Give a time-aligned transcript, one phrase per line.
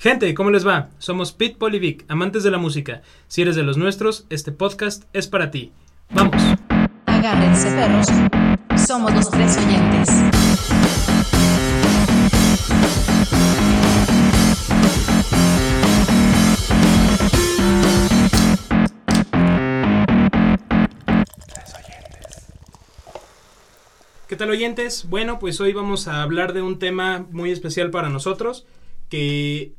[0.00, 0.90] Gente, ¿cómo les va?
[0.98, 3.02] Somos Pete Polivic, amantes de la música.
[3.26, 5.72] Si eres de los nuestros, este podcast es para ti.
[6.10, 6.40] ¡Vamos!
[7.06, 8.06] Agárrense perros.
[8.80, 10.08] Somos los tres oyentes.
[24.28, 25.08] ¿Qué tal oyentes?
[25.08, 28.64] Bueno, pues hoy vamos a hablar de un tema muy especial para nosotros
[29.08, 29.72] que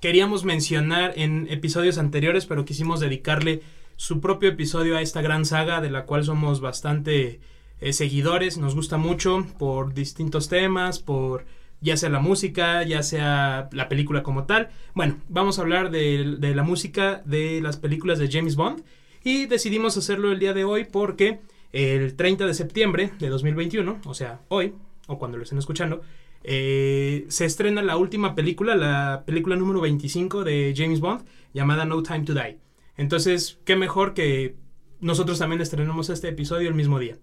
[0.00, 3.62] queríamos mencionar en episodios anteriores, pero quisimos dedicarle
[3.96, 7.40] su propio episodio a esta gran saga de la cual somos bastante
[7.80, 11.46] eh, seguidores, nos gusta mucho por distintos temas, por
[11.80, 14.70] ya sea la música, ya sea la película como tal.
[14.94, 18.84] Bueno, vamos a hablar de, de la música de las películas de James Bond
[19.24, 21.40] y decidimos hacerlo el día de hoy porque
[21.72, 24.74] el 30 de septiembre de 2021, o sea, hoy,
[25.06, 26.02] o cuando lo estén escuchando,
[26.44, 32.02] eh, se estrena la última película, la película número 25 de James Bond, llamada No
[32.02, 32.58] Time to Die.
[32.96, 34.56] Entonces, qué mejor que
[35.00, 37.16] nosotros también estrenamos este episodio el mismo día.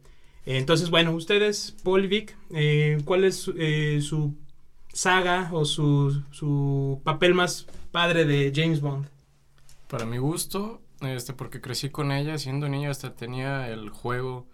[0.45, 4.35] Entonces, bueno, ustedes, Paul y eh, ¿cuál es eh, su
[4.94, 9.07] saga o su, su papel más padre de James Bond?
[9.89, 14.47] Para mi gusto, este, porque crecí con ella, siendo niño hasta tenía el juego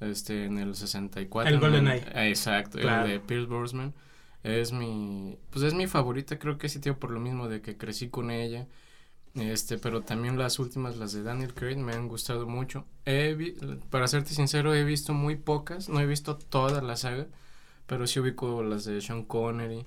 [0.00, 1.54] este, en el 64.
[1.54, 2.04] El GoldenEye.
[2.14, 3.06] Ah, exacto, Claro.
[3.06, 3.94] el de Pierce Brosnan.
[4.42, 7.76] Es mi, pues es mi favorita, creo que sí, tío, por lo mismo de que
[7.78, 8.66] crecí con ella.
[9.34, 12.86] Este, pero también las últimas, las de Daniel Craig, me han gustado mucho.
[13.04, 13.56] He vi-
[13.90, 17.26] para serte sincero, he visto muy pocas, no he visto toda la saga,
[17.86, 19.86] pero sí ubico las de Sean Connery.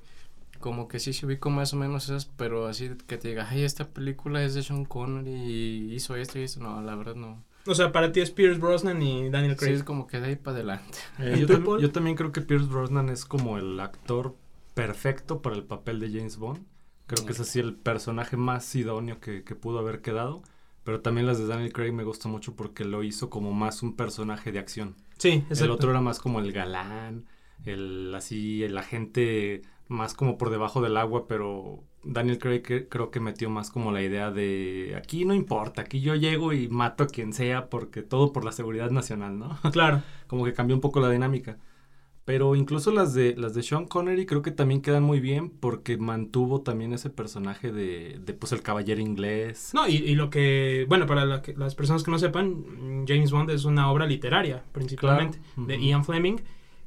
[0.59, 3.63] Como que sí, sí ubico más o menos esas, pero así que te diga, ay,
[3.63, 7.43] esta película es de Sean Connery y hizo esto y esto, no, la verdad no.
[7.67, 9.73] O sea, para ti es Pierce Brosnan y Daniel Sí, Craig.
[9.75, 10.97] es como que de ahí para adelante.
[11.19, 14.35] Eh, ¿Y yo, tam- también creo que Pierce Brosnan es como el actor
[14.73, 16.65] perfecto para el papel de James Bond.
[17.07, 20.41] Creo que es así el personaje más idóneo que, que pudo haber quedado.
[20.83, 23.95] Pero también las de Daniel Craig me gusta mucho porque lo hizo como más un
[23.95, 24.95] personaje de acción.
[25.17, 25.73] Sí, El exacto.
[25.73, 27.25] otro era más como el galán,
[27.65, 33.09] el así, el agente más como por debajo del agua, pero Daniel Craig que- creo
[33.11, 37.03] que metió más como la idea de aquí no importa, aquí yo llego y mato
[37.03, 39.57] a quien sea porque todo por la seguridad nacional, ¿no?
[39.71, 40.01] Claro.
[40.27, 41.57] como que cambió un poco la dinámica.
[42.25, 45.95] Pero incluso las de las de Sean Connery creo que también quedan muy bien porque
[45.97, 49.71] mantuvo también ese personaje de, de pues el caballero inglés.
[49.73, 53.31] No, y, y lo que, bueno, para la que- las personas que no sepan, James
[53.31, 55.67] Bond es una obra literaria, principalmente, Claro.
[55.69, 55.79] de.
[55.81, 56.41] Ian Fleming.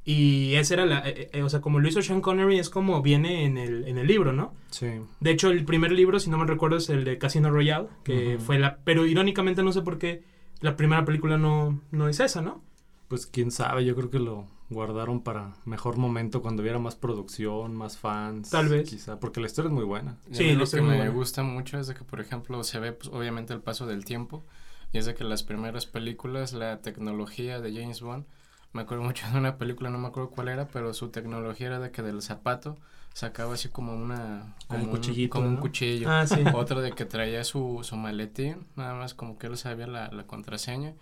[0.04, 3.02] Y esa era la, eh, eh, o sea, como lo hizo Sean Connery es como
[3.02, 4.54] viene en el, en el libro, ¿no?
[4.70, 4.88] Sí.
[5.20, 8.38] De hecho, el primer libro, si no me recuerdo, es el de Casino Royale, que
[8.38, 10.22] fue la, pero irónicamente no sé por qué
[10.60, 12.62] la primera película no, no es esa, ¿no?
[13.08, 17.74] Pues quién sabe, yo creo que lo guardaron para mejor momento cuando hubiera más producción,
[17.74, 18.50] más fans.
[18.50, 18.88] Tal vez.
[18.88, 20.16] Quizá, porque la historia es muy buena.
[20.30, 21.08] Sí, lo que me buena.
[21.10, 24.44] gusta mucho es de que, por ejemplo, se ve pues, obviamente el paso del tiempo
[24.92, 28.24] y es de que las primeras películas, la tecnología de James Bond,
[28.72, 31.78] me acuerdo mucho de una película, no me acuerdo cuál era, pero su tecnología era
[31.80, 32.78] de que del zapato
[33.12, 34.54] sacaba así como una...
[34.68, 36.08] Ah, un Como cuchillito, Como un cuchillo.
[36.08, 36.42] Ah, sí.
[36.52, 40.26] Otro de que traía su, su maletín, nada más como que él sabía la, la
[40.26, 40.94] contraseña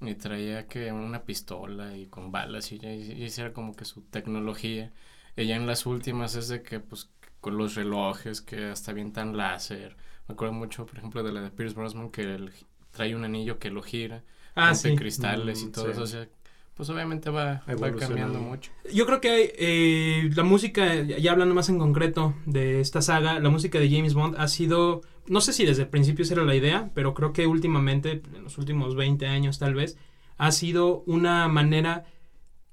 [0.00, 3.84] y traía que una pistola y con balas y, ya- y esa era como que
[3.84, 4.92] su tecnología.
[5.36, 7.10] Y ya en las últimas es de que pues
[7.40, 9.96] con los relojes que hasta avientan láser.
[10.28, 12.52] Me acuerdo mucho, por ejemplo, de la de Pierce Brosnan que él
[12.92, 14.22] trae un anillo que lo gira,
[14.54, 14.96] Ah, sí.
[14.96, 15.88] cristales y Mm, todo sí.
[15.90, 16.02] eso.
[16.02, 16.28] O sea,
[16.76, 18.70] pues obviamente va, va cambiando mucho.
[18.92, 23.48] Yo creo que eh, la música, ya hablando más en concreto de esta saga, la
[23.48, 26.54] música de James Bond ha sido, no sé si desde el principio esa era la
[26.54, 29.96] idea, pero creo que últimamente, en los últimos 20 años tal vez,
[30.36, 32.04] ha sido una manera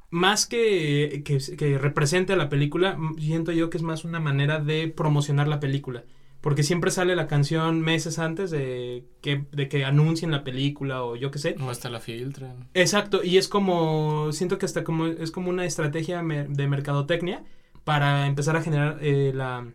[0.10, 4.60] más que, que, que represente a la película, siento yo que es más una manera
[4.60, 6.04] de promocionar la película.
[6.44, 11.16] Porque siempre sale la canción meses antes de que, de que anuncien la película o
[11.16, 11.56] yo qué sé.
[11.62, 12.68] O hasta la filtran.
[12.74, 17.46] Exacto, y es como, siento que hasta como, es como una estrategia de mercadotecnia
[17.86, 19.66] para empezar a generar eh, la,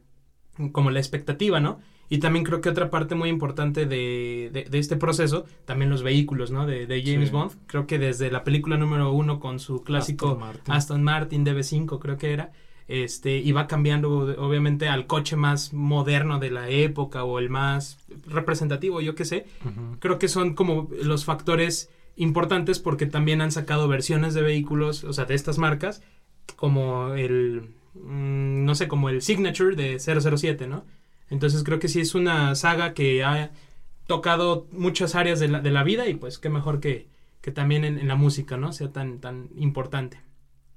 [0.73, 1.81] como la expectativa, ¿no?
[2.11, 6.03] Y también creo que otra parte muy importante de, de, de este proceso, también los
[6.03, 6.67] vehículos, ¿no?
[6.67, 7.35] De, de James Sí.
[7.35, 10.75] Bond, creo que desde la película número uno con su clásico Aston Martin.
[10.75, 12.53] Aston Martin DB5 creo que era,
[12.89, 14.11] este, y va cambiando
[14.43, 19.47] obviamente al coche más moderno de la época o el más representativo, yo qué sé,
[20.01, 25.13] creo que son como los factores importantes porque también han sacado versiones de vehículos, o
[25.13, 26.03] sea, de estas marcas,
[26.57, 30.85] como el, mm, no sé, como el Signature de 007, ¿no?
[31.29, 33.51] Entonces creo que sí es una saga que ha
[34.07, 37.07] tocado muchas áreas de la, de la vida y pues qué mejor que,
[37.43, 38.73] que también en, en la música, ¿no?
[38.73, 40.19] Sea tan, tan importante.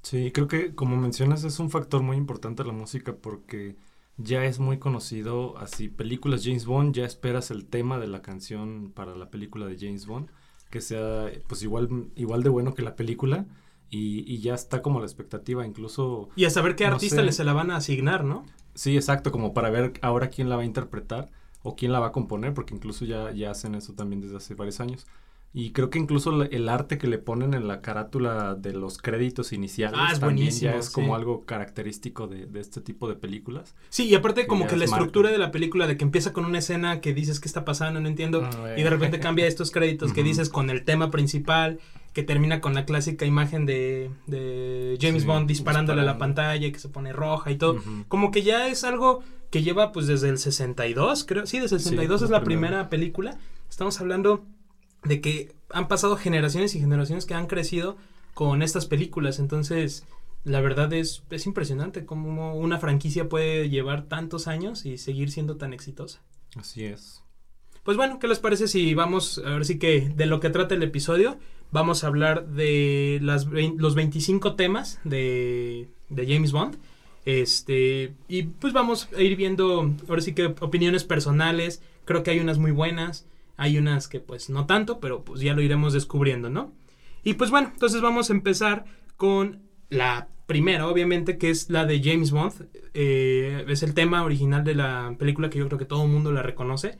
[0.03, 3.77] Sí, creo que como mencionas es un factor muy importante la música porque
[4.17, 8.91] ya es muy conocido, así, películas James Bond, ya esperas el tema de la canción
[8.93, 10.29] para la película de James Bond,
[10.69, 13.45] que sea pues igual, igual de bueno que la película.
[13.93, 16.29] Y, y ya está como la expectativa, incluso...
[16.37, 18.45] Y a saber qué No artista le se la van a asignar, ¿no?
[18.73, 21.29] Sí, exacto, como para ver ahora quién la va a interpretar
[21.61, 24.55] o quién la va a componer, porque incluso ya, ya hacen eso también desde hace
[24.55, 25.07] varios años.
[25.53, 29.51] Y creo que incluso el arte que le ponen en la carátula de los créditos
[29.51, 30.93] iniciales Ah, es también buenísimo, ya es sí.
[30.93, 33.75] como algo característico de, de este tipo de películas.
[33.89, 36.31] Sí, y aparte Que como que la es estructura de la película de que empieza
[36.31, 39.45] con una escena que dices qué está pasando, no entiendo, Ah, y de repente cambia
[39.45, 41.79] estos créditos que dices con el tema principal,
[42.13, 46.65] que termina con la clásica imagen de, de James Sí, Bond disparándole a la pantalla
[46.65, 47.81] y que se pone roja y todo.
[48.07, 51.45] Como que ya es algo que lleva pues desde el 62, creo.
[51.45, 53.37] Sí, desde el Sí, 62 es la primera película.
[53.69, 54.45] Estamos hablando
[55.03, 57.97] de que han pasado generaciones y generaciones que han crecido
[58.33, 59.39] con estas películas.
[59.39, 60.05] Entonces,
[60.43, 65.57] la verdad es, es impresionante cómo una franquicia puede llevar tantos años y seguir siendo
[65.57, 66.21] tan exitosa.
[66.55, 67.23] Así es.
[67.83, 70.75] Pues bueno, ¿qué les parece si vamos, a ver si que de lo que trata
[70.75, 71.37] el episodio,
[71.71, 76.77] vamos a hablar de las, los 25 temas de, de James Bond.
[77.25, 82.39] Este, y pues vamos a ir viendo, ahora sí que opiniones personales, creo que hay
[82.39, 83.27] unas muy buenas,
[83.57, 86.73] hay unas que pues no tanto, pero pues ya lo iremos descubriendo, ¿no?
[87.23, 88.85] Y pues bueno, entonces vamos a empezar
[89.17, 92.67] con la primera, obviamente, que es la de James Bond.
[92.93, 96.31] Eh, es el tema original de la película que yo creo que todo el mundo
[96.31, 96.97] la reconoce.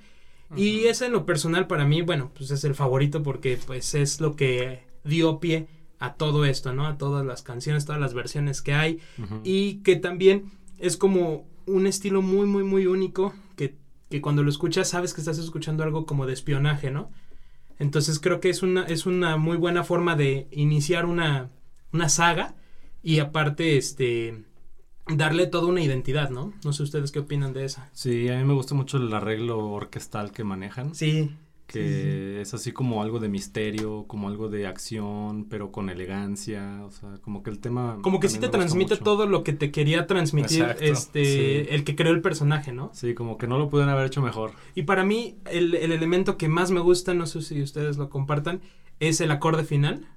[0.56, 4.20] Y ese en lo personal para mí, bueno, pues es el favorito porque pues es
[4.20, 5.68] lo que dio pie
[6.00, 6.88] a todo esto, ¿no?
[6.88, 9.00] A todas las canciones, todas las versiones que hay.
[9.44, 13.34] Y que también es como un estilo muy, muy, muy único
[14.12, 17.10] que, cuando lo escuchas sabes que estás escuchando algo como de espionaje, ¿no?
[17.80, 21.50] Entonces creo que es una, es una muy buena forma de iniciar una,
[21.92, 22.54] una saga
[23.02, 24.44] y aparte, este,
[25.08, 26.54] darle toda una identidad, ¿no?
[26.64, 27.90] No sé ustedes qué opinan de esa.
[27.94, 30.94] Sí, a mí me gusta mucho el arreglo orquestal que manejan.
[30.94, 31.32] Sí.
[31.72, 36.92] Que es así como algo de misterio, como algo de acción, pero con elegancia, o
[36.92, 37.98] sea, como que el tema...
[38.02, 39.04] Como que sí te transmite mucho.
[39.04, 41.68] todo lo que te quería transmitir Exacto, este sí.
[41.70, 42.92] el que creó el personaje, ¿no?
[42.94, 44.52] Sí, como que no lo pudieron haber hecho mejor.
[44.76, 48.10] Y para mí el, el elemento que más me gusta, no sé si ustedes lo
[48.10, 48.62] compartan,
[49.00, 50.08] es el acorde final,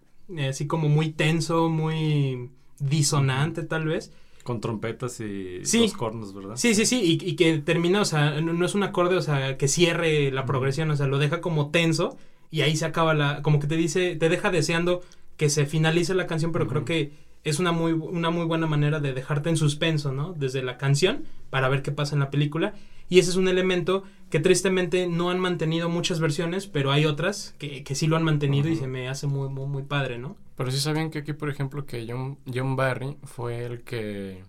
[0.49, 4.12] así como muy tenso, muy disonante tal vez.
[4.44, 5.81] Con trompetas y Sí.
[5.81, 6.55] los cornos, ¿verdad?
[6.56, 9.23] Sí, sí, sí, y, y que termina, o sea, no, no es un acorde, o
[9.23, 12.17] sea, que cierre la progresión, o sea, lo deja como tenso
[12.50, 15.02] y ahí se acaba la, como que te dice, te deja deseando
[15.37, 17.11] que se finalice la canción, pero creo que
[17.43, 20.32] es una muy, una muy buena manera de dejarte en suspenso, ¿no?
[20.35, 22.75] Desde la canción para ver qué pasa en la película.
[23.09, 27.55] Y ese es un elemento que tristemente no han mantenido muchas versiones, pero hay otras
[27.59, 30.37] que, que sí lo han mantenido y se me hace muy, muy, muy padre, ¿no?
[30.56, 34.45] Pero sí sabían que aquí, por ejemplo, que John, John Barry fue el que,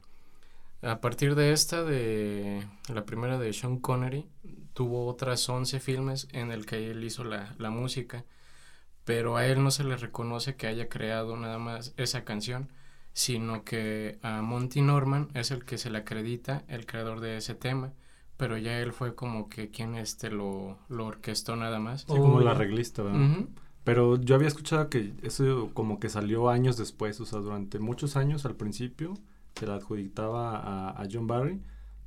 [0.81, 2.63] a partir de esta, de
[2.93, 4.27] la primera de Sean Connery,
[4.73, 8.25] tuvo otras 11 filmes en el que él hizo la, la música,
[9.03, 12.69] pero a él no se le reconoce que haya creado nada más esa canción,
[13.13, 17.55] sino que a Monty Norman es el que se le acredita el creador de ese
[17.55, 17.93] tema,
[18.37, 22.01] pero ya él fue como que quien este lo, lo orquestó nada más.
[22.01, 23.19] Sí, como Oh, el arreglista, ¿verdad?
[23.83, 28.15] Pero yo había escuchado que eso como que salió años después, o sea, durante muchos
[28.15, 29.13] años al principio
[29.55, 31.61] se le adjudicaba a, a John Barry,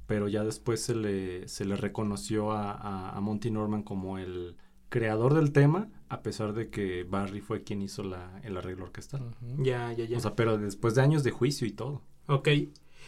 [0.07, 4.56] pero ya después se le, se le reconoció a, a- a Monty Norman como el
[4.89, 9.37] creador del tema, a pesar de que Barry fue quien hizo la, el arreglo orquestal.
[9.58, 10.17] Ya, ya, ya.
[10.17, 12.03] O sea, pero después de años de juicio y todo.
[12.27, 12.49] Ok.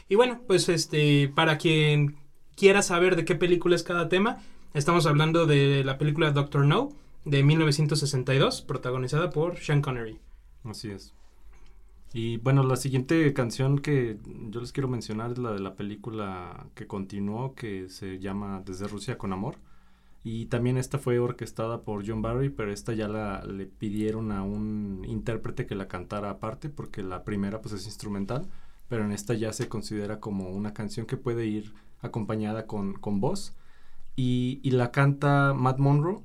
[0.09, 2.17] Y bueno, pues este, para quien
[2.61, 4.37] quiera saber de qué película es cada tema,
[4.75, 6.91] estamos hablando de la película Doctor No
[7.25, 10.19] de 1962, protagonizada por Sean Connery.
[10.65, 11.15] Así es.
[12.13, 14.19] Y bueno, la siguiente canción que
[14.51, 18.89] yo les quiero mencionar es la de la película que continuó, que se llama Desde
[18.89, 19.57] Rusia con Amor.
[20.23, 24.43] Y también esta fue orquestada por John Barry, pero esta ya la le pidieron a
[24.43, 28.51] un intérprete que la cantara aparte, porque la primera pues es instrumental,
[28.91, 33.21] pero en esta ya se considera como una canción que puede ir acompañada con, con
[33.21, 33.55] voz.
[34.17, 36.21] Y, y la canta Matt Monroe,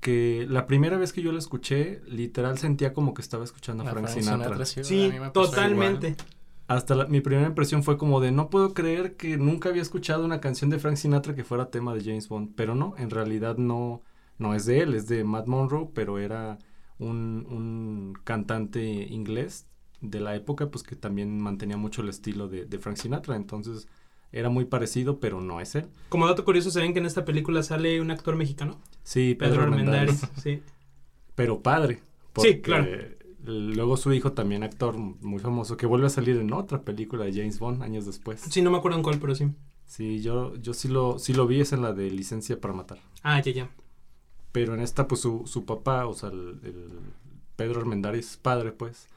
[0.00, 3.86] que la primera vez que yo la escuché, literal sentía como que estaba escuchando a
[3.86, 4.64] Frank, Frank Sinatra.
[4.66, 6.08] sí, Sí, a mí me pasó totalmente.
[6.08, 6.26] igual.
[6.68, 10.24] Hasta la- mi primera impresión fue como de no puedo creer que nunca había escuchado
[10.24, 13.56] una canción de Frank Sinatra que fuera tema de James Bond, pero no, en realidad
[13.56, 14.02] no,
[14.38, 16.58] no es de él, es de Matt Monroe, pero era
[16.98, 19.66] un, un cantante inglés
[20.00, 23.88] de la época, pues que también mantenía mucho el estilo de, de Frank Sinatra, entonces
[24.32, 25.86] era muy parecido, pero no es él.
[26.08, 28.80] Como dato curioso, ¿saben que en esta película sale un actor mexicano?
[29.02, 30.22] Sí, Pedro, Pedro, Armendáriz.
[30.42, 30.62] Sí.
[31.34, 32.00] pero padre.
[32.36, 32.86] Sí, claro.
[33.44, 37.32] Luego su hijo también actor muy famoso que vuelve a salir en otra película de
[37.32, 38.40] James Bond años después.
[38.40, 39.48] sí, no me acuerdo en cuál, pero sí.
[39.86, 42.98] Sí, yo, yo sí lo, sí lo vi, es en la de licencia para matar.
[43.22, 43.70] Ah, ya, ya.
[44.52, 46.88] Pero en esta, pues su, su papá, o sea, el, el
[47.60, 49.08] Pedro Armendáriz padre, pues,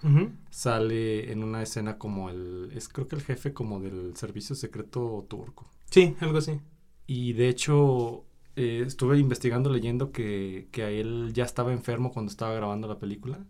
[0.50, 5.26] sale en una escena como el, es creo que el jefe como del servicio secreto
[5.30, 5.70] turco.
[5.90, 6.60] Sí, algo así.
[7.08, 12.30] Y de hecho, eh, estuve investigando, leyendo que, que a él ya estaba enfermo cuando
[12.32, 13.46] estaba grabando la película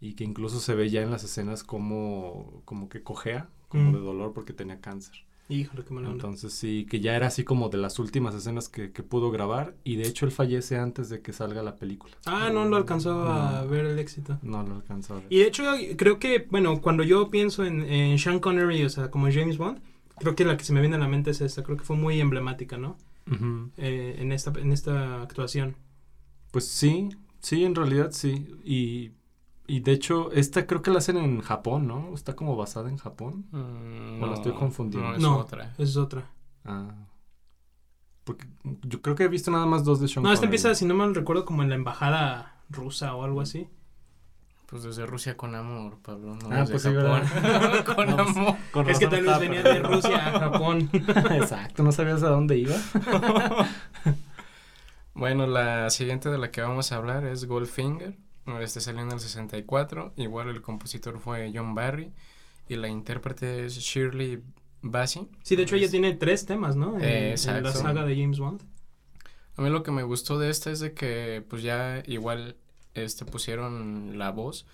[0.00, 3.94] y que incluso se ve ya en las escenas como, como que cojea, como Mm.
[3.94, 5.24] de dolor porque tenía cáncer.
[5.48, 6.26] Híjole, qué mala onda.
[6.26, 9.74] Entonces sí, que ya era así como de las últimas escenas que, que pudo grabar
[9.82, 12.14] y de hecho él fallece antes de que salga la película.
[12.26, 14.38] Ah, no lo alcanzó a ver el éxito.
[14.42, 15.26] No lo alcanzó a ver.
[15.30, 15.64] Y de hecho,
[15.96, 19.80] creo que, bueno, cuando yo pienso en, en Sean Connery, o sea, como James Bond,
[20.18, 21.62] creo que la que se me viene a la mente es esta.
[21.62, 22.96] Creo que fue muy emblemática, ¿no?
[23.76, 25.76] Eh, en, esta, en esta actuación.
[26.50, 28.46] Pues sí, sí, en realidad sí.
[28.64, 29.12] Y,
[29.68, 32.12] y de hecho, esta creo que la hacen en Japón, ¿no?
[32.14, 33.46] Está como basada en Japón.
[33.52, 35.10] Mm, ¿O la estoy confundiendo?
[35.10, 35.70] No, es no, otra.
[35.74, 36.24] esa es otra.
[36.64, 36.90] Ah.
[38.24, 38.46] Porque
[38.82, 40.56] yo creo que he visto nada más dos de Sean No, esta Connery.
[40.56, 43.68] empieza, si no mal recuerdo, como en la embajada rusa o algo así.
[44.66, 46.34] Pues desde Rusia con amor, Pablo.
[46.34, 47.22] No Ah, pues sí, Japón.
[47.86, 48.56] con No, pues, amor.
[48.70, 49.78] Con Es que tal vez venía de.
[49.80, 50.90] Rusia a Japón.
[50.92, 52.74] Exacto, no sabías a dónde iba.
[55.14, 58.16] Bueno, la siguiente de la que vamos a hablar es Goldfinger.
[58.60, 60.14] Este salió en el 64.
[60.16, 62.12] Igual el compositor fue John Barry.
[62.68, 64.42] Y la intérprete es Shirley
[64.82, 65.28] Bassey.
[65.42, 66.96] Sí, de hecho ella tiene tres temas, ¿no?
[66.98, 68.62] En, Eh, en la saga de James Bond.
[69.56, 72.56] A mí lo que me gustó de esta es de que pues ya igual
[72.94, 74.66] este pusieron la voz,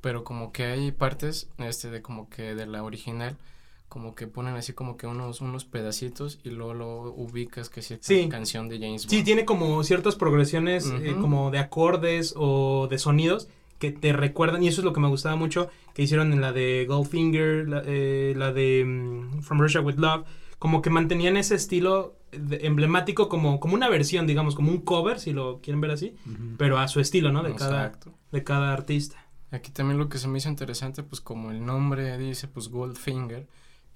[0.00, 3.36] pero como que hay partes este de como que de la original
[3.88, 7.86] como que ponen así como que unos unos pedacitos y luego lo ubicas que es
[7.86, 8.28] cierta Sí.
[8.28, 9.10] canción de James Bond.
[9.10, 14.62] Sí, tiene como ciertas progresiones eh, como de acordes o de sonidos que te recuerdan,
[14.62, 17.82] y eso es lo que me gustaba mucho que hicieron en la de Goldfinger, la,
[17.86, 20.24] eh, la de mm, From Russia with Love,
[20.58, 25.20] como que mantenían ese estilo de- emblemático como, como una versión, digamos, como un cover,
[25.20, 26.14] si lo quieren ver así,
[26.56, 27.42] pero a su estilo, ¿no?
[27.42, 27.92] De cada,
[28.32, 29.16] de cada artista.
[29.50, 33.46] Aquí también lo que se me hizo interesante, pues como el nombre dice, pues Goldfinger,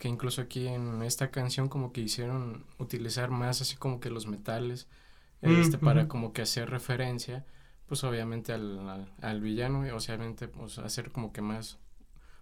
[0.01, 4.27] que incluso aquí en esta canción como que hicieron utilizar más así como que los
[4.29, 4.89] metales,
[5.43, 6.09] Mm, este, para ujú.
[6.09, 7.47] como que hacer referencia,
[7.87, 11.79] pues obviamente al, al, al villano y obviamente pues hacer como que más,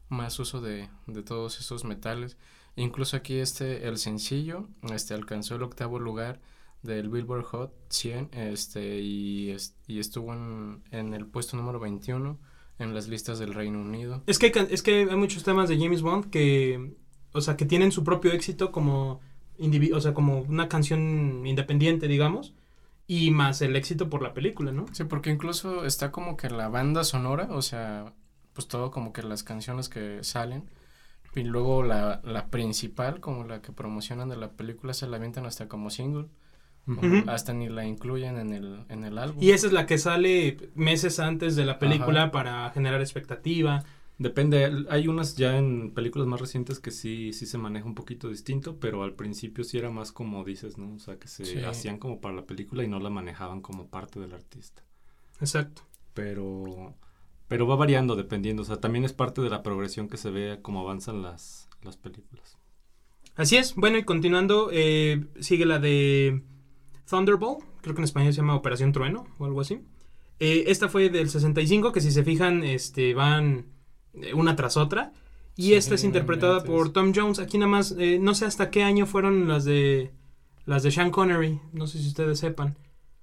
[0.08, 2.36] más uso de, de todos esos metales.
[2.76, 6.40] Incluso aquí este, el sencillo, este, alcanzó el octavo lugar
[6.82, 12.38] del Billboard Hot 100, este, y, es- y estuvo en, en el puesto número 21
[12.78, 14.22] en las listas del Reino Unido.
[14.26, 16.94] Es que, es que hay muchos temas de James Bond que,
[17.38, 19.20] o sea, que tienen su propio éxito como,
[19.94, 22.54] o sea, como una canción independiente, digamos,
[23.06, 24.86] y más el éxito por la película, ¿no?
[24.92, 28.12] Sí, porque incluso está como que la banda sonora, o sea,
[28.52, 30.68] pues todo como que las canciones que salen,
[31.34, 35.46] y luego la, la principal, como la que promocionan de la película, se la avientan
[35.46, 36.26] hasta como single,
[36.86, 37.30] como Ujú.
[37.30, 39.42] hasta ni la incluyen en el, en el álbum.
[39.42, 42.30] Y esa es la que sale meses antes de la película Ajá.
[42.30, 43.84] para generar expectativa.
[44.18, 48.28] Depende, hay unas ya en películas más recientes que sí, sí se maneja un poquito
[48.28, 50.92] distinto, pero al principio sí era más como dices, ¿no?
[50.94, 51.58] O sea, que se Sí.
[51.60, 54.82] hacían como para la película y no la manejaban como parte del artista.
[55.40, 55.82] Exacto.
[56.14, 56.96] Pero,
[57.46, 60.58] pero va variando dependiendo, o sea, también es parte de la progresión que se ve
[60.62, 62.58] cómo avanzan las, las películas.
[63.36, 63.76] Así es.
[63.76, 66.42] Bueno, y continuando, eh, sigue la de
[67.08, 67.64] Thunderbolt.
[67.82, 69.80] Creo que en español se llama Operación Trueno o algo así.
[70.40, 73.66] Eh, esta fue del 65, que si se fijan, este, van
[74.34, 75.12] una tras otra.
[75.56, 77.38] Y Sí, esta es interpretada por Tom Jones.
[77.40, 80.12] Aquí nada más, eh, no sé hasta qué año fueron las de
[80.66, 81.60] las de Sean Connery.
[81.72, 82.76] No sé si ustedes sepan.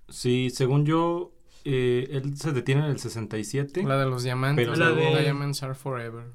[0.10, 1.32] Sí, según yo,
[1.64, 3.84] eh, él se detiene en el 67.
[3.84, 6.26] La de los diamantes, Pero La de- Diamonds Are Forever.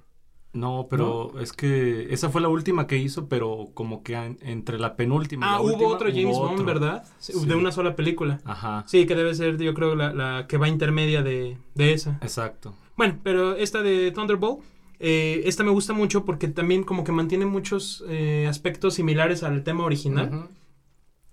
[0.52, 4.81] No, pero es que esa fue la última que hizo, pero como que an- entre
[4.81, 6.64] la penúltima y Ah, la hubo última, otro James hubo Bond, otro.
[6.67, 7.05] ¿verdad?
[7.21, 7.47] Sí, Sí.
[7.47, 8.40] De una sola película.
[8.45, 12.19] Ajá, Sí, que debe ser, yo creo, la, la que va intermedia de, de esa.
[12.23, 12.75] exacto.
[13.00, 14.61] Bueno, pero esta de Thunderbolt,
[14.99, 19.64] eh, esta me gusta mucho porque también como que mantiene muchos eh, aspectos similares al
[19.64, 20.49] tema original.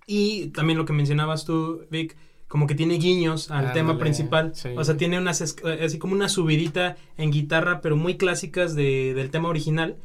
[0.06, 2.16] Y también lo que mencionabas tú, Vic,
[2.48, 4.52] como que tiene guiños al tema principal.
[4.54, 4.70] sí.
[4.78, 9.12] O sea, tiene unas, eh, así como una subidita en guitarra, pero muy clásicas de,
[9.12, 9.96] del tema original.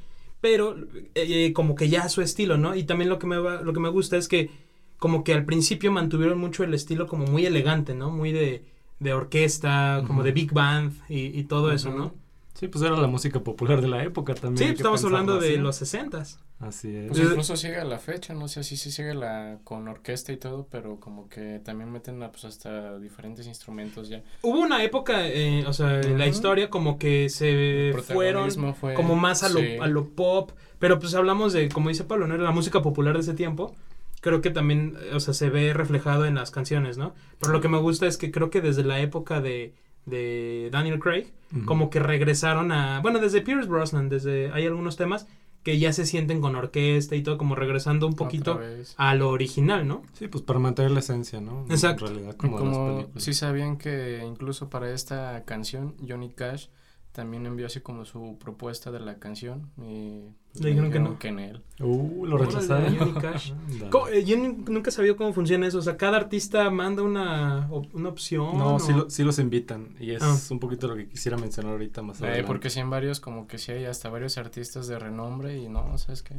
[0.42, 0.76] Pero
[1.16, 2.76] eh, como que ya a su estilo, ¿no?
[2.76, 4.50] Y también lo que, me va- lo que me gusta es que
[4.98, 8.10] como que al principio mantuvieron mucho el estilo como muy elegante, ¿no?
[8.12, 8.66] Muy de,
[9.04, 11.92] de orquesta, como de big band y, y todo eso.
[11.92, 12.14] ¿no?
[12.54, 14.58] Sí, pues era la música popular de la época también.
[14.58, 15.58] Sí, que estamos hablando de así.
[15.58, 16.40] los sesentas.
[16.60, 17.08] Así es.
[17.10, 20.32] Pues Yo- incluso sigue a la fecha, no sé si sí sigue la con orquesta
[20.32, 24.22] y todo, pero como que también meten a, pues hasta diferentes instrumentos ya.
[24.44, 29.16] Hubo una época, eh, o sea, en la historia como que se fueron fue- como
[29.16, 29.76] más a lo, sí.
[29.82, 32.36] a lo pop, pero pues hablamos de, como dice Pablo, ¿no?
[32.36, 33.76] Era la música popular de ese tiempo
[34.24, 37.14] creo que también, o sea, se ve reflejado en las canciones, ¿no?
[37.40, 39.74] Pero lo que me gusta es que creo que desde la época de,
[40.06, 41.28] de Daniel Craig,
[41.66, 45.28] como que regresaron a, bueno, desde Pierce Brosnan, desde, hay algunos temas
[45.62, 48.62] que ya se sienten con orquesta y todo, como regresando un poquito
[48.96, 50.04] a lo original, ¿no?
[50.14, 51.66] Sí, pues para mantener la esencia, ¿no?
[51.70, 52.08] Exacto.
[52.08, 53.24] En realidad, como, Como películas.
[53.24, 56.68] sí sabían que incluso para esta canción Johnny Cash
[57.14, 61.18] también envió así como su propuesta de la canción y pues, Le dijeron que no.
[61.20, 61.64] que en él.
[61.80, 62.94] Uh, lo rechazaron.
[64.12, 67.68] Eh, Yo nun- nunca he sabido cómo funciona eso, o sea, cada artista manda una,
[67.72, 68.58] op- una opción.
[68.58, 69.96] No, o- sí, lo- sí los invitan.
[70.00, 70.36] Y es Ah.
[70.52, 72.48] un poquito lo que quisiera mencionar ahorita más Eh, adelante.
[72.48, 75.98] porque sí en varios como que sí hay hasta varios artistas de renombre y no,
[75.98, 76.36] ¿sabes qué?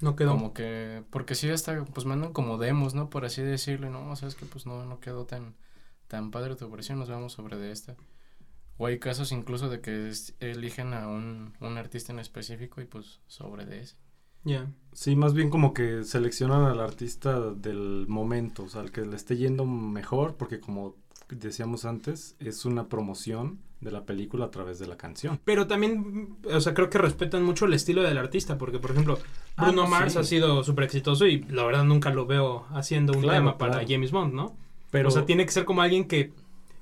[0.00, 0.30] no quedó.
[0.32, 3.10] Como que porque sí hasta pues mandan como demos, ¿no?
[3.10, 4.46] Por así decirlo, no, ¿sabes qué?
[4.46, 5.54] Pues no no quedó tan
[6.08, 7.96] tan padre tu versión, nos vamos sobre de esta.
[8.80, 12.86] O hay casos incluso de que es- eligen a un, un artista en específico y
[12.86, 13.96] pues sobre de ese.
[14.42, 14.70] Ya.
[14.92, 19.16] Sí, más bien como que seleccionan al artista del momento, o sea, al que le
[19.16, 20.96] esté yendo mejor, porque como
[21.28, 25.38] decíamos antes, es una promoción de la película a través de la canción.
[25.44, 29.18] Pero también, o sea, creo que respetan mucho el estilo del artista, porque, por ejemplo,
[29.56, 30.18] Ah, Bruno no, Mars sí.
[30.18, 33.72] ha sido súper exitoso y la verdad nunca lo veo haciendo un Claro, tema para
[33.74, 33.86] claro.
[33.90, 34.56] James Bond, ¿no?
[34.90, 36.32] Pero o sea, tiene que ser como alguien que,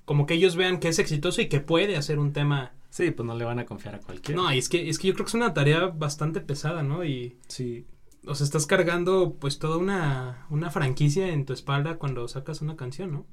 [0.09, 2.73] como que ellos vean que es exitoso y que puede hacer un tema.
[2.89, 4.41] sí, pues no le van a confiar a cualquiera.
[4.41, 7.05] No, y es que, es que yo creo que es una tarea bastante pesada, ¿no?
[7.05, 7.85] Y, Sí,
[8.27, 12.75] o sea, estás cargando pues toda una, una franquicia en tu espalda cuando sacas una
[12.75, 13.27] canción, ¿no?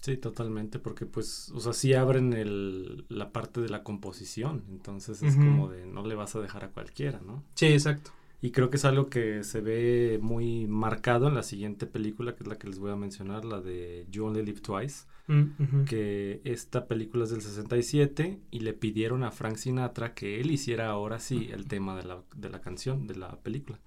[0.00, 5.22] sí, totalmente, porque pues, o sea, sí abren el, la parte de la composición, entonces
[5.22, 7.42] es como de no le vas a dejar a cualquiera, ¿no?
[7.54, 8.10] Sí, exacto.
[8.42, 12.44] Y creo que es algo que se ve muy marcado en la siguiente película, que
[12.44, 15.06] es la que les voy a mencionar, la de You Only Live Twice.
[15.28, 20.50] Mm, que esta película es del 67 y le pidieron a Frank Sinatra que él
[20.50, 23.78] hiciera ahora sí el tema de la, de la canción, de la película.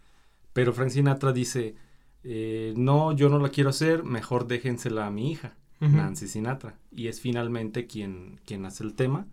[0.54, 1.76] Pero Frank Sinatra dice,
[2.24, 5.96] eh, no, yo no la quiero hacer, mejor déjensela a mi hija, Ujú.
[5.96, 6.78] Nancy Sinatra.
[6.92, 9.26] Y es finalmente quien, quien hace el tema,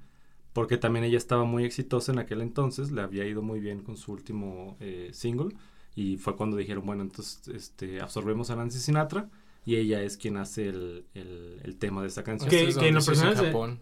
[0.54, 3.98] porque también ella estaba muy exitosa en aquel entonces, le había ido muy bien con
[3.98, 5.54] su último eh, single.
[5.94, 9.28] Y fue cuando dijeron, bueno, entonces este, absorbemos a Nancy Sinatra
[9.68, 12.48] y ella es quien hace el, el, el tema de esta canción.
[12.50, 13.80] Que- Este es en lo es en personal es de- Japón.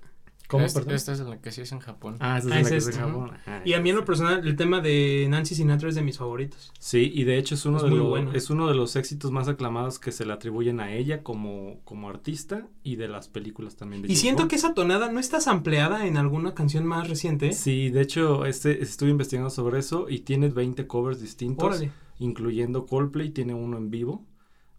[0.48, 0.94] ¿Cómo, Este-?
[0.94, 2.18] Esta es la que sí es en Japón.
[2.20, 3.00] Ah, esa es Ah, la es que es esta.
[3.04, 3.30] de Japón.
[3.34, 6.18] Ajá, Y a mí en lo personal, el tema de Nancy Sinatra es de mis
[6.18, 6.72] favoritos.
[6.78, 8.32] Sí, y de hecho es uno, Es de, bueno.
[8.32, 12.08] es uno de los éxitos más aclamados que se le atribuyen a ella como, como
[12.08, 16.06] artista y de las películas también de Y siento que esa tonada no está sampleada
[16.06, 17.52] en alguna canción más reciente.
[17.52, 21.90] Sí, de hecho este, estuve investigando sobre eso y tiene 20 covers distintos, Órale.
[22.20, 24.24] incluyendo Coldplay, tiene uno en vivo.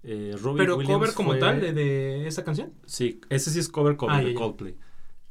[0.10, 2.74] Eh, Robbie Pero Williams cover como fue- tal de, de esta canción.
[2.86, 4.36] Sí, ese sí es cover cover Ah, de ya, ya.
[4.40, 4.76] Coldplay.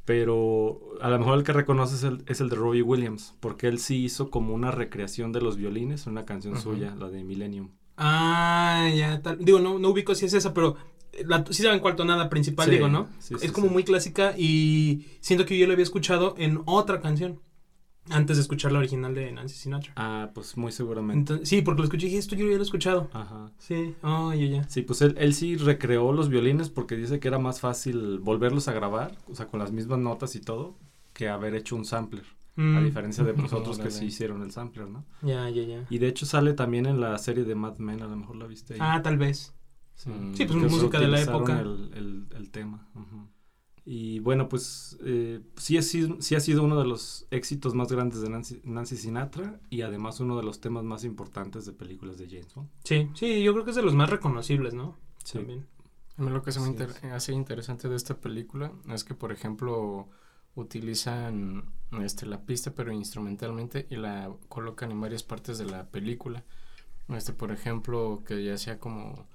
[0.05, 3.67] Pero a lo mejor el que reconoces es el, es el de Robbie Williams, porque
[3.67, 7.71] él sí hizo como una recreación de los violines, una canción suya, la de Millennium.
[7.97, 9.43] Ah, ya tal.
[9.43, 10.77] Digo, no, no ubico si es esa, pero
[11.25, 13.07] la, sí saben cuál tonada principal, Sí, digo, ¿no?
[13.19, 17.41] sí, es como muy clásica y siento que yo la había escuchado en otra canción
[18.09, 19.93] antes de escuchar la original de Nancy Sinatra.
[19.95, 21.19] Ah, pues muy seguramente.
[21.33, 23.09] Entonces, sí, porque lo escuché y dije, esto yo ya lo he escuchado.
[23.13, 23.51] Ajá.
[23.57, 24.63] Sí, oh, ya, ya.
[24.69, 28.67] Sí, pues él, él sí recreó los violines porque dice que era más fácil volverlos
[28.67, 30.75] a grabar, o sea, con las mismas notas y todo,
[31.13, 32.23] que haber hecho un sampler.
[32.23, 35.05] A Mm, diferencia de nosotros que sí hicieron el sampler, ¿no?
[35.21, 35.85] Ya, ya, ya.
[35.91, 38.47] Y de hecho sale también en la serie de Mad Men, a lo mejor la
[38.47, 38.79] viste ahí.
[38.81, 39.53] Ah, tal vez.
[39.95, 40.33] Sí, Mm.
[40.35, 41.59] Sí, pues música de la época.
[41.61, 42.87] El, el, el tema.
[42.95, 43.27] ujú.
[43.89, 47.89] Y bueno, pues eh, sí, ha sido, sí ha sido uno de los éxitos más
[47.89, 52.17] grandes de Nancy, Nancy Sinatra y además uno de los temas más importantes de películas
[52.17, 52.67] de James Bond.
[52.83, 54.97] Sí, sí, yo creo que es de los más reconocibles, ¿no?
[55.23, 55.37] Sí.
[55.37, 55.65] También.
[56.17, 57.11] A mí lo que se me Así inter- es.
[57.13, 60.09] hace interesante de esta película es que, por ejemplo,
[60.55, 61.63] utilizan
[62.01, 66.43] este, la pista pero instrumentalmente y la colocan en varias partes de la película.
[67.07, 69.27] Este, por ejemplo, que ya sea como,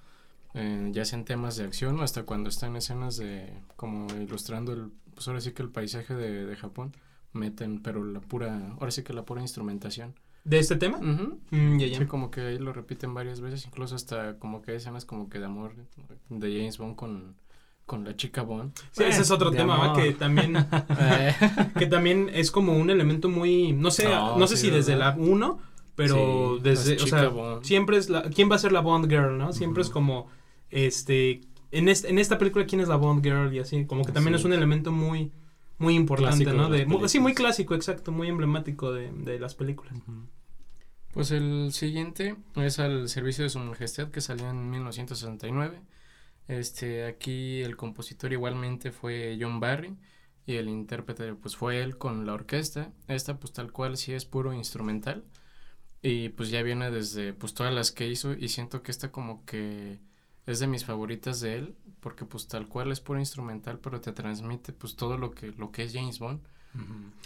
[0.55, 4.91] eh, ya sean temas de acción o hasta cuando están escenas de, como ilustrando el,
[5.15, 6.93] pues ahora sí que el paisaje de, de Japón,
[7.33, 10.15] meten, pero la pura, ahora sí que la pura instrumentación.
[10.45, 10.99] ¿De este tema?
[10.99, 11.39] Ujú.
[11.51, 11.99] Mm, ya, ya.
[11.99, 15.29] Sí, como que ahí lo repiten varias veces, incluso hasta como que hay escenas como
[15.29, 15.75] que de amor
[16.29, 17.37] de James Bond con,
[17.87, 18.73] con la chica Bond.
[18.91, 20.57] Sí, ese es otro De tema, que también
[20.99, 21.35] Eh,
[21.79, 24.97] que también es como un elemento muy no sé, no, No, sé sí, si desde
[24.97, 25.17] ¿verdad?
[25.17, 25.59] la 1,
[25.95, 27.31] pero Sí, desde, o sea,
[27.63, 29.53] siempre es la quién va a ser la Bond girl, ¿no?
[29.53, 30.29] Siempre es como
[30.73, 34.13] este en este, en esta película quién es la Bond girl y así, como que
[34.13, 34.41] también Sí.
[34.41, 35.33] es un elemento muy
[35.79, 36.69] muy importante, Clásico ¿no?
[36.71, 39.95] de sí, muy clásico, exacto, muy emblemático de, de las películas.
[41.13, 45.81] Pues el siguiente es al servicio de su majestad que salió en 1969.
[46.49, 49.97] Este, aquí el compositor igualmente fue John Barry
[50.47, 52.93] y el intérprete pues fue él con la orquesta.
[53.09, 55.25] Esta pues tal cual sí es puro instrumental.
[56.01, 59.45] Y pues ya viene desde pues todas las que hizo y siento que esta como
[59.45, 60.01] que
[60.47, 64.13] es de mis favoritas de él porque pues tal cual es puro instrumental pero te
[64.13, 66.41] transmite pues todo lo que lo que es James Bond.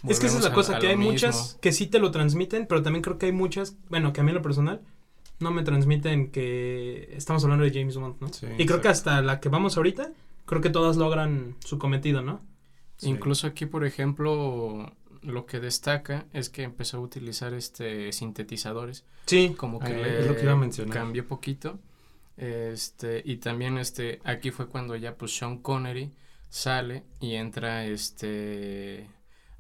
[0.09, 1.13] Es que esa es la cosa, a que hay mismo.
[1.13, 4.25] muchas que sí te lo transmiten, pero también creo que hay muchas, bueno, que a
[4.25, 4.81] mí en lo personal
[5.39, 8.33] no me transmiten que estamos hablando de James Bond, ¿no?
[8.33, 10.11] Sí, y creo que hasta la que vamos ahorita,
[10.47, 12.41] creo que todas logran su cometido, ¿no?
[12.97, 13.09] Sí.
[13.09, 19.55] Incluso aquí, por ejemplo, lo que destaca es que empezó a utilizar este sintetizadores, Sí,
[19.57, 20.93] como que Eh, le es lo que iba a mencionar.
[20.97, 21.79] cambió poquito.
[22.37, 26.13] Este, y también este aquí fue cuando ya pues Sean Connery
[26.49, 29.09] sale y entra este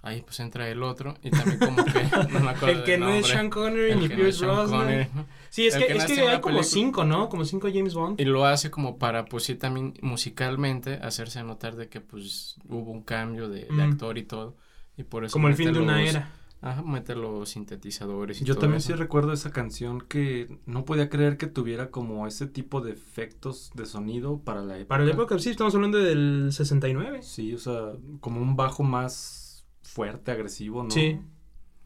[0.03, 3.01] ahí pues entra el otro y también como que no me acuerdo el que del
[3.01, 3.27] no es.
[3.27, 5.09] Sean Connery El ni no Pierce Sean Brosnan.
[5.51, 7.29] Sí, es el que, que es no que hay como cinco, ¿no?
[7.31, 8.21] Como cinco James Bond.
[8.21, 12.93] Y lo hace como para, pues sí, también musicalmente hacerse notar de que pues hubo
[12.93, 13.81] un cambio de, de Mm.
[13.93, 14.57] actor y todo.
[14.99, 16.31] Y por eso como el fin de una era.
[16.67, 18.89] Ajá, mete los sintetizadores y Yo todo también eso.
[18.89, 23.71] sí recuerdo esa canción que no podía creer que tuviera como ese tipo de efectos
[23.75, 24.89] de sonido para la época.
[24.89, 27.23] Para la época, sí, estamos hablando del 69.
[27.23, 30.91] Sí, o sea, como un bajo más fuerte, agresivo, ¿no?
[30.91, 31.21] Sí.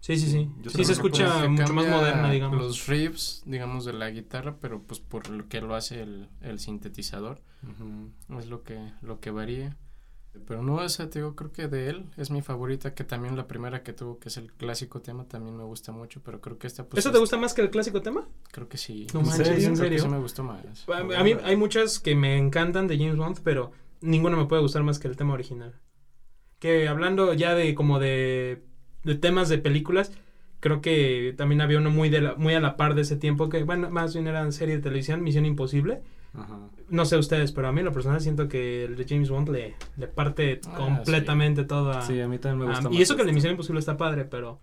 [0.01, 0.49] Sí, sí, sí.
[0.63, 2.59] Yo Sí, también se escucha mucho más moderna, digamos.
[2.59, 6.59] Los riffs, digamos, de la guitarra, pero pues por lo que lo hace el, el
[6.59, 7.43] sintetizador.
[7.63, 8.39] Ujú.
[8.39, 9.77] Es lo que, lo que varía.
[10.47, 13.47] Pero no, esa, te digo, creo que de él es mi favorita, que también la
[13.49, 16.67] primera que tuvo, que es el clásico tema, también me gusta mucho, pero creo que
[16.67, 17.05] esta, pues...
[17.05, 18.29] ¿Eso te gusta más que el clásico tema?
[18.53, 19.07] Creo que sí.
[19.13, 19.69] No ¿En manches, serio?
[19.69, 20.03] ¿en Creo que serio?
[20.03, 20.89] sí me gustó más.
[20.89, 24.63] A, a mí hay muchas que me encantan de James Bond, pero ninguno me puede
[24.63, 25.75] gustar más que el tema original.
[26.59, 28.63] Que hablando ya de como de,
[29.03, 30.13] de temas de películas,
[30.61, 33.49] creo que también había uno muy de la- muy a la par de ese tiempo
[33.49, 36.03] que bueno, más bien era serie de televisión, Misión Imposible.
[36.35, 36.59] Ajá.
[36.89, 39.49] No sé ustedes, pero a mí en lo personal siento que el de James Bond
[39.49, 43.17] le, le parte Ah, completamente todo a, Sí, a mí también me gusta y eso
[43.17, 43.35] que el de este.
[43.37, 44.61] Misión Imposible está padre, pero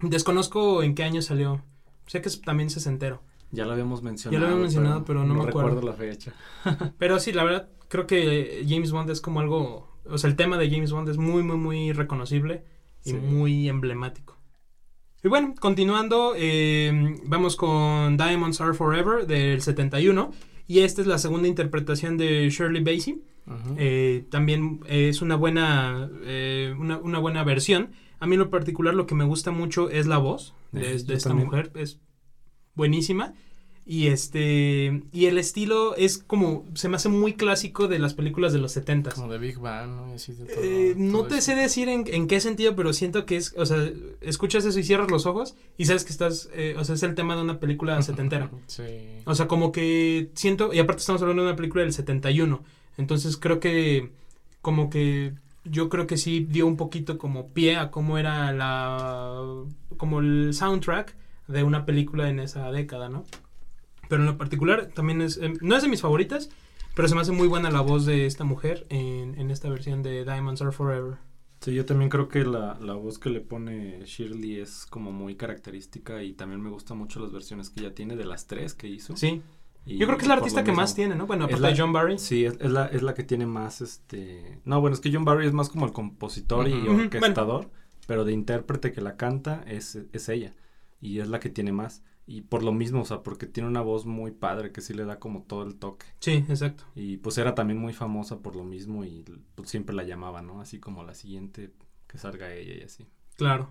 [0.00, 1.62] desconozco en qué año salió.
[2.06, 3.22] Sé que es también sesentero.
[3.52, 4.32] Ya lo habíamos mencionado.
[4.32, 5.70] Ya lo habíamos mencionado, pero no me acuerdo.
[5.70, 6.32] recuerdo la fecha.
[6.98, 9.98] Pero sí, la verdad, creo que James Bond es como algo.
[10.08, 12.64] O sea, el tema de James Bond es muy, muy, muy reconocible
[13.04, 13.16] y Sí.
[13.16, 14.36] muy emblemático.
[15.24, 20.30] Y bueno, continuando, eh, vamos con Diamonds Are Forever del 71.
[20.70, 23.20] Y esta es la segunda interpretación de Shirley Bassey.
[23.76, 27.90] Eh, también es una buena, eh, una, una buena versión.
[28.20, 31.30] A mí en lo particular lo que me gusta mucho es la voz de, esta
[31.30, 31.48] también.
[31.48, 31.72] mujer.
[31.74, 31.98] Es
[32.76, 33.34] buenísima.
[33.86, 38.52] Y este y el estilo es como se me hace muy clásico de las películas
[38.52, 40.10] de los 70 Como de Big Bang, ¿no?
[40.12, 41.46] Y así de todo- Eh, no te eso.
[41.46, 43.90] sé decir en, en qué sentido, pero siento que es, o sea,
[44.20, 47.14] escuchas eso y cierras los ojos y sabes que estás, eh, o sea, es el
[47.16, 48.50] tema de una película setentera.
[48.66, 48.84] Sí.
[49.24, 52.62] O sea, como que siento, y aparte estamos hablando de una película del 71,
[52.96, 54.10] entonces creo que,
[54.62, 55.32] como que,
[55.64, 59.42] yo creo que sí dio un poquito como pie a cómo era la,
[59.96, 61.16] como el soundtrack
[61.48, 63.24] de una película en esa década, ¿no?
[64.10, 66.50] Pero en lo particular también es, em, no es de mis favoritas,
[66.94, 70.02] pero se me hace muy buena la voz de esta mujer en, en esta versión
[70.02, 71.16] de Diamonds Are Forever.
[71.60, 75.36] Sí, yo también creo que la, la voz que le pone Shirley es como muy
[75.36, 78.88] característica y también me gustan mucho las versiones que ella tiene de las tres que
[78.88, 79.16] hizo.
[79.16, 79.42] Sí,
[79.86, 81.26] Y yo creo que es la artista que más mismo- tiene, ¿no?
[81.26, 82.18] Bueno, Es aparte la- de John Barry.
[82.18, 84.58] Sí, es, es la, es la que tiene más este...
[84.64, 86.90] No, bueno, es que John Barry es más como el compositor y Ujú.
[86.92, 87.70] Ujú, orquestador,
[88.06, 90.54] pero de intérprete que la canta es, es ella.
[91.00, 92.02] Y es la que tiene más.
[92.26, 95.04] Y por lo mismo, o sea, porque tiene una voz muy padre que sí le
[95.04, 96.06] da como todo el toque.
[96.20, 96.84] Sí, exacto.
[96.94, 99.24] Y pues era también muy famosa por lo mismo y
[99.56, 100.60] pues, siempre la llamaba, ¿no?
[100.60, 101.72] Así como la siguiente
[102.06, 103.06] que salga ella y así.
[103.36, 103.70] Claro.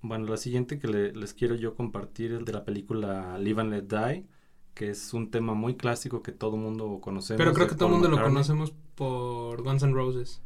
[0.00, 3.72] Bueno, la siguiente que le- les quiero yo compartir es de la película Live and
[3.72, 4.26] Let Die,
[4.74, 7.38] que es un tema muy clásico que todo mundo conocemos.
[7.38, 10.40] Pero creo que todo el mundo lo conocemos por Guns N' Roses.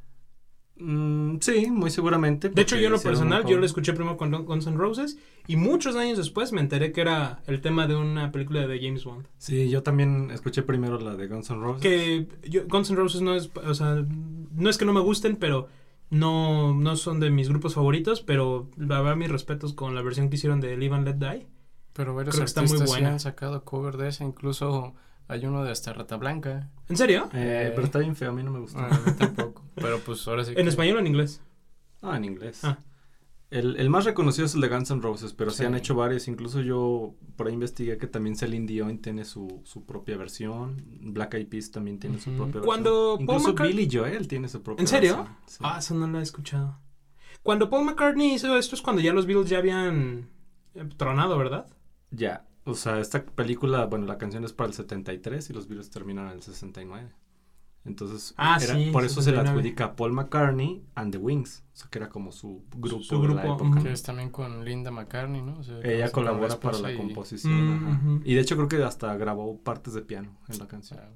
[0.84, 2.48] Mm, sí, muy seguramente.
[2.48, 5.16] De hecho, yo en lo personal, yo lo escuché primero con Guns N' Roses
[5.46, 9.04] y muchos años después me enteré que era el tema de una película de James
[9.04, 9.26] Bond.
[9.38, 11.82] Sí, yo también escuché primero la de Guns N' Roses.
[11.82, 14.04] Que yo- Guns N' Roses no es, o sea,
[14.54, 15.68] no es que no me gusten, pero
[16.10, 20.28] no, no son de mis grupos favoritos, pero la verdad mis respetos con la versión
[20.28, 21.46] que hicieron de Live and Let Die.
[21.94, 23.10] Pero varios Creo que está muy buena.
[23.10, 24.94] han sacado cover de esa, incluso
[25.28, 26.70] hay uno de hasta Rata Blanca.
[26.88, 27.28] ¿En serio?
[27.32, 28.78] Eh, pero está bien feo, a mí no me gustó.
[28.78, 29.64] Ah, a mí tampoco.
[29.74, 31.40] Pero pues ahora sí ¿En que- español o en inglés?
[32.02, 32.64] Ah, en inglés.
[32.64, 32.78] Ah.
[33.50, 35.58] El, el más reconocido es el de Guns N' Roses, pero sí.
[35.58, 35.64] Sí.
[35.64, 36.26] han hecho varios.
[36.26, 40.82] Incluso yo por ahí investigué que también Celine Dion tiene su, su propia versión.
[41.02, 43.26] Black Eyed Peas también tiene su propia Cuando versión.
[43.26, 45.16] Paul Incluso McCart- Billy Joel tiene su propia ¿En serio?
[45.18, 45.36] versión.
[45.46, 45.58] Sí.
[45.60, 46.78] Ah, eso no lo he escuchado.
[47.42, 50.28] Cuando Paul McCartney hizo esto es cuando ya los Beatles ya habían
[50.74, 51.66] eh, tronado, ¿verdad?
[52.10, 52.46] Ya.
[52.64, 56.26] O sea, esta película, bueno, la canción es para el 73 y los Beatles terminan
[56.28, 57.10] en el 69.
[57.84, 59.50] Entonces, Ah, era- sí, por eso se le 69.
[59.58, 63.16] adjudica a Paul McCartney and the Wings, o sea, que era como su grupo, Su
[63.16, 63.82] de grupo, la época.
[63.82, 65.58] Que es también con Linda McCartney, ¿no?
[65.58, 67.80] O sea, Ella colabora para la y- composición.
[67.82, 68.20] Mm, ajá.
[68.24, 71.00] Y de hecho creo que hasta grabó partes de piano en la canción.
[71.02, 71.10] Ah,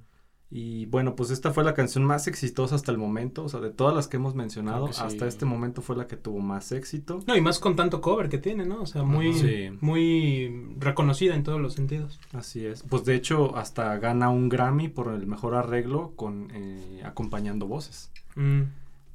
[0.48, 3.70] Y bueno, pues esta fue la canción más exitosa hasta el momento, o sea, de
[3.70, 5.02] todas las que hemos mencionado, Creo que sí.
[5.04, 7.18] hasta este momento fue la que tuvo más éxito.
[7.26, 8.82] No, y más con tanto cover que tiene, ¿no?
[8.82, 9.32] O sea, muy.
[9.34, 9.70] Sí.
[9.80, 12.20] muy reconocida en todos los sentidos.
[12.32, 12.84] Así es.
[12.84, 18.12] Pues de hecho hasta gana un Grammy por el mejor arreglo con eh, acompañando voces.
[18.36, 18.62] Mm,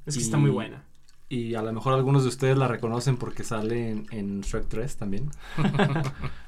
[0.06, 0.84] Es que Y- está muy buena.
[1.30, 4.98] Y a lo mejor algunos de ustedes la reconocen porque sale en, en Shrek 3
[4.98, 5.30] también.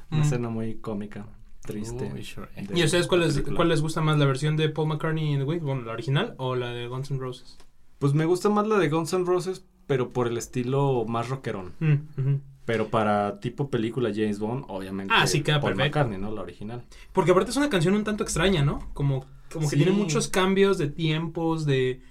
[0.10, 0.16] Mm.
[0.18, 1.26] Una escena muy cómica,
[1.64, 2.12] triste.
[2.14, 2.48] Uy, sure.
[2.56, 5.34] de ¿Y a ustedes cuál les, cuál les gusta más, la versión de Paul McCartney
[5.34, 7.58] en The Wings, bueno, la original o la de Guns N' Roses?
[8.00, 11.74] Pues me gusta más la de Guns N' Roses, pero por el estilo más rockerón.
[11.80, 12.36] Mm.
[12.66, 15.14] Pero para tipo película James Bond, obviamente.
[15.16, 16.00] Ah, sí, queda Paul perfecto.
[16.00, 16.32] McCartney, ¿no?
[16.34, 16.84] La original.
[17.12, 18.90] Porque aparte es una canción un tanto extraña, ¿no?
[18.94, 22.02] Como, como que tiene muchos cambios de tiempos, de,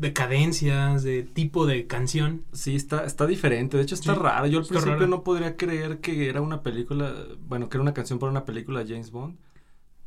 [0.00, 2.44] de cadencias, de tipo de canción.
[2.52, 3.76] Sí, está, está diferente.
[3.76, 4.46] De hecho, está Sí, raro.
[4.46, 5.06] Yo al principio rara.
[5.06, 7.14] no podría creer que era una película,
[7.48, 9.36] bueno, que era una canción para una película de James Bond.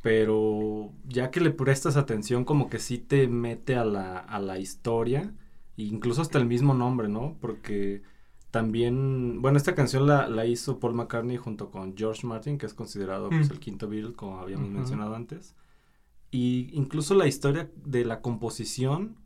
[0.02, 4.58] Pero ya que le prestas atención, como que sí te mete a la, a la
[4.58, 5.34] historia.
[5.76, 7.36] e incluso hasta el mismo nombre, ¿no?
[7.40, 8.02] Porque
[8.50, 12.74] también, bueno, esta canción la, la hizo Paul McCartney junto con George Martin, que es
[12.74, 13.52] considerado pues, Mm.
[13.52, 15.54] el quinto Beatle, como habíamos mencionado antes.
[16.30, 19.16] Y incluso la historia de la composición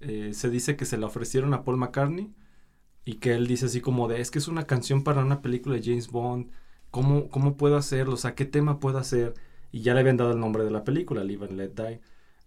[0.00, 2.32] eh, se dice que se la ofrecieron a Paul McCartney
[3.04, 5.76] y que él dice así como de, es que es una canción para una película
[5.76, 6.50] de James Bond,
[6.90, 8.14] ¿cómo, cómo puedo hacerlo?
[8.14, 9.34] O sea, ¿qué tema puedo hacer?
[9.72, 12.00] Y ya le habían dado el nombre de la película, Live and Let Die.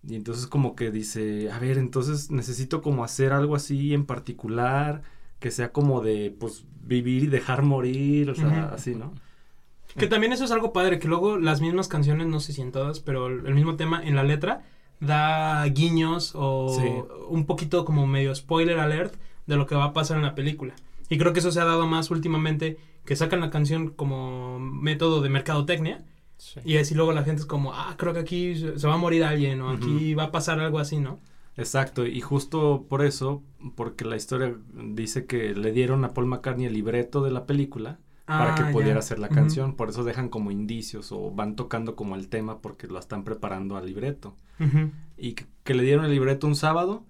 [0.08, 5.02] Y entonces como que dice, a ver, entonces necesito como hacer algo así en particular,
[5.40, 9.14] que sea como de, pues, vivir y dejar morir, o sea, así, ¿no?
[9.98, 12.72] Que también eso es algo padre, que luego las mismas canciones, no sé si en
[12.72, 14.62] todas, pero el mismo tema en la letra
[15.00, 16.88] da guiños o Sí.
[17.30, 19.16] un poquito como medio spoiler alert
[19.48, 20.74] de lo que va a pasar en la película.
[21.10, 25.22] Y creo que eso se ha dado más últimamente, que sacan la canción como método
[25.22, 26.04] de mercadotecnia
[26.38, 26.60] Sí.
[26.64, 28.98] y así luego la gente es como, ah, creo que aquí se se va a
[28.98, 31.20] morir alguien o aquí va a pasar algo así, ¿no?
[31.58, 33.42] Exacto, y justo por eso,
[33.76, 38.00] porque la historia dice que le dieron a Paul McCartney el libreto de la película
[38.30, 38.72] para Ah, que ya.
[38.72, 42.60] pudiera hacer la canción, por eso dejan como indicios o van tocando como el tema
[42.62, 44.36] porque lo están preparando al libreto.
[45.18, 47.04] Y que, que le dieron el libreto un sábado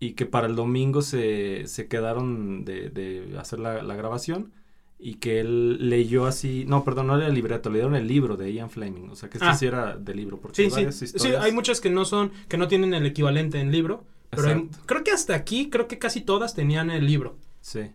[0.00, 4.52] y que para el domingo se, se quedaron de, de hacer la, la grabación
[4.98, 8.36] y que él leyó así, no, perdón, no era el libreto, le dieron el libro
[8.36, 9.54] de Ian Fleming, o sea que este Ah.
[9.54, 10.74] sí era de libro, porque Sí, hay sí.
[10.76, 11.42] varias Sí, historias.
[11.44, 14.04] hay muchas que no son, que no tienen el equivalente en libro.
[14.30, 17.36] Pero hay- creo que hasta aquí, creo que casi todas tenían el libro.
[17.60, 17.90] Sí.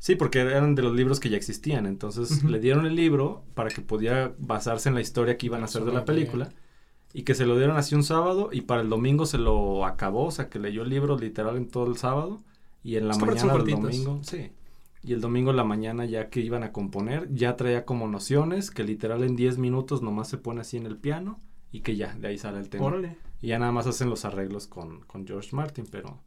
[0.00, 1.86] Sí, porque eran de los libros que ya existían.
[1.86, 5.66] Entonces le dieron el libro para que pudiera basarse en la historia que iban a
[5.66, 6.48] hacer de la película.
[7.12, 10.26] Y que se lo dieron así un sábado y para el domingo se lo acabó.
[10.26, 12.40] O sea, que leyó el libro literal en todo el sábado.
[12.82, 14.50] Y en la mañana del domingo, sí.
[15.02, 18.70] Y el domingo en la mañana ya que iban a componer, ya traía como nociones
[18.70, 21.40] que literal en 10 minutos nomás se pone así en el piano
[21.72, 22.86] y que ya, de ahí sale el tema.
[22.86, 23.16] Órale.
[23.42, 26.18] Y ya nada más hacen los arreglos con, con George Martin, pero,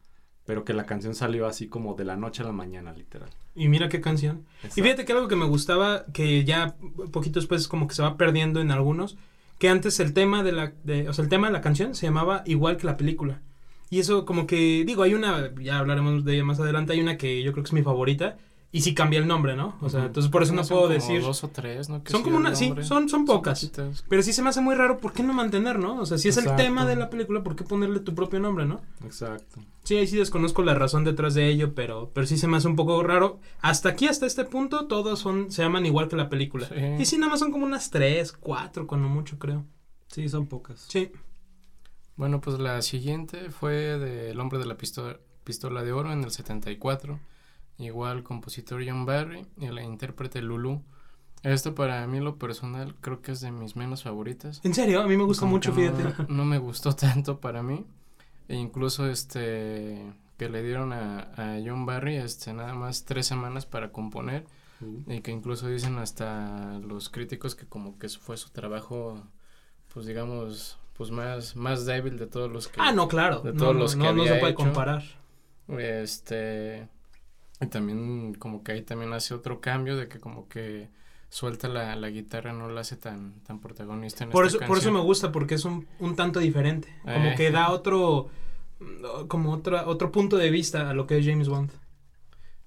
[0.45, 3.29] pero que la canción salió así como de la noche a la mañana, literal.
[3.55, 4.45] Y mira qué canción.
[4.75, 6.75] Y fíjate que algo que me gustaba, que ya
[7.11, 9.17] poquito después como que se va perdiendo en algunos,
[9.59, 12.05] que antes el tema de la, de, o sea, el tema de la canción se
[12.05, 13.41] llamaba igual que la película.
[13.89, 17.17] Y eso como que, digo, hay una, ya hablaremos de ella más adelante, hay una
[17.17, 18.37] que yo creo que es mi favorita,
[18.75, 19.75] y sí cambia el nombre, ¿no?
[19.81, 21.21] O sea, entonces por eso no Son puedo como decir...
[21.21, 22.03] dos o tres, ¿no?
[22.03, 23.71] Que Son como una, sí, son, son pocas.
[24.09, 26.01] Pero sí se me hace muy raro, ¿por qué no mantener, no?
[26.01, 28.65] O sea, si es el tema de la película, ¿por qué ponerle tu propio nombre,
[28.65, 28.81] no?
[29.05, 29.61] Exacto.
[29.83, 32.67] Sí, ahí sí desconozco la razón detrás de ello, pero, pero sí se me hace
[32.67, 33.39] un poco raro.
[33.61, 36.67] Hasta aquí, hasta este punto, todos son, se llaman igual que la película.
[36.67, 36.75] Sí.
[36.97, 39.65] Y sí, nada más son como unas tres, cuatro, cuando mucho, creo.
[40.07, 40.83] Sí, son pocas.
[40.89, 41.11] Sí.
[42.15, 46.23] Bueno, pues la siguiente fue de El hombre de la pistola, pistola de oro en
[46.23, 47.19] el 74.
[47.77, 50.81] Igual compositor John Barry y la intérprete Lulu.
[51.41, 54.61] Esto para mí lo personal creo que es de mis menos favoritas.
[54.63, 56.23] En serio, a mí me gusta mucho, no- fíjate.
[56.33, 57.85] No, me gustó tanto para mí.
[58.47, 63.65] E incluso este que le dieron a, a John Barry este nada más tres semanas
[63.65, 64.45] para componer
[65.07, 69.21] y que incluso dicen hasta los críticos que como que fue su trabajo
[69.93, 73.39] pues digamos pues más más débil de todos los que Ah, no, claro.
[73.41, 74.63] de no, todos no, los que no, no había se puede hecho.
[74.63, 75.03] comparar.
[75.77, 76.89] este
[77.63, 80.89] y también como que ahí también hace otro cambio de que como que
[81.29, 84.77] suelta la, la guitarra no la hace tan tan protagonista en Por esta eso, por
[84.77, 86.87] eso me gusta, porque es un, un tanto diferente.
[87.03, 87.33] Como Eh.
[87.35, 88.29] que da otro,
[88.79, 91.71] mm, como otra, otro punto de vista a lo que es James Bond.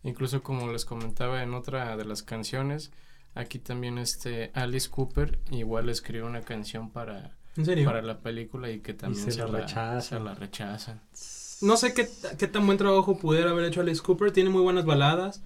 [0.02, 2.90] Incluso como les comentaba en otra de las canciones,
[3.34, 7.84] aquí también este Alice Cooper igual escribió una canción para ¿En serio?
[7.86, 10.00] para la película y que también se la rechaza.
[10.00, 11.00] se la rechaza.
[11.62, 14.32] No sé qué, qué tan buen trabajo pudiera haber hecho Alice Cooper.
[14.32, 15.42] Tiene muy buenas baladas.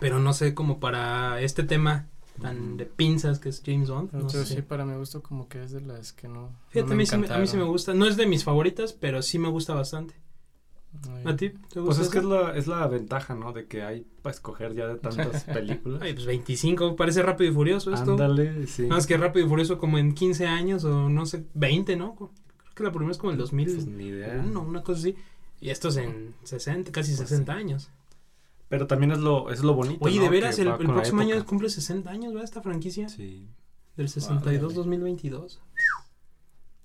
[0.00, 2.06] Pero no sé, como para este tema
[2.40, 4.12] tan de pinzas que es James Bond.
[4.12, 4.46] No sé.
[4.46, 6.96] sí, para mi gusto como que es de las que no, no Fíjate, me a,
[6.96, 7.92] mí sí me, a mí sí me gusta.
[7.92, 10.14] No es de mis favoritas, pero sí me gusta bastante.
[11.08, 11.50] Ay, ¿A ti?
[11.50, 13.52] ¿Te Pues gusta es que es la, es la ventaja, ¿no?
[13.52, 16.02] De que hay para escoger ya de tantas películas.
[16.02, 18.12] Ay, pues 25, parece Rápido y Furioso esto.
[18.12, 18.84] Ándale, sí.
[18.84, 22.32] Más que Rápido y Furioso como en 15 años o no sé, 20, ¿no?
[22.74, 24.40] Creo que la primera es como el Pues 2001, ni idea.
[24.40, 25.16] una cosa así.
[25.60, 27.90] Y estos en 60, casi Pues 60 años.
[28.68, 30.04] Pero también es lo, es lo bonito.
[30.04, 30.22] Oye, ¿no?
[30.22, 32.44] de veras, el, próximo año cumple 60 años, ¿verdad?
[32.44, 33.08] Esta franquicia.
[33.08, 33.48] Sí,
[33.96, 35.58] Del 62-2022.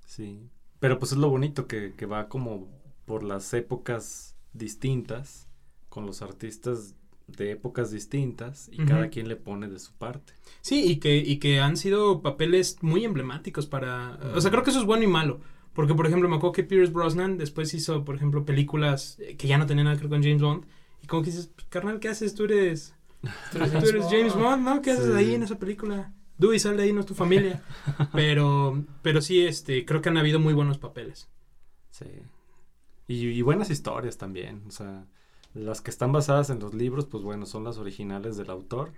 [0.05, 0.49] sí.
[0.79, 2.67] Pero pues es lo bonito que, que va como
[3.05, 5.47] por las épocas distintas,
[5.89, 6.95] con los artistas
[7.27, 10.33] de épocas distintas, y cada quien le pone de su parte.
[10.61, 14.19] Sí, y que, y que han sido papeles muy emblemáticos para...
[14.35, 15.39] O sea, creo que eso es bueno y malo.
[15.75, 19.47] Porque, por ejemplo, me acuerdo que Pierce Brosnan después hizo, por ejemplo, películas eh, que
[19.47, 20.65] ya no tenían nada que ver con James Bond.
[21.03, 22.33] Y como que dices, "Pues, carnal, ¿qué haces?
[22.33, 22.95] Tú eres,
[23.51, 24.81] tú eres James Bond, ¿no?
[24.81, 26.13] ¿Qué haces ahí en esa película?
[26.37, 27.61] Dewey, sal de ahí, no es tu familia.
[28.13, 31.29] pero, pero sí, este, creo que han habido muy buenos papeles.
[31.91, 32.05] Sí.
[33.07, 34.63] Y, y buenas historias también.
[34.67, 35.05] O sea,
[35.53, 38.93] las que están basadas en los libros, pues bueno, son las originales del autor.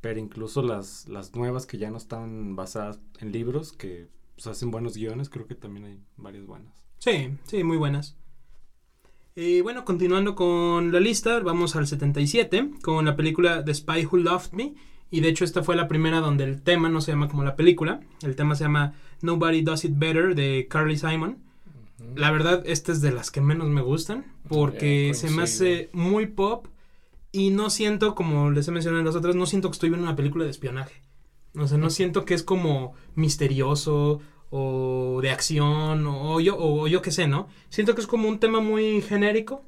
[0.00, 4.70] Pero incluso las, las nuevas que ya no están basadas en libros, que pues, hacen
[4.70, 6.72] buenos guiones, creo que también hay varias buenas.
[6.98, 8.16] Sí, sí, muy buenas.
[9.34, 14.18] Y bueno, continuando con la lista, vamos al 77 con la película The Spy Who
[14.18, 14.74] Loved Me.
[15.10, 17.56] Y de hecho esta fue la primera donde el tema no se llama como la
[17.56, 18.00] película.
[18.22, 21.38] El tema se llama Nobody Does It Better de Carly Simon.
[22.14, 25.88] La verdad, esta es de las que menos me gustan porque Eh, se me hace
[25.92, 26.66] muy pop
[27.30, 30.06] y no siento, como les he mencionado en las otras, no siento que estoy viendo
[30.06, 31.00] una película de espionaje.
[31.54, 37.02] O sea, no siento que es como misterioso o de acción o yo, o yo
[37.02, 37.48] qué sé, ¿no?
[37.68, 39.62] Siento que es como un tema muy genérico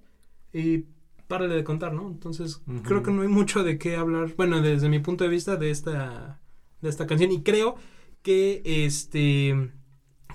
[0.53, 0.85] y
[1.27, 2.09] párale de contar, ¿no?
[2.09, 5.57] Entonces, creo que no hay mucho de qué hablar, bueno, desde mi punto de vista
[5.57, 6.41] de esta,
[6.81, 7.77] de esta canción y creo
[8.23, 9.73] que este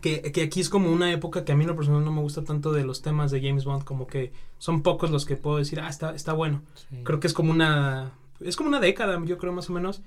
[0.01, 2.21] que, que aquí es como una época que a mí en lo personal no me
[2.21, 5.57] gusta tanto de los temas de James Bond, como que son pocos los que puedo
[5.57, 6.63] decir, ah, está, está bueno.
[6.75, 7.01] Sí.
[7.03, 10.01] Creo que es como una, es como una década, yo creo más o menos,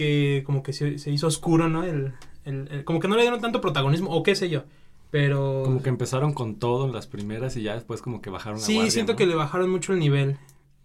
[0.00, 1.84] que como que se, se hizo oscuro, ¿no?
[1.84, 2.12] El,
[2.44, 4.64] el- el- como que no le dieron tanto protagonismo, o qué sé yo,
[5.10, 5.62] pero...
[5.64, 8.64] Como que empezaron con todo en las primeras y ya después como que bajaron la
[8.64, 9.18] Sí, guardia, siento ¿no?
[9.18, 10.36] que le bajaron mucho el nivel.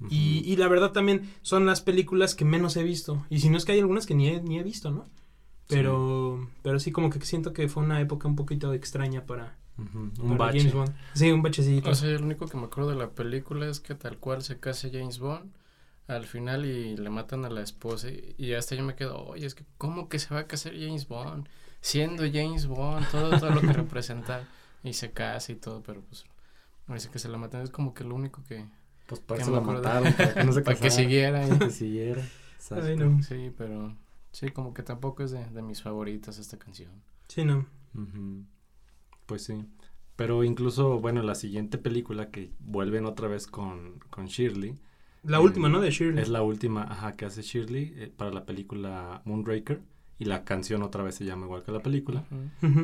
[0.09, 3.25] Y, y la verdad también son las películas que menos he visto.
[3.29, 5.05] Y si no es que hay algunas que ni he, ni he visto, ¿no?
[5.67, 9.99] Pero, pero sí como que siento que fue una época un poquito extraña para, Ujú,
[10.21, 10.59] Un para bache.
[10.59, 10.93] James Bond.
[11.13, 11.89] Sí, un bachecito.
[11.89, 14.59] O sea, lo único que me acuerdo de la película es que tal cual se
[14.59, 15.49] casa James Bond
[16.07, 19.45] al final y le matan a la esposa y, y hasta yo me quedo, oye,
[19.45, 21.47] es que ¿cómo que se va a casar James Bond?
[21.81, 24.47] Siendo James Bond, todo, todo lo que representa
[24.83, 26.25] y se casa y todo, pero pues
[26.87, 28.65] parece que se la matan, es como que lo único que...
[29.07, 31.45] Pues para que eso me la mataron, para que no se Para que casara, siguiera.
[31.45, 32.23] y- para que siguiera.
[32.71, 33.21] Ay, no.
[33.21, 33.95] Sí, pero
[34.31, 36.91] sí, como que tampoco es de, de mis favoritas esta canción.
[37.27, 37.67] Sí, no.
[39.25, 39.65] Pues sí.
[40.15, 44.75] Pero incluso, bueno, la siguiente película que vuelven otra vez con, con Shirley.
[45.25, 45.79] La última, ¿no?
[45.81, 46.21] De Shirley.
[46.21, 49.81] Es la última, ajá, que hace Shirley eh, para la película Moonraker.
[50.17, 52.23] Y la canción otra vez se llama igual que la película.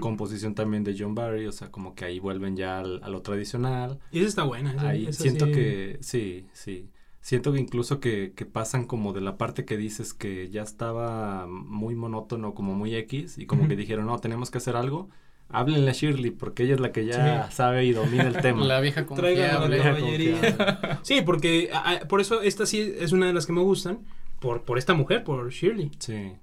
[0.01, 3.21] Composición también de John Barry, o sea, como que ahí vuelven ya al- a lo
[3.21, 3.99] tradicional.
[4.11, 4.75] Y esa está buena.
[4.85, 5.51] Ahí siento sí.
[5.53, 6.89] que, sí, sí.
[7.21, 11.47] Siento que incluso que, que pasan como de la parte que dices que ya estaba
[11.47, 15.09] muy monótono, como muy X, y como que dijeron, no, tenemos que hacer algo.
[15.53, 17.55] Háblenle a Shirley, porque ella es la que ya Sí.
[17.55, 18.63] sabe y domina el tema.
[18.65, 19.67] La vieja la confiable.
[19.75, 20.99] vieja caballería.
[21.03, 23.99] Sí, porque a- a- por eso esta sí es una de las que me gustan.
[24.39, 25.91] Por, por esta mujer, por Shirley.
[25.99, 26.33] Sí.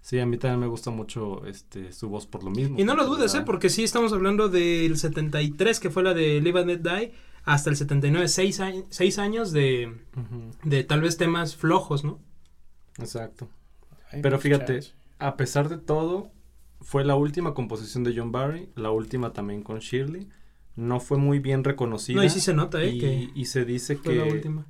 [0.00, 2.76] Sí, a mí también me gusta mucho este su voz por lo mismo.
[2.78, 3.42] Y no lo dudes, ¿eh?
[3.46, 7.12] Porque sí estamos hablando del 73, que fue la de Live and Let Die,
[7.44, 9.92] hasta el 79, seis, años seis años de,
[10.64, 12.18] de tal vez temas flojos, ¿no?
[12.98, 13.48] Exacto.
[14.22, 14.80] Pero fíjate.
[15.18, 16.30] A pesar de todo,
[16.82, 20.28] fue la última composición de John Barry, la última también con Shirley.
[20.76, 22.16] No fue muy bien reconocida.
[22.16, 22.90] No, y sí se nota, ¿eh?
[22.90, 24.66] y, que y se dice fue la que, última.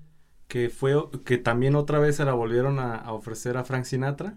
[0.49, 0.95] que fue
[1.25, 4.37] que también otra vez se la volvieron a, a ofrecer a Frank Sinatra,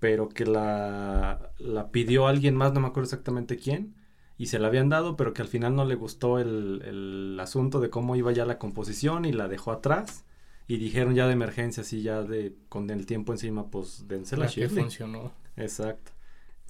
[0.00, 3.94] pero que la, la pidió alguien más, no me acuerdo exactamente quién,
[4.38, 7.80] y se la habían dado, pero que al final no le gustó el, el asunto
[7.80, 10.24] de cómo iba ya la composición y la dejó atrás.
[10.70, 14.48] Y dijeron ya de emergencia, así ya de con el tiempo encima, pues dénsela a
[14.48, 14.84] La que Shirley.
[14.84, 15.32] funcionó.
[15.56, 16.12] Exacto.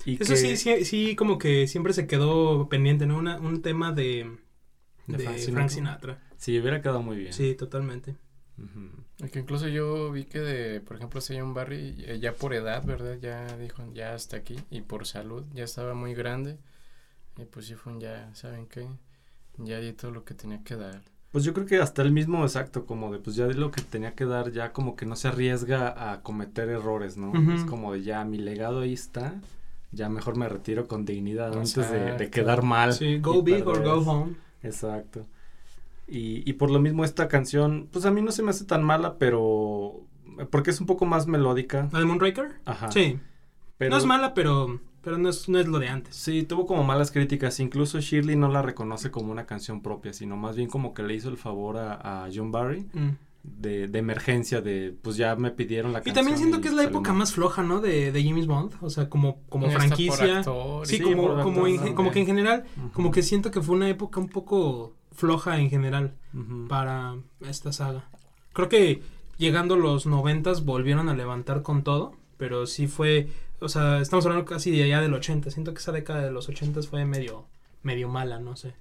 [0.04, 3.18] Y Eso que- sí, sí, sí, como que siempre se quedó pendiente, ¿no?
[3.18, 4.38] Una- un tema de,
[5.06, 5.68] ¿De de Frank Frank, Sinatra?
[5.68, 6.22] Sinatra.
[6.36, 7.32] Sí, hubiera quedado muy bien.
[7.32, 8.16] Sí, totalmente.
[8.58, 8.90] Ujú.
[9.24, 12.54] Y Que incluso yo vi que de, por ejemplo, ese John Barry, eh, ya por
[12.54, 13.18] edad, ¿verdad?
[13.20, 16.58] Ya dijo, ya hasta aquí, y por salud, ya estaba muy grande.
[17.36, 18.88] Y pues sí fue un ya, ¿saben qué?
[19.58, 21.02] Ya di todo lo que tenía que dar.
[21.32, 23.82] Pues yo creo que hasta el mismo exacto, como de pues ya di lo que
[23.82, 27.30] tenía que dar, ya como que no se arriesga a cometer errores, ¿no?
[27.30, 27.52] Ujú.
[27.52, 29.40] Es como de ya mi legado ahí está,
[29.92, 32.92] ya mejor me retiro con dignidad antes de, de quedar mal.
[32.92, 34.34] Sí, go big or go home.
[34.62, 35.26] Exacto.
[36.06, 38.82] Y, y por lo mismo esta canción, pues a mí no se me hace tan
[38.82, 40.00] mala, pero
[40.50, 41.88] porque es un poco más melódica.
[41.92, 42.52] ¿La de Moonraker?
[42.64, 42.90] Ajá.
[42.90, 43.18] Sí.
[43.76, 46.16] Pero, No es mala, pero, pero no, es, no es lo de antes.
[46.16, 47.60] Sí, tuvo como malas críticas.
[47.60, 51.14] Incluso Shirley no la reconoce como una canción propia, sino más bien como que le
[51.14, 53.10] hizo el favor a, a John Barry Mm.
[53.56, 56.84] De, de emergencia, de pues ya me pidieron la Y también siento que es la
[56.84, 57.80] época más floja, ¿no?
[57.80, 58.72] De, de James Bond.
[58.80, 60.38] O sea, como, como franquicia.
[60.38, 61.94] actor, Sí, Sí, como, como, actor en- también.
[61.96, 65.70] como que en general, como que siento que fue una época un poco floja en
[65.70, 66.14] general
[66.68, 68.08] para esta saga.
[68.52, 69.02] Creo que
[69.36, 73.28] llegando los noventas volvieron a levantar con todo, pero sí fue,
[73.60, 75.50] o sea, estamos hablando casi de allá del 80.
[75.50, 77.46] Siento que esa década de los 80 fue medio,
[77.82, 78.74] medio mala, no sé.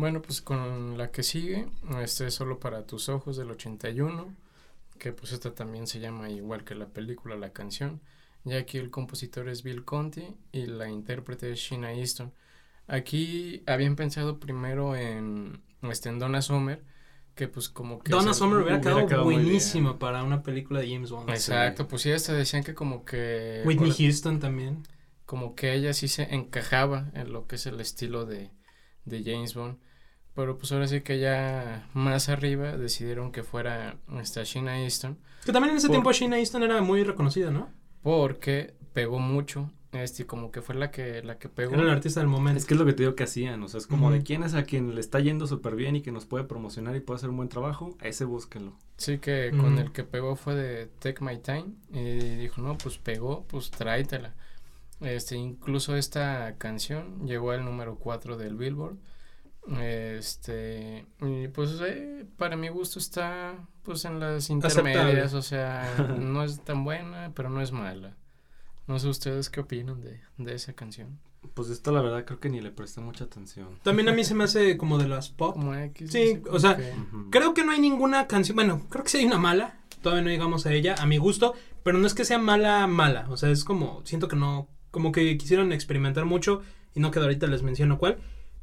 [0.00, 1.68] Bueno, pues con la que sigue,
[2.00, 4.34] este es solo para tus ojos del 81,
[4.98, 8.00] que pues esta también se llama igual que la película, la canción.
[8.46, 12.32] Y aquí el compositor es Bill Conti y la intérprete es Sheena Easton.
[12.86, 16.82] Aquí habían pensado primero en, este, en Donna Summer,
[17.34, 18.10] que pues como que...
[18.10, 19.98] Donna Summer hubiera, hubiera quedado, bien.
[19.98, 21.28] para una película de James Bond.
[21.28, 23.60] Exacto, pues sí, hasta decían que como que...
[23.66, 24.82] Whitney Houston también.
[25.26, 28.50] como que ella sí se encajaba en lo que es el estilo de,
[29.04, 29.89] de James Bond.
[30.34, 35.52] Pero pues ahora sí que ya más arriba decidieron que fuera esta Sheena Easton Que
[35.52, 37.68] también en ese Por- tiempo Sheena Easton era muy reconocida, ¿no?
[38.02, 41.74] porque pegó mucho, este, y como que fue la que, la que pegó.
[41.74, 42.58] Era el artista del momento.
[42.58, 44.14] Es que es lo que te digo que hacían, o sea, es como Ujú.
[44.14, 46.96] de quién es a quien le está yendo súper bien y que nos puede promocionar
[46.96, 48.72] y puede hacer un buen trabajo, a ese búsquenlo.
[48.96, 49.80] Sí, que con Ujú.
[49.82, 54.32] el que pegó fue de Take My Time y dijo, no, pues pegó, pues tráetela.
[55.00, 58.96] Este, incluso esta canción llegó al número 4 del Billboard.
[59.80, 64.90] Este, y pues eh, para mi gusto está pues en las Aceptable.
[64.90, 68.16] intermedias, o sea, no es tan buena, pero no es mala.
[68.86, 71.18] No sé ustedes qué opinan de, de esa canción.
[71.54, 73.78] Pues esto la verdad creo que ni le presté mucha atención.
[73.82, 75.54] También a mí se me hace como de las pop.
[75.54, 76.10] Como X.
[76.10, 76.76] Sí, o sea.
[77.30, 80.30] Creo que no hay ninguna canción, bueno, creo que sí hay una mala, todavía no
[80.30, 83.50] llegamos a ella, a mi gusto, pero no es que sea mala, mala, o sea,
[83.50, 86.62] es como, siento que no, como que quisieron experimentar mucho
[86.94, 88.18] y no que ahorita les menciono cuál,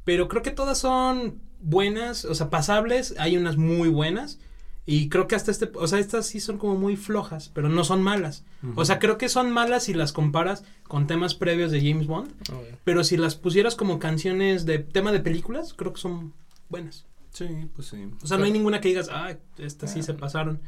[0.08, 4.38] pero creo que todas son buenas, o sea, pasables, hay unas muy buenas
[4.86, 7.84] y creo que hasta este, o sea, estas sí son como muy flojas, pero no
[7.84, 8.42] son malas.
[8.62, 8.80] Ujú.
[8.80, 12.30] O sea, creo que son malas si las comparas con temas previos de James Bond,
[12.50, 12.78] a ver.
[12.84, 16.32] pero si las pusieras como canciones de tema de películas, creo que son
[16.70, 17.04] buenas.
[17.34, 17.46] Sí,
[17.76, 18.08] pues sí.
[18.22, 20.16] O sea, no hay ninguna que digas, ah, estas sí se Ah.
[20.16, 20.58] pasaron.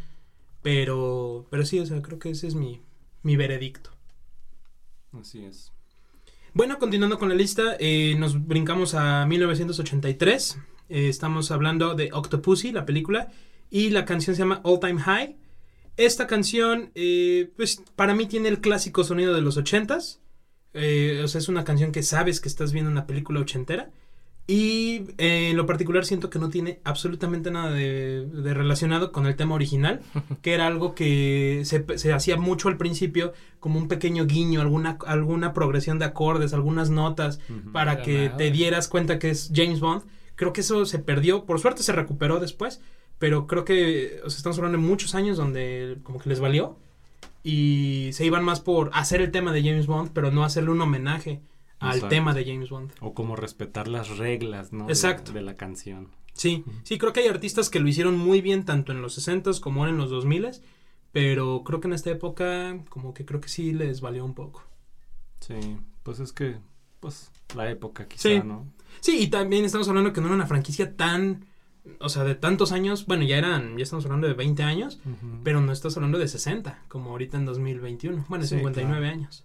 [0.60, 2.82] Pero, pero sí, o sea, creo que ese es mi,
[3.22, 3.88] mi veredicto.
[5.18, 5.72] Así es.
[6.52, 10.58] Bueno, continuando con la lista, eh, nos brincamos a 1983.
[10.88, 13.30] Eh, estamos hablando de Octopussy, la película,
[13.70, 15.36] y la canción se llama All Time High.
[15.96, 20.20] Esta canción, eh, pues para mí tiene el clásico sonido de los ochentas.
[20.74, 23.92] Eh, o sea, es una canción que sabes que estás viendo una película ochentera.
[24.50, 29.26] Y eh, en lo particular siento que no tiene absolutamente nada de, de relacionado con
[29.26, 30.00] el tema original,
[30.42, 34.98] que era algo que se, se hacía mucho al principio, como un pequeño guiño, alguna,
[35.06, 37.38] alguna progresión de acordes, algunas notas,
[37.72, 38.38] para que nada.
[38.38, 40.02] te dieras cuenta que es James Bond.
[40.34, 42.80] Creo que eso se perdió, por suerte se recuperó después,
[43.20, 46.76] pero creo que o sea, estamos hablando de muchos años donde como que les valió
[47.44, 50.80] y se iban más por hacer el tema de James Bond, pero no hacerle un
[50.80, 51.40] homenaje
[51.80, 52.08] al Exacto.
[52.08, 52.92] tema de James Bond.
[53.00, 54.86] O como respetar las reglas, ¿no?
[54.86, 55.32] De- Exacto.
[55.32, 56.08] De, la canción.
[56.32, 59.60] Sí, sí, creo que hay artistas que lo hicieron muy bien tanto en los 60s
[59.60, 60.62] como en los 2000s,
[61.12, 64.62] pero creo que en esta época como que creo que sí les valió un poco.
[65.40, 65.54] Sí,
[66.02, 66.58] pues es que,
[67.00, 68.40] pues, la época quizá, Sí.
[68.44, 68.66] ¿no?
[69.00, 71.46] Sí, y también estamos hablando que no era una franquicia tan,
[71.98, 75.00] o sea, de tantos años, bueno, ya eran, ya estamos hablando de 20 años,
[75.42, 79.14] pero no estás hablando de 60, como ahorita en 2021, bueno, Sí, 59 claro.
[79.14, 79.44] años.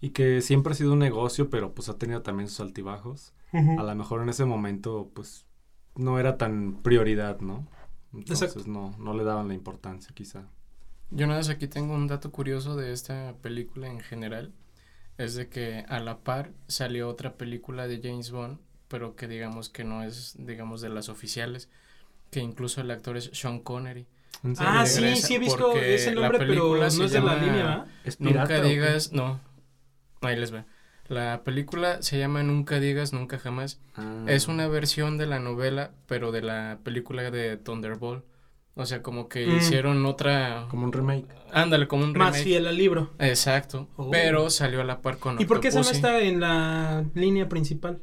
[0.00, 3.32] Y que siempre ha sido un negocio, pero pues ha tenido también sus altibajos.
[3.52, 5.46] A lo mejor en ese momento, pues,
[5.94, 7.66] no era tan prioridad, ¿no?
[8.12, 8.70] Entonces Exacto.
[8.70, 10.44] no, no le daban la importancia quizá.
[11.10, 14.52] Yo nada más aquí tengo un dato curioso de esta película en general.
[15.16, 19.70] Es de que a la par salió otra película de James Bond, pero que digamos
[19.70, 21.70] que no es, digamos, de las oficiales,
[22.30, 24.06] que incluso el actor es Sean Connery.
[24.44, 27.34] ¿En Ah, Sí, sí, he visto ese nombre, pero película no se es de la
[27.36, 27.86] llama- línea, ¿verdad?
[28.04, 29.40] ¿Es Nunca digas, no.
[30.26, 30.64] Ahí les va.
[31.08, 33.80] La película se llama Nunca digas nunca jamás.
[33.94, 34.24] Ah.
[34.26, 38.24] Es una versión de la novela, pero de la película de Thunderbolt.
[38.74, 39.56] O sea, como que Mm.
[39.56, 40.66] hicieron otra...
[40.68, 41.26] Como un remake.
[41.52, 42.42] Ándale, como un Más remake.
[42.44, 43.12] fiel al libro.
[43.18, 43.88] Exacto.
[43.96, 44.10] Oh.
[44.10, 47.48] Pero salió a la par con ¿Y por qué esa no está en la línea
[47.48, 48.02] principal?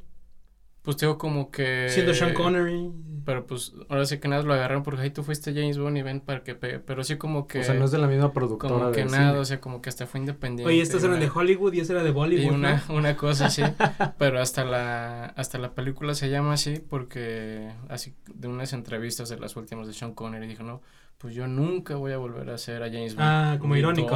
[0.81, 1.87] Pues tengo como que...
[1.89, 2.89] Siendo Sean Connery.
[3.25, 6.01] Pero pues ahora sí que nada lo agarraron porque ahí tú fuiste James Bond y
[6.01, 6.79] ven para que pegue.
[6.79, 7.59] Pero sí como que...
[7.59, 9.39] O sea, no es de la misma productora como que nada, cine.
[9.39, 10.71] o sea, como que hasta fue independiente.
[10.71, 12.43] Oye, estas y eran de Hollywood y esa era de Bollywood.
[12.43, 12.95] Y una, ¿no?
[12.95, 13.61] una cosa así,
[14.17, 19.39] pero hasta la, hasta la película se llama así porque así de unas entrevistas de
[19.39, 20.81] las últimas de Sean Connery dijo, no,
[21.17, 23.25] pues yo nunca voy a volver a hacer a James Bond.
[23.27, 24.09] Ah, como Y irónico,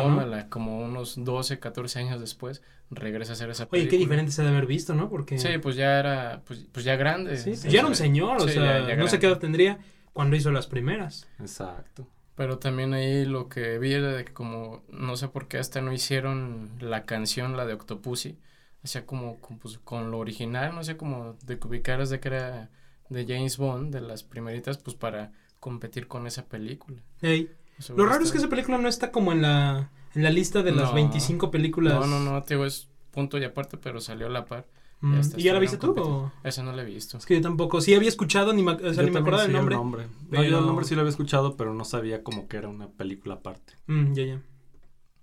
[0.50, 3.90] Como unos 12, 14 años después regresa a hacer esa película.
[3.90, 5.10] Oye, qué diferente se ha de haber visto, ¿no?
[5.10, 5.38] Porque.
[5.40, 7.38] Sí, pues ya era, pues, pues ya grande.
[7.38, 9.40] Sí, Sí, ya era un señor, o sí, sea, ya- ya no sé qué edad
[9.40, 9.80] tendría
[10.14, 11.28] cuando hizo las primeras.
[11.40, 12.08] Exacto.
[12.36, 15.82] Pero también ahí lo que vi era de que como, no sé por qué hasta
[15.82, 18.38] no hicieron la canción, la de Octopussy,
[18.84, 22.20] o sea, como, con, pues, con lo original, no sé, como de que ubicaras de
[22.20, 22.70] que era
[23.10, 27.02] de James Bond, de las primeritas, pues para competir con esa película.
[27.22, 27.50] Ey,
[27.80, 30.30] O sea, Lo raro es que esa película no está como en la, en la
[30.30, 30.94] lista de las No.
[30.96, 31.94] 25 películas.
[32.00, 34.66] No, no, no, te digo, es punto y aparte, pero salió a la par.
[35.00, 35.94] Mm, hasta ¿Y ya la viste tú?
[35.98, 36.32] o?
[36.44, 37.18] Esa no la he visto.
[37.20, 37.82] Es que yo tampoco.
[37.82, 40.04] Sí había escuchado, ni me, o sea, ni me acordaba del sabía el nombre.
[40.06, 42.68] No, yo pero- el nombre sí lo había escuchado, pero no sabía como que era
[42.68, 43.74] una película aparte.
[43.86, 44.42] Mm, ya, ya.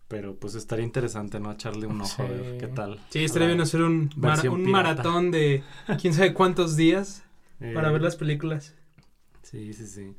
[0.06, 1.50] Pero pues estaría interesante, ¿no?
[1.50, 3.00] Echarle un ojo a ver qué tal.
[3.08, 5.64] Sí, estaría bien hacer un, maratón de
[6.00, 7.24] quién sabe cuántos días
[7.74, 8.74] para Eh, ver las películas.
[9.54, 10.16] Sí, sí, sí.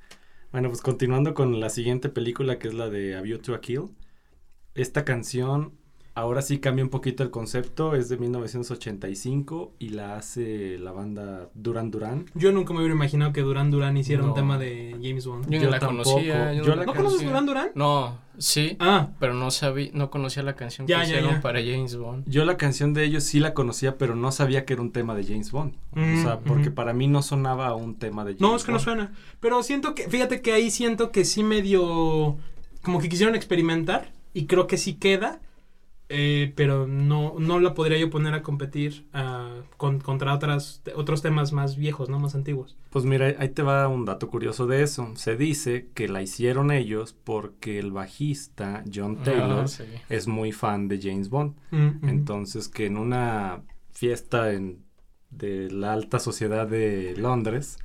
[0.53, 3.59] Bueno, pues continuando con la siguiente película que es la de A View to a
[3.59, 3.89] Kill.
[4.75, 5.77] Esta canción
[6.15, 11.49] ahora sí cambia un poquito el concepto, es de 1985 y la hace la banda
[11.53, 12.25] Duran Duran.
[12.33, 15.49] Yo nunca me hubiera imaginado que Duran Duran hiciera un tema de James Bond.
[15.49, 16.03] Yo, la tampoco.
[16.13, 16.53] conocía.
[16.53, 17.21] Yo no, la ¿No la conoces.
[17.25, 17.69] Duran Duran?
[17.75, 21.41] No, sí, Ah, pero no sabía, no conocía la canción Ya, que ya, hicieron ya.
[21.41, 22.23] para James Bond.
[22.29, 25.15] Yo la canción de ellos sí la conocía, pero no sabía que era un tema
[25.15, 25.73] de James Bond.
[25.93, 26.75] Mm, o sea, porque ujú.
[26.75, 28.83] para mí no sonaba a un tema de James no, es que no Bond.
[28.85, 29.13] suena.
[29.39, 32.37] Pero siento que, fíjate que ahí siento que sí medio,
[32.83, 35.39] como que quisieron experimentar y creo que sí queda.
[36.09, 41.21] Eh, pero no, no la podría yo poner a competir ah, con, contra otras, otros
[41.21, 42.19] temas más viejos, ¿no?
[42.19, 42.77] Más antiguos.
[42.91, 45.11] Pues mira, ahí te va un dato curioso de eso.
[45.15, 49.83] Se dice que la hicieron ellos porque el bajista John Taylor Ah, sí.
[50.09, 51.55] es muy fan de James Bond.
[51.71, 52.07] Mm, ujú.
[52.07, 54.83] Entonces que en una fiesta en,
[55.31, 57.77] de la alta sociedad de Londres,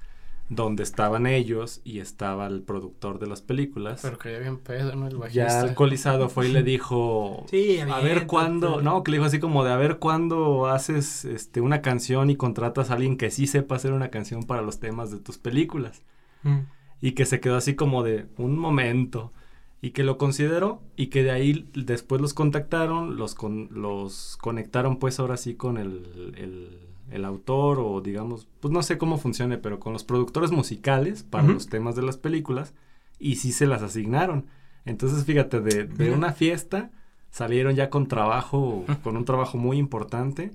[0.50, 4.96] donde estaban ellos y estaba el productor de las películas, Pero que ya bien pedo,
[4.96, 5.06] ¿no?
[5.06, 5.60] El ya bajista.
[5.60, 9.62] alcoholizado fue y le dijo, Sí, a ver cuándo, no, que le dijo así como
[9.64, 13.76] de a ver cuándo haces este una canción y contratas a alguien que sí sepa
[13.76, 16.02] hacer una canción para los temas de tus películas.
[16.42, 16.58] Mm.
[17.00, 19.32] Y que se quedó así como de un momento.
[19.80, 24.98] Y que lo consideró y que de ahí después los contactaron, los, con, los conectaron
[24.98, 29.58] pues ahora sí con el, el, el autor o digamos, pues no sé cómo funcione,
[29.58, 32.74] pero con los productores musicales para los temas de las películas
[33.18, 34.46] y sí se las asignaron.
[34.84, 36.90] Entonces fíjate, de, de una fiesta
[37.30, 40.52] salieron ya con trabajo, con un trabajo muy importante.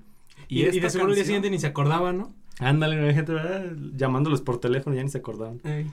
[0.47, 2.33] Y, y de seguro el día siguiente ni se acordaba, ¿no?
[2.59, 3.75] Ándale, hay gente ¿verdad?
[3.95, 5.59] llamándolos por teléfono, ya ni se acordaban.
[5.63, 5.87] Ey.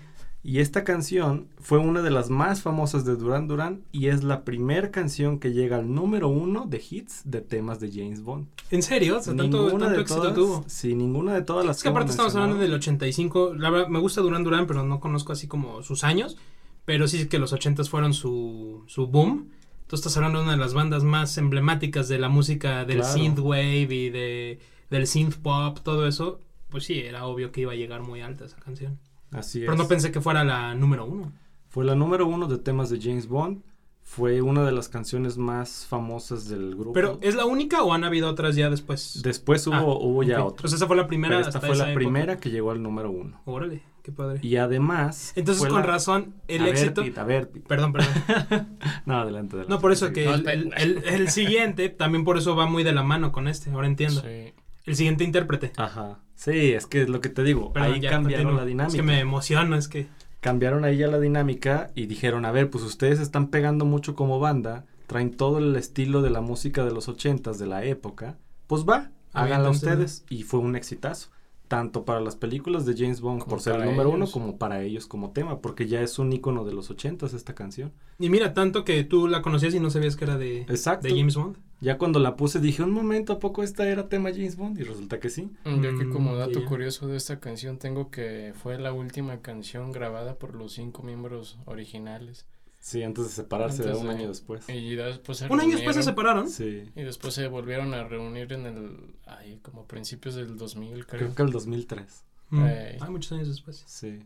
[0.44, 4.44] Y esta canción fue una de las más famosas de Duran Duran y es la
[4.44, 8.48] primera canción que llega al número uno de hits de temas de James Bond.
[8.72, 9.18] ¿En serio?
[9.18, 10.64] O sea, tanto, Ninguna tanto de éxito todas, tuvo.
[10.66, 13.54] Sí, ninguna de todas las Es que aparte estamos hablando del 85.
[13.54, 16.36] La verdad, me gusta Duran Duran, pero no conozco así como sus años.
[16.84, 19.50] Pero sí que los 80 fueron su, su boom.
[19.86, 23.12] Tú estás hablando de una de las bandas más emblemáticas de la música del Claro.
[23.14, 24.58] synthwave y de,
[24.90, 26.40] del synth pop, todo eso.
[26.68, 28.98] Pues sí, era obvio que iba a llegar muy alta esa canción.
[29.32, 31.32] Así Pero no pensé que fuera la número uno.
[31.68, 33.62] Fue la número uno de temas de James Bond.
[34.04, 36.92] Fue una de las canciones más famosas del grupo.
[36.92, 39.20] Pero, ¿es la única o han habido otras ya después?
[39.22, 40.48] Después hubo, Ah, hubo ya ok.
[40.50, 40.62] otra.
[40.62, 41.36] Pues esa fue la primera.
[41.36, 42.00] Pero esta hasta fue esa la época.
[42.04, 43.40] primera que llegó al número uno.
[43.46, 44.40] Órale, qué padre.
[44.42, 45.32] Y además.
[45.36, 47.04] Entonces, con la- razón, el A ver, éxito.
[47.16, 47.48] A ver.
[47.66, 48.10] Perdón, perdón.
[49.06, 49.70] No, adelante, adelante.
[49.72, 50.60] No, por eso que No, el, espera.
[50.60, 53.86] el- el- el siguiente también por eso va muy de la mano con este, ahora
[53.86, 54.20] entiendo.
[54.20, 54.52] Sí.
[54.84, 55.72] El siguiente intérprete.
[55.76, 56.18] Ajá.
[56.42, 57.72] Sí, es que es lo que te digo.
[57.72, 58.88] Perdón, ahí ya, cambiaron la dinámica.
[58.88, 60.08] Es que me emociona, es que...
[60.40, 64.40] Cambiaron ahí ya la dinámica y dijeron, a ver, pues ustedes están pegando mucho como
[64.40, 68.82] banda, traen todo el estilo de la música de los ochentas, de la época, pues
[68.82, 69.92] va, háganla Aviéntensela.
[69.92, 70.24] ustedes.
[70.30, 71.30] Y fue un exitazo,
[71.68, 74.82] tanto para las películas de James Bond Como por ser el número uno, como para
[74.82, 77.92] ellos como tema, porque ya es un icono de los ochentas esta canción.
[78.18, 81.06] Y mira, tanto que tú la conocías y no sabías que era de, Exacto.
[81.06, 81.56] de James Bond.
[81.82, 84.78] Ya cuando la puse dije, un momento, ¿a poco esta era tema James Bond?
[84.78, 85.50] Y resulta que sí.
[85.64, 86.66] Yo aquí como Mm, dato ya.
[86.66, 91.58] curioso de esta canción tengo que fue la última canción grabada por los cinco miembros
[91.66, 92.46] originales.
[92.78, 94.68] Sí, antes de separarse Antes un de- año después.
[94.68, 96.48] Y después se Un año después se separaron.
[96.48, 99.14] Sí, Y después se volvieron a reunir en el...
[99.26, 101.20] Ay, como principios del 2000, creo.
[101.20, 102.24] creo que el 2003.
[102.50, 102.62] Mm.
[102.64, 103.82] Ay, muchos años después.
[103.86, 104.20] Sí.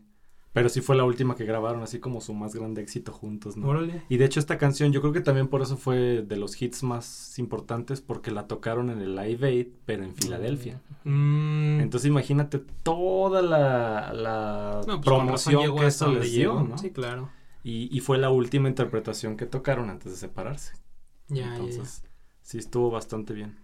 [0.53, 3.67] Pero sí fue la última que grabaron, así como su más grande éxito juntos, ¿no?
[3.67, 4.01] Órale.
[4.09, 6.81] Y de hecho esta canción yo creo que también por eso fue de los hits
[6.81, 10.81] más importantes porque la tocaron en el Live Aid, pero en Filadelfia.
[11.03, 16.77] Mm, Entonces imagínate toda la, la no, pues, promoción que eso les dio, ¿no?
[16.77, 17.29] Sí, claro.
[17.63, 20.73] Y, y fue la última interpretación que tocaron antes de separarse.
[21.27, 21.55] Ya, ya, ya.
[21.57, 22.03] Entonces,
[22.41, 23.57] sí estuvo bastante bien.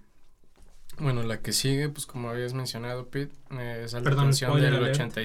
[1.00, 4.76] Bueno, la que sigue, pues como habías mencionado, Pete, eh, es la Perdón, canción del
[4.76, 5.18] alert.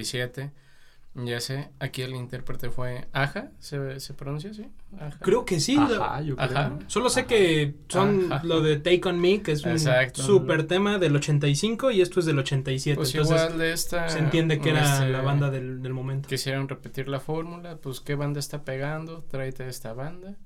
[1.19, 1.31] 87.
[1.31, 4.67] Ya sé, aquí el intérprete fue Aja, ¿se, se pronuncia así?
[4.99, 5.19] Aja.
[5.21, 5.77] Creo que sí.
[5.77, 6.49] la- Ajá, yo creo.
[6.59, 6.79] Ajá.
[6.87, 8.45] Solo sé que son Ajá.
[8.45, 10.23] lo de Take On Me, que es un Exacto.
[10.23, 12.97] super tema del 85 y esto es del 87.
[12.97, 14.09] Pues entonces igual de esta...
[14.09, 16.29] se entiende que era este, la banda del, del momento.
[16.29, 20.37] Quisieron repetir la fórmula, pues qué banda está pegando, tráete esta banda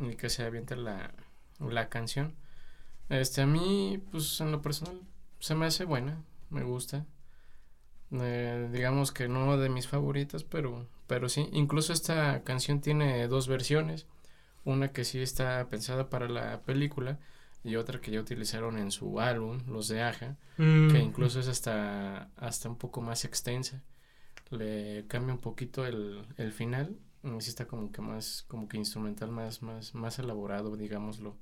[0.00, 1.12] y que se aviente la,
[1.60, 2.34] la canción.
[3.08, 5.00] Este, a mí, pues en lo personal,
[5.38, 7.04] se me hace buena, me gusta.
[8.12, 11.48] Eh, digamos que no de mis favoritas, pero, pero sí.
[11.52, 14.06] Incluso esta canción tiene dos versiones.
[14.64, 17.18] Una que sí está pensada para la película
[17.64, 21.48] y otra que ya utilizaron en su álbum, los de Aja Mm, que incluso es
[21.48, 23.82] hasta, hasta un poco más extensa.
[24.50, 26.96] Le cambia un poquito el, el final.
[27.40, 31.36] sí está como que más, como que instrumental más, más, más elaborado, digámoslo,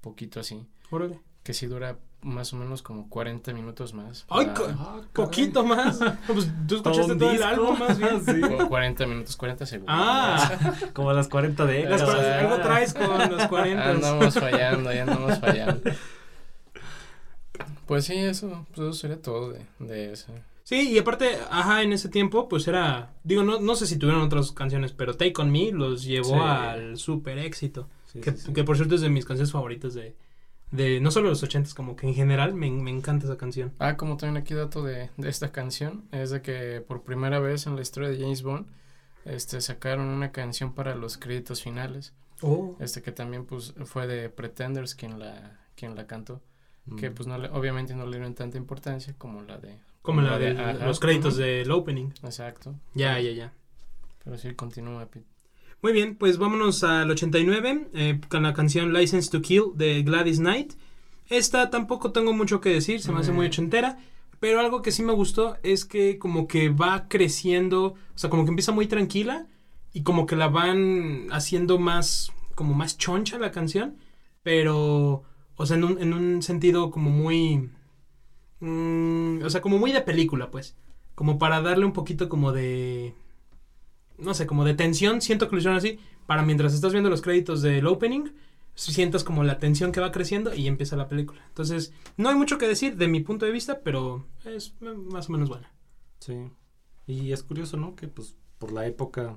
[0.00, 0.66] poquito así.
[0.90, 1.20] órale.
[1.42, 4.26] Que sí dura más o menos como 40 minutos más.
[4.28, 5.98] Ay, para- co- Poquito más.
[6.26, 8.22] Pues tú escuchaste todo el álbum más bien.
[8.24, 8.42] Sí.
[8.42, 9.94] o 40 minutos, 40 segundos.
[9.98, 13.90] Ah, Como las 40 de las O cosas- sea, algo traes con los 40.
[13.90, 15.90] Andamos fallando, ya andamos fallando.
[17.86, 20.32] Pues sí, eso, pues eso sería todo de, de eso.
[20.62, 23.10] Sí, y aparte, ajá, en ese tiempo, pues era.
[23.24, 26.34] Digo, no, no sé si tuvieron otras canciones, pero Take On Me los llevó Sí.
[26.40, 27.88] al super éxito.
[28.12, 28.52] Sí, que, sí, sí.
[28.52, 30.14] que por cierto es de mis canciones favoritas de.
[30.70, 33.72] De no solo los ochentas, como que en general me, me encanta esa canción.
[33.78, 37.66] Ah, como también aquí dato de, de esta canción, es de que por primera vez
[37.66, 38.66] en la historia de James Bond,
[39.24, 42.12] este, sacaron una canción para los créditos finales,
[42.42, 42.74] Oh.
[42.80, 46.40] este que también pues fue de Pretenders quien la, quien la cantó,
[46.96, 47.14] que Mm.
[47.14, 49.78] pues no le, obviamente no le dieron tanta importancia como la de...
[50.00, 51.42] Como la de los créditos ujú.
[51.42, 52.08] del opening.
[52.22, 52.74] Exacto.
[52.94, 53.52] Ya, ya, ya.
[54.24, 55.26] Pero sí, continúa, Pete.
[55.82, 60.38] Muy bien, pues vámonos al 89 eh, con la canción License to Kill de Gladys
[60.38, 60.74] Knight.
[61.30, 63.96] Esta tampoco tengo mucho que decir, se me hace muy ochentera,
[64.40, 68.44] pero algo que sí me gustó es que como que va creciendo, o sea, como
[68.44, 69.46] que empieza muy tranquila
[69.94, 73.96] y como que la van haciendo más, como más choncha la canción,
[74.42, 75.22] pero,
[75.56, 77.70] o sea, en un, en un sentido como muy,
[78.60, 80.76] mm, o sea, como muy de película, pues,
[81.14, 83.14] como para darle un poquito como de
[84.22, 87.22] no sé, como de tensión, siento que lo hicieron así, para mientras estás viendo los
[87.22, 88.30] créditos del opening,
[88.74, 91.42] sientas como la tensión que va creciendo y empieza la película.
[91.48, 95.32] Entonces, no hay mucho que decir de mi punto de vista, pero es más o
[95.32, 95.72] menos buena.
[96.20, 96.34] Sí.
[97.06, 97.94] Y es curioso, ¿no?
[97.96, 99.36] Que pues por la época,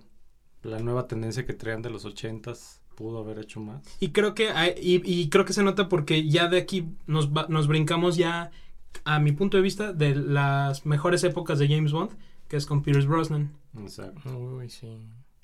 [0.62, 3.84] la nueva tendencia que traían de los ochentas, pudo haber hecho más.
[4.00, 7.30] Y creo que hay- y, y creo que se nota porque ya de aquí nos,
[7.50, 8.52] nos brincamos ya
[9.06, 12.12] a mi punto de vista de las mejores épocas de James Bond,
[12.48, 13.52] que es con Pierce Brosnan.
[13.80, 14.38] Exacto.
[14.38, 14.98] Uy, sí.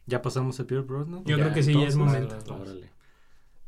[0.06, 1.24] ¿Ya pasamos a Pierce Brosnan?
[1.26, 2.38] Yo Ya, creo que sí, ya es momento.
[2.54, 2.90] Órale.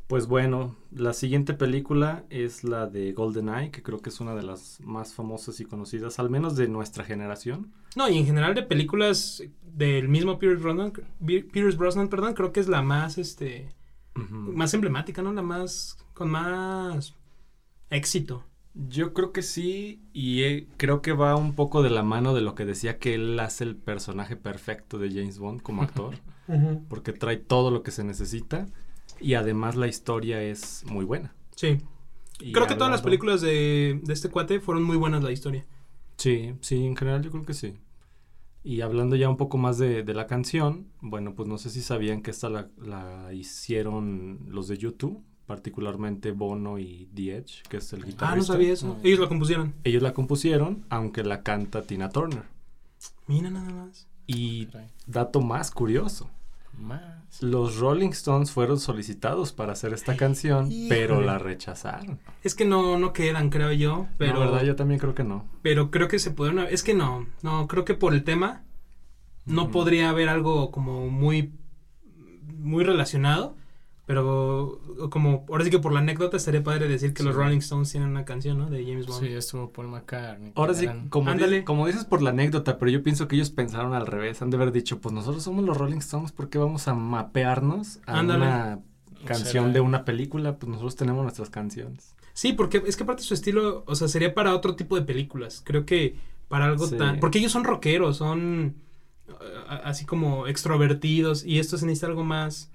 [0.08, 4.44] Pues bueno, la siguiente película es la de GoldenEye, que creo que es una de
[4.44, 7.72] las más famosas y conocidas, al menos de nuestra generación.
[7.96, 10.92] No, y en general de películas del mismo Pierce Brosnan,
[11.26, 13.70] Pierce Brosnan, perdón, creo que es la más este
[14.14, 15.32] más emblemática, ¿no?
[15.32, 17.16] La más con más
[17.90, 18.44] éxito.
[18.74, 22.42] Yo creo que sí, y eh, creo que va un poco de la mano de
[22.42, 26.16] lo que decía que él hace el personaje perfecto de James Bond como actor,
[26.88, 28.68] porque trae todo lo que se necesita
[29.20, 31.34] y además la historia es muy buena.
[31.56, 31.80] Sí.
[32.40, 35.66] Y Creo que todas las películas de, de este cuate fueron muy buenas la historia.
[36.18, 37.78] Sí, sí, en general yo creo que sí.
[38.64, 41.82] Y hablando ya un poco más de, de la canción, bueno, pues no sé si
[41.82, 45.24] sabían que esta la, la hicieron los de YouTube,
[45.56, 48.32] particularmente Bono y The Edge, que es el guitarrista.
[48.32, 48.98] Ah, no sabía eso.
[49.04, 49.74] Ellos la compusieron.
[49.84, 52.44] Ellos la compusieron, aunque la canta Tina Turner.
[53.28, 54.08] Mira nada más.
[54.28, 54.70] Y
[55.08, 56.30] dato más curioso,
[56.80, 57.42] Más.
[57.44, 60.88] los Rolling Stones fueron solicitados para hacer esta canción, Híjole.
[60.88, 62.20] pero la rechazaron.
[62.44, 64.08] Es que no, no quedan, creo yo.
[64.18, 64.64] Pero, ¿verdad?
[64.64, 65.46] Yo también creo que no.
[65.62, 66.66] pero creo que se pudieron.
[66.70, 67.28] Es que no.
[67.42, 68.64] No, creo que por el tema
[69.46, 69.72] no Ujú.
[69.72, 71.52] podría haber algo como muy.
[72.58, 73.58] Muy relacionado.
[74.12, 75.46] Pero como.
[75.48, 77.34] Ahora sí que por la anécdota estaría padre decir que los.
[77.34, 78.70] Rolling Stones tienen una canción, ¿no?
[78.70, 79.22] De James Bond.
[79.26, 80.52] Sí, estuvo Paul McCartney.
[80.56, 81.52] Ahora sí, Eran- como, Ándale.
[81.52, 84.42] dices, como dices por la anécdota, pero yo pienso que ellos pensaron al revés.
[84.42, 88.00] Han de haber dicho, pues nosotros somos los Rolling Stones, ¿por qué vamos a mapearnos
[88.06, 88.46] a Ándale.
[88.46, 88.80] una
[89.24, 90.58] canción de una película?
[90.58, 92.14] Pues nosotros tenemos nuestras canciones.
[92.34, 95.62] Sí, porque es que aparte su estilo, o sea, sería para otro tipo de películas.
[95.66, 96.18] Creo que
[96.50, 96.98] para algo Sí.
[96.98, 97.22] tan...
[97.22, 98.76] Porque ellos son rockeros, son...
[99.70, 102.70] a- así como extrovertidos y esto se necesita algo más,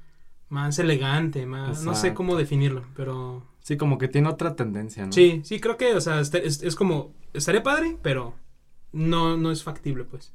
[0.48, 5.12] más elegante, más, no sé cómo definirlo, pero Sí, como que tiene otra tendencia, ¿no?
[5.12, 8.34] sí, sí creo que, o sea, este- es, es como, estaría padre, pero
[8.92, 10.32] no, no es factible, pues.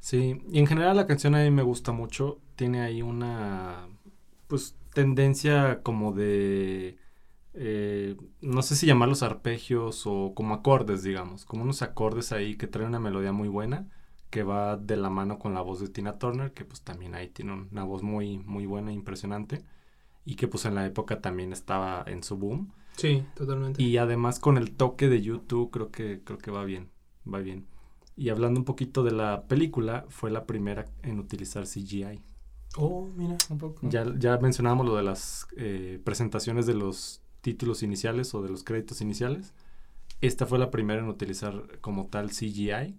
[0.00, 2.38] Sí, y en general la canción a mí me gusta mucho.
[2.54, 3.88] Tiene ahí una,
[4.46, 6.96] pues, tendencia como de,
[7.54, 12.66] eh, no sé si llamarlos arpegios o como acordes, digamos, como unos acordes ahí que
[12.66, 13.88] traen una melodía muy buena
[14.30, 17.28] que va de la mano con la voz de Tina Turner, que pues también ahí
[17.28, 19.64] tiene una voz muy, muy buena e impresionante
[20.24, 22.72] y que pues en la época también estaba en su boom.
[22.96, 23.82] Sí, totalmente.
[23.82, 26.90] Y además con el toque de YouTube creo que, creo que va bien,
[27.32, 27.66] va bien.
[28.16, 32.22] Y hablando un poquito de la película, fue la primera en utilizar CGI.
[32.76, 33.36] Oh, mira.
[33.50, 33.88] Un poco.
[33.88, 38.64] Ya, ya mencionábamos lo de las eh, presentaciones de los títulos iniciales o de los
[38.64, 39.54] créditos iniciales.
[40.20, 42.98] Esta fue la primera en utilizar como tal CGI.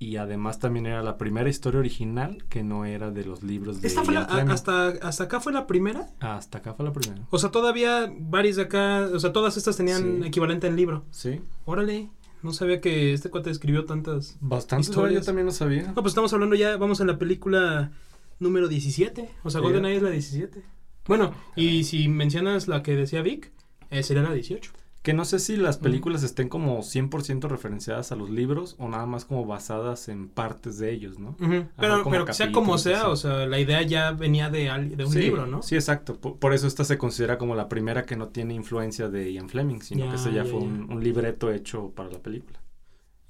[0.00, 3.88] Y además también era la primera historia original que no era de los libros de
[3.88, 6.08] ¿Esta fue la, hasta, hasta acá fue la primera?
[6.20, 7.26] Hasta acá fue la primera.
[7.30, 10.28] O sea, todavía varias de acá, o sea, todas estas tenían Sí.
[10.28, 11.04] equivalente en libro.
[11.10, 11.40] Sí.
[11.64, 12.10] Órale,
[12.44, 14.36] no sabía que este cuate escribió tantas.
[14.40, 14.82] Bastante.
[14.88, 15.22] Historias.
[15.22, 15.88] Yo también lo sabía.
[15.88, 17.90] No, pues estamos hablando ya, vamos en la película
[18.38, 19.28] número 17.
[19.42, 19.60] O sea.
[19.60, 20.62] GoldenEye es la 17.
[21.08, 23.50] Bueno, y si mencionas la que decía Vic,
[23.90, 24.70] eh, sería la 18.
[25.02, 29.06] Que no sé si las películas estén como 100% referenciadas a los libros o nada
[29.06, 31.36] más como basadas en partes de ellos, ¿no?
[31.76, 33.10] Pero, como pero sea como sea, así.
[33.10, 34.64] o sea, la idea ya venía de,
[34.96, 35.62] de un sí, libro, ¿no?
[35.62, 36.16] Sí, exacto.
[36.16, 39.48] Por, por eso esta se considera como la primera que no tiene influencia de Ian
[39.48, 42.60] Fleming, sino que ese ya, fue un libreto hecho para la película.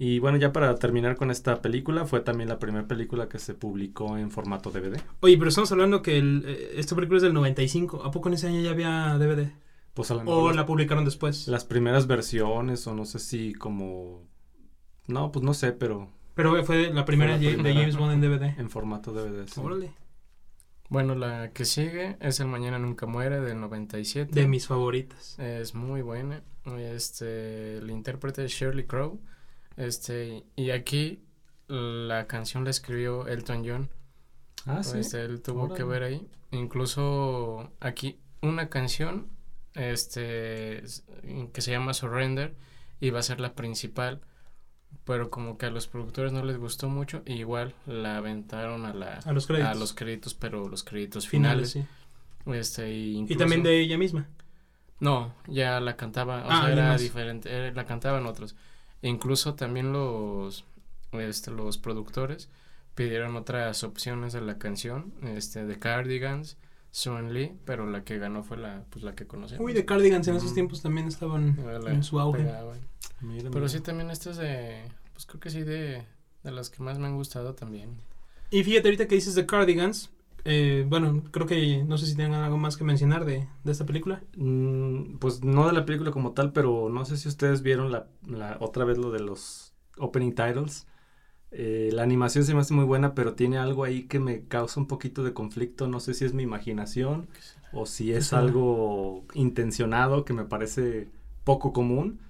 [0.00, 3.54] Y bueno, ya para terminar con esta película, fue también la primera película que se
[3.54, 5.00] publicó en formato DVD.
[5.20, 8.04] Oye, pero estamos hablando que el, eh, esta película es del 95.
[8.04, 9.50] ¿A poco en ese año ya había DVD?
[9.98, 11.48] Pues a lo ¿O la publicaron después?
[11.48, 14.22] las primeras versiones, o no sé si como...
[15.08, 17.74] No, pues no sé, pero Pero fue la primera Fue la de-.
[17.74, 18.58] James Bond en DVD.
[18.60, 19.44] en formato DVD.
[19.48, 19.60] sí.
[19.60, 19.92] Órale.
[20.88, 24.32] Bueno, la que sigue es El Mañana Nunca Muere del 97.
[24.32, 25.36] De mis favoritas.
[25.40, 26.42] Es muy buena.
[26.78, 29.20] Este, el intérprete es Shirley Crow.
[29.76, 31.24] Este, y aquí
[31.66, 33.90] la canción la escribió Elton John.
[34.64, 34.98] Ah, sí.
[34.98, 35.76] Este, él tuvo Órale.
[35.76, 36.28] que ver ahí.
[36.52, 39.26] Incluso aquí una canción
[39.78, 40.82] este
[41.52, 42.54] que se llama Surrender
[43.00, 44.20] y va a ser la principal.
[45.04, 48.94] Pero como que a los productores no les gustó mucho, y igual la aventaron a
[48.94, 49.70] la A los créditos.
[49.70, 51.90] a los créditos, pero los créditos finales, finales.
[52.44, 52.50] sí.
[52.52, 54.28] Este, y, Y incluso- también de ella misma.
[55.00, 58.56] no, ya la cantaba, o Ah, sea, era diferente, era- la cantaban otros.
[59.02, 60.64] E incluso también los,
[61.12, 62.48] este, los productores
[62.94, 66.56] pidieron otras opciones de la canción, este, de Cardigans,
[66.90, 69.64] Swan Lee, pero la que ganó fue la, pues la que conocemos.
[69.64, 72.42] Uy, de Cardigans en esos tiempos también estaban la- en su auge.
[72.44, 72.78] pegaban.
[73.20, 73.68] Mira, Pero mira.
[73.68, 74.82] sí también esta es de,
[75.12, 76.04] pues creo que sí de,
[76.44, 77.96] de las que más me han gustado también.
[78.50, 80.10] Y fíjate ahorita que dices de Cardigans.
[80.44, 83.84] eh, bueno, creo que no sé si tengan algo más que mencionar de, de esta
[83.84, 84.22] película.
[84.36, 88.06] Mm, pues no de la película como tal, pero no sé si ustedes vieron la,
[88.26, 90.86] la- otra vez lo de los opening titles.
[91.50, 94.80] Eh, la animación se me hace muy buena, pero tiene algo ahí que me causa
[94.80, 95.88] un poquito de conflicto.
[95.88, 97.28] No sé si es mi imaginación
[97.72, 101.08] o si es algo intencionado que me parece
[101.44, 102.20] poco común.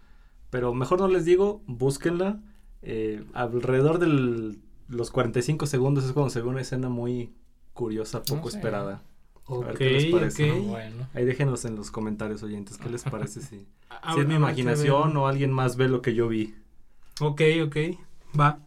[0.51, 2.41] Pero mejor no les digo, búsquenla.
[2.83, 4.57] Eh, alrededor de
[4.89, 7.33] los 45 segundos es cuando se ve una escena muy
[7.75, 8.57] curiosa, poco No sé.
[8.57, 9.03] esperada.
[9.47, 10.51] Ok, ver qué les parece.
[10.53, 10.67] ok.
[10.69, 11.09] Bueno.
[11.15, 15.17] Ahí déjenos en los comentarios, oyentes, ¿qué les parece si, A- si es mi imaginación
[15.17, 16.55] o alguien más ve lo que yo vi?
[17.21, 17.77] Ok, ok.
[18.39, 18.61] Va.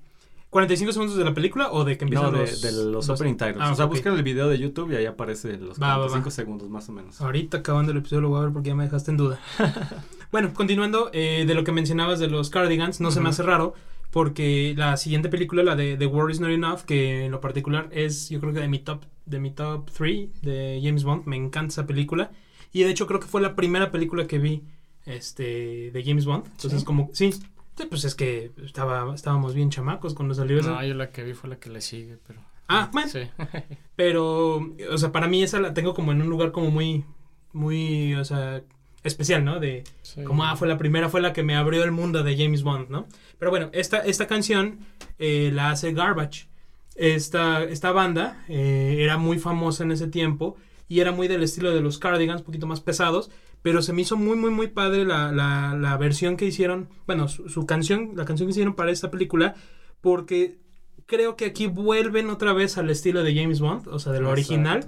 [0.52, 3.34] ¿45 segundos de la película o de que empiezan No, de, los, de los opening
[3.36, 3.58] titles.
[3.60, 3.91] Ah, o sea, ok.
[3.91, 6.32] busquen el video de YouTube y ahí aparece los Va, va, 45 va.
[6.32, 7.22] segundos más o menos.
[7.22, 9.39] Ahorita acabando el episodio lo voy a ver porque ya me dejaste en duda.
[10.32, 13.74] bueno, continuando eh, de lo que mencionabas de los Cardigans, no se me hace raro
[14.12, 17.88] porque la siguiente película, la de The War Is Not Enough, que en lo particular
[17.91, 21.38] es yo creo que de mi top de mi top 3 de James Bond, me
[21.38, 22.32] encanta esa película
[22.74, 24.64] y de hecho creo que fue la primera película que vi
[25.06, 26.45] este de James Bond.
[26.45, 26.86] Entonces ¿Sí?
[26.86, 27.32] como sí,
[27.78, 30.72] sí, pues es que estaba estábamos bien chamacos cuando salió esa.
[30.72, 32.39] No, yo la que vi fue la que le sigue, pero...
[32.67, 33.09] Ah, bueno.
[33.09, 33.19] Sí.
[33.97, 37.03] Pero, o sea, para mí esa la tengo como en un lugar como muy,
[37.51, 38.63] muy, o sea,
[39.03, 39.59] especial, ¿no?
[39.59, 40.24] De, Sí.
[40.24, 42.89] como, ah, fue la primera, fue la que me abrió el mundo de James Bond,
[42.89, 43.07] ¿no?
[43.38, 44.80] Pero bueno, esta, esta canción
[45.19, 46.47] eh, la hace Garbage.
[46.95, 50.55] Esta, esta banda eh, era muy famosa en ese tiempo
[50.88, 53.32] y era muy del estilo de los Cardigans, un poquito más pesados,
[53.62, 57.28] pero se me hizo muy, muy, muy padre la, la, la versión que hicieron, bueno,
[57.28, 59.55] su, su canción, la canción que hicieron para esta película,
[60.01, 60.59] porque
[61.05, 64.30] creo que aquí vuelven otra vez al estilo de James Bond, o sea, de lo
[64.32, 64.53] Exacto.
[64.53, 64.86] original,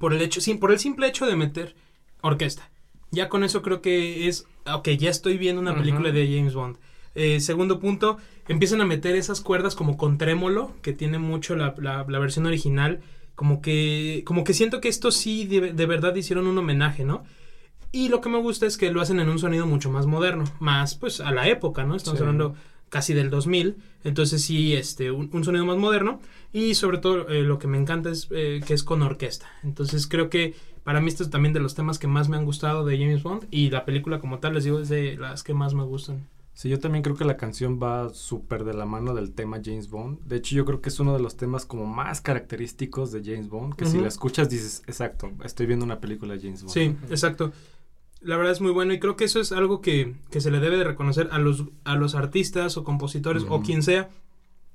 [0.00, 1.74] por el hecho, sí, por el simple hecho de meter
[2.20, 2.70] orquesta.
[3.10, 6.76] Ya con eso creo que es, ok, ya estoy viendo una película de James Bond.
[7.14, 8.18] Eh, segundo punto,
[8.48, 12.44] empiezan a meter esas cuerdas como con trémolo, que tiene mucho la, la- la versión
[12.46, 13.00] original.
[13.34, 17.24] Como que, como que siento que esto sí de, de verdad hicieron un homenaje, ¿no?
[17.92, 20.44] Y lo que me gusta es que lo hacen en un sonido mucho más moderno,
[20.60, 21.94] más pues a la época, ¿no?
[21.96, 22.22] Estamos Sí.
[22.22, 22.54] hablando
[22.90, 26.20] casi del 2000, entonces sí, este, un, un sonido más moderno
[26.54, 29.46] y sobre todo eh, lo que me encanta es eh, que es con orquesta.
[29.62, 32.46] Entonces creo que para mí esto es también de los temas que más me han
[32.46, 35.52] gustado de James Bond y la película como tal, les digo, es de las que
[35.52, 36.26] más me gustan.
[36.54, 39.90] Sí, yo también creo que la canción va súper de la mano del tema James
[39.90, 40.18] Bond.
[40.26, 43.48] De hecho, yo creo que es uno de los temas como más característicos de James
[43.48, 44.02] Bond, que si Ujú.
[44.02, 46.72] la escuchas dices, exacto, estoy viendo una película de James Bond.
[46.74, 47.52] Sí, exacto.
[48.20, 50.58] La verdad es muy bueno y creo que eso es algo que, que se le
[50.60, 54.10] debe de reconocer a los, a los artistas o compositores o quien sea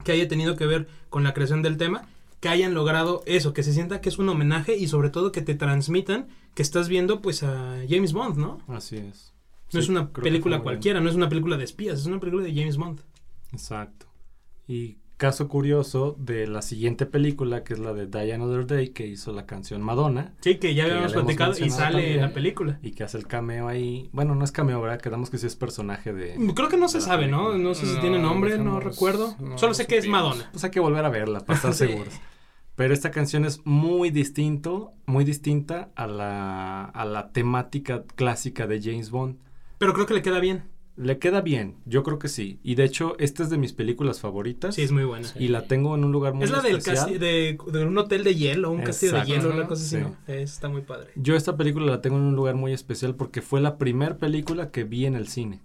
[0.06, 2.08] que haya tenido que ver con la creación del tema,
[2.39, 5.41] que hayan logrado eso, que se sienta que es un homenaje y sobre todo que
[5.41, 8.62] te transmitan que estás viendo pues a James Bond, ¿no?
[8.68, 9.34] Así es.
[9.74, 10.64] No Sí, es una película bien.
[10.64, 13.02] cualquiera, no es una película de espías, es una película de James Bond.
[13.52, 14.06] Exacto.
[14.68, 19.07] Y caso curioso de la siguiente película, que es la de Die Another Day, que
[19.07, 22.14] hizo la canción Madonna, Sí, que ya Que ya habíamos platicado y sale también.
[22.16, 22.80] en la película.
[22.82, 24.09] y que hace el cameo ahí.
[24.11, 24.99] Bueno, no es cameo, ¿verdad?
[24.99, 26.36] Quedamos que sí es personaje de...
[26.55, 27.49] Creo que no se sabe, ¿no?
[27.51, 27.70] película.
[27.70, 29.36] No sé si No, tiene nombre, no recuerdo.
[29.39, 30.07] no Solo sé que es.
[30.07, 30.49] Madonna.
[30.51, 31.88] Pues hay que volver a verla para estar Sí.
[31.88, 32.14] seguros.
[32.76, 38.82] Pero esta canción es muy distinto, muy distinta a la, a la temática clásica de
[38.82, 39.38] James Bond.
[39.78, 40.64] Pero creo que le queda bien.
[40.96, 42.60] Le queda bien, yo creo que sí.
[42.62, 44.76] Y de hecho, esta es de mis películas favoritas.
[44.76, 45.28] Sí, es muy buena.
[45.28, 45.39] Sí.
[45.39, 47.18] Y la tengo en un lugar muy Es la del especial.
[47.20, 49.41] de, de un hotel de hielo, un castillo de Exacto.
[49.44, 50.02] hielo, una cosa así, sí.
[50.04, 50.16] ¿no?
[50.34, 51.10] Está muy padre.
[51.16, 54.70] Yo esta película la tengo en un lugar muy especial porque fue la primera película
[54.70, 55.64] que vi en el cine.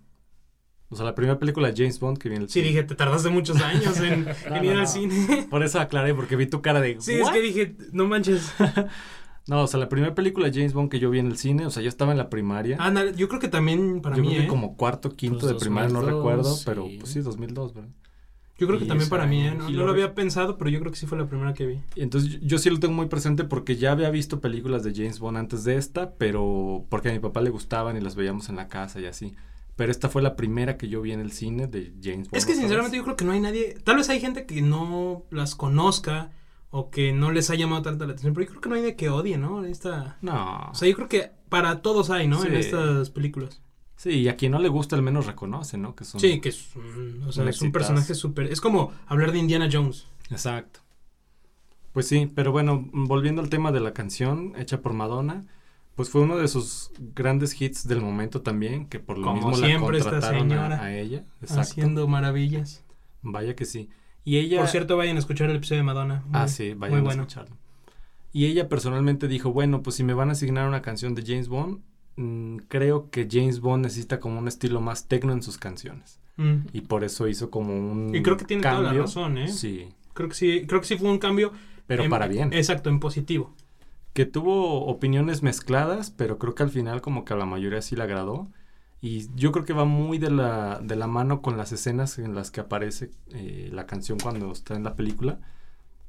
[0.91, 2.68] O sea, la primera película de James Bond que vi en el Sí, cine.
[2.68, 4.87] dije, te tardaste muchos años en, en No, ir no, al no.
[4.87, 5.47] cine.
[5.51, 6.97] Por eso aclaré, porque vi tu cara de...
[7.01, 8.51] Sí, es que dije, no manches.
[9.49, 11.66] No, o sea, la primera película de James Bond que yo vi en el cine,
[11.66, 12.76] o sea, yo estaba en la primaria.
[12.78, 14.49] Ah, na- yo creo que también para yo mí, creo que ¿eh?
[14.49, 16.96] como cuarto, quinto Pues de primaria, no 2002, recuerdo, pero sí.
[17.01, 17.90] pues sí, 2002, ¿verdad?
[18.59, 19.55] Yo creo que y también para mí, ¿eh?
[19.57, 21.80] No, no lo había pensado, pero yo creo que sí fue la primera que vi.
[21.94, 24.92] Y Entonces yo, yo sí lo tengo muy presente porque ya había visto películas de
[24.94, 28.49] James Bond antes de esta, pero porque a mi papá le gustaban y las veíamos
[28.49, 29.34] en la casa y así.
[29.76, 32.36] Pero esta fue la primera que yo vi en el cine de James Bond.
[32.36, 32.99] Es que sinceramente vez.
[32.99, 36.30] yo creo que no hay nadie, tal vez hay gente que no las conozca
[36.70, 38.82] o que no les ha llamado tanta la atención, pero yo creo que no hay
[38.82, 39.64] de que odie, ¿no?
[39.64, 40.18] Esta...
[40.20, 40.68] No.
[40.70, 42.44] O sea, yo creo que para todos hay, ¿no?
[42.44, 43.62] En estas películas.
[43.96, 45.96] Sí, y a quien no le gusta al menos reconoce, ¿no?
[45.96, 46.20] Que son...
[46.20, 48.46] Sí, que es un, o sea, un es un personaje súper...
[48.52, 50.06] Es como hablar de Indiana Jones.
[50.30, 50.80] Exacto.
[51.92, 55.46] Pues sí, pero bueno, volviendo al tema de la canción hecha por Madonna,
[55.96, 59.56] pues fue uno de sus grandes hits del momento también, que por lo Como mismo
[59.56, 61.24] siempre la esta contrataron señora a, a ella.
[61.40, 61.62] Exacto.
[61.62, 62.84] Haciendo maravillas.
[63.22, 63.88] Vaya que sí.
[64.24, 64.58] Y ella...
[64.58, 66.22] Por cierto, vayan a escuchar el episodio de Madonna.
[66.26, 67.22] Muy- Ah, sí, vayan muy a bueno.
[67.22, 67.56] escucharlo.
[68.32, 71.48] Y ella personalmente dijo, bueno, pues si me van a asignar una canción de James
[71.48, 71.80] Bond,
[72.16, 76.20] mm, creo que James Bond necesita como un estilo más tecno en sus canciones.
[76.36, 76.66] Mm.
[76.72, 79.02] Y por eso hizo como un Y creo que tiene toda la cambio.
[79.02, 79.48] razón, ¿eh?
[79.48, 81.52] Sí, Creo que sí, creo que sí fue un cambio.
[81.86, 82.52] pero en- para bien.
[82.52, 83.54] Exacto, en positivo.
[84.14, 87.94] que tuvo opiniones mezcladas, pero creo que al final como que a la mayoría sí
[87.94, 88.48] le agradó.
[89.01, 92.34] Y yo creo que va muy de la, de la mano con las escenas en
[92.34, 95.38] las que aparece eh, la canción cuando está en la película,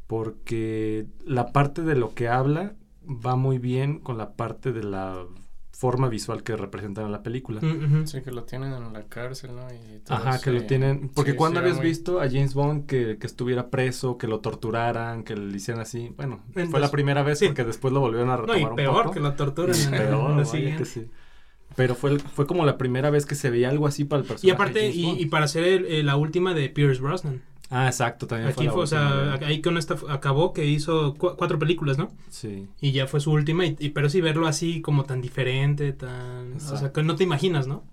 [0.07, 2.73] porque la parte de lo que habla
[3.07, 5.23] va muy bien con la parte de la
[5.71, 7.61] forma visual que representan en la película.
[7.61, 8.05] Mm.
[8.05, 9.67] Sí, que lo tienen en la cárcel, ¿no?
[9.71, 10.51] Y todo Ajá, que sí.
[10.51, 11.09] lo tienen.
[11.09, 14.27] Porque Sí, cuando sí, habías muy- visto a James Bond que, que estuviera preso, que
[14.27, 16.11] lo torturaran, que le hicieran así.
[16.17, 17.45] Bueno, fue la primera vez sí.
[17.45, 19.11] porque después lo volvieron a No, retomar y un peor poco.
[19.13, 20.77] que la tortura en, Y en peor, vaya siguiente.
[20.79, 21.07] que sí.
[21.75, 24.47] Pero fue, fue como la primera vez que se veía algo así para el personaje.
[24.47, 27.41] Y aparte, y, y para hacer el- eh, la última de Pierce Brosnan.
[27.69, 31.13] Ah, exacto, también fue Aquí la fue, o sea, ahí con esta acabó que hizo
[31.13, 32.11] cu- cuatro películas, ¿no?
[32.29, 35.93] Sí, Y ya fue su última, y, y- pero sí verlo así como tan diferente,
[35.93, 36.55] tan...
[36.55, 37.83] O sea, que no te imaginas, ¿no?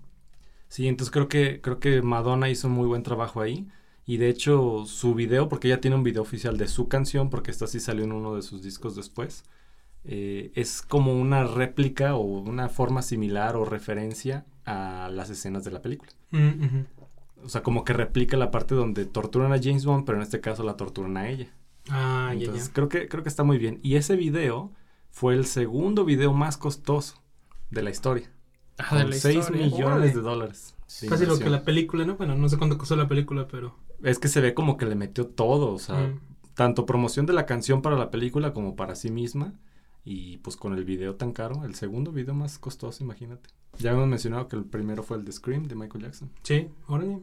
[0.69, 3.67] sí, entonces creo que, creo que Madonna hizo un muy buen trabajo ahí.
[4.05, 7.51] Y de hecho, su video, porque ella tiene un video oficial de su canción, porque
[7.51, 9.43] esta sí salió en uno de sus discos después,
[10.07, 15.71] eh, es como una réplica o una forma similar o referencia a las escenas de
[15.71, 16.11] la película.
[16.31, 16.85] Mm.
[17.43, 20.41] O sea, como que replica la parte donde torturan a James Bond, pero en este
[20.41, 21.47] caso la torturan a ella.
[21.89, 22.73] Ah, Entonces, ya.
[22.73, 23.79] creo que creo que está muy bien.
[23.83, 24.71] Y ese video
[25.11, 27.21] fue el segundo video más costoso
[27.69, 28.29] de la historia.
[28.77, 29.61] Ah, de con la 6 historia.
[29.65, 30.07] millones Órale.
[30.13, 30.75] de dólares.
[31.01, 32.15] de Casi lo que la película, ¿no?
[32.15, 33.75] Bueno, no sé cuánto costó la película, pero...
[34.03, 36.19] Es que se ve como que le metió todo, o sea, Mm.
[36.53, 39.53] tanto promoción de la canción para la película como para sí misma.
[40.09, 43.49] Y pues con el video tan caro, el segundo video más costoso, imagínate.
[43.77, 46.31] Ya hemos mencionado que el primero fue el de Scream de Michael Jackson.
[46.43, 47.19] Sí, órale.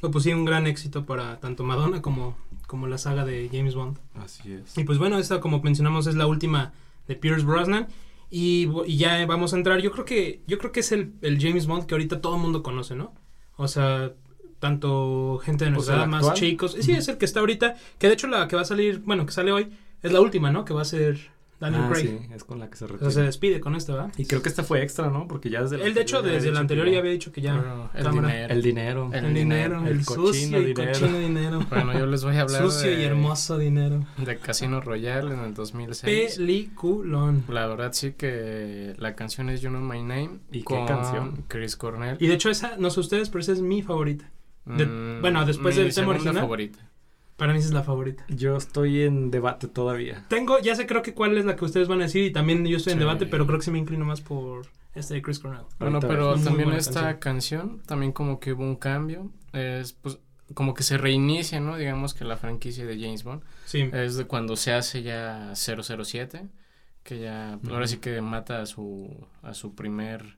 [0.00, 2.36] Pues sí, un gran éxito para tanto Madonna como,
[2.66, 4.00] como la saga de James Bond.
[4.14, 4.76] Así es.
[4.76, 6.72] Y pues bueno, esta como mencionamos es la última
[7.06, 7.86] de Pierce Brosnan.
[8.30, 9.80] Y, ya vamos a entrar.
[9.80, 12.42] Yo creo que, yo creo que es el, el James Bond que ahorita todo el
[12.42, 13.14] mundo conoce, ¿no?
[13.56, 14.12] O sea,
[14.58, 16.76] tanto gente de Pues, nuestra edad, más chicos.
[16.80, 19.24] Sí, es el que está ahorita, que de hecho la que va a salir, bueno,
[19.24, 19.70] que sale hoy,
[20.02, 20.64] es la última, ¿no?
[20.64, 21.30] Que va a ser
[21.62, 22.02] Daniel Ah, Craig.
[22.06, 23.10] sí, es con la que se O sea, retira.
[23.12, 24.10] se despide con esta, ¿va?
[24.18, 25.26] Y creo que esta fue extra, ¿no?
[25.28, 27.54] Porque ya desde Él, de hecho, desde el anterior ya había dicho que ya.
[27.54, 28.52] Pero el dinero.
[28.54, 29.10] El dinero.
[29.12, 30.92] El El, dinero, dinero, el, el sucio y dinero.
[30.92, 31.60] cochino dinero.
[31.70, 34.04] Bueno, yo les voy a hablar Sucio de, y hermoso dinero.
[34.18, 36.36] de Casino Royale en el 2006.
[36.36, 37.44] Peliculón.
[37.48, 41.44] La verdad sí que la canción es You Know My Name ¿Y qué con canción?
[41.48, 42.16] Chris Cornell.
[42.20, 44.30] Y de hecho, esa, no sé ustedes, pero esa es mi favorita.
[44.64, 46.36] de- Mm, bueno, después mi del tema original.
[46.36, 46.78] favorita.
[47.42, 48.24] Para mí esa es la favorita.
[48.28, 50.24] Yo estoy en debate todavía.
[50.28, 52.64] Tengo, ya sé creo que cuál es la que ustedes van a decir y también
[52.64, 53.04] yo estoy en Sí.
[53.04, 55.62] debate, pero creo que sí me inclino más por este de Chris Cornell.
[55.80, 57.80] Bueno, Ahorita pero es también esta canción.
[57.84, 59.28] también como que hubo un cambio.
[59.52, 60.18] Es pues
[60.54, 61.76] como que se reinicia, ¿no?
[61.76, 63.42] Digamos que la franquicia de James Bond.
[63.64, 63.90] Sí.
[63.92, 66.46] Es de cuando se hace ya 007,
[67.02, 70.36] que ya pues, ahora sí que mata a su a su primer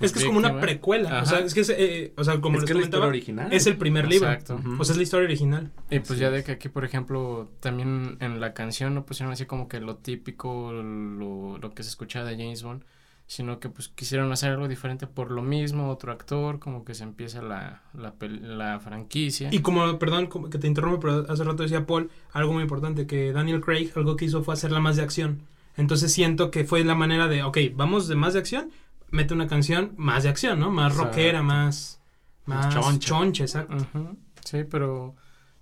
[0.00, 1.08] es que es como una precuela.
[1.08, 1.26] O Ajá.
[1.26, 3.52] sea, es que es, eh, o sea, como es les que la historia comentaba, original.
[3.52, 4.28] es el primer libro.
[4.30, 4.56] Exacto.
[4.56, 4.80] Ujú.
[4.80, 5.70] O sea, es la historia original.
[5.90, 9.32] Y pues Así ya de que aquí, por ejemplo, también en la canción no pusieron
[9.32, 12.82] así como que lo típico, lo, lo que se escuchaba de James Bond,
[13.26, 17.04] sino que pues quisieron hacer algo diferente por lo mismo, otro actor, como que se
[17.04, 19.48] empieza la, la, la franquicia.
[19.50, 23.06] Y como, perdón como que te interrumpo, pero hace rato decía Paul algo muy importante,
[23.06, 25.42] que Daniel Craig algo que hizo fue hacerla más de acción.
[25.76, 28.70] Entonces siento que fue la manera de, ok, vamos de más de acción,
[29.14, 30.70] mete una canción más de acción, ¿no?
[30.70, 31.10] Más Exacto.
[31.10, 32.00] rockera, más,
[32.46, 32.98] más Más choncha.
[33.08, 33.44] choncha.
[33.44, 34.16] exacto.
[34.44, 35.14] Sí, pero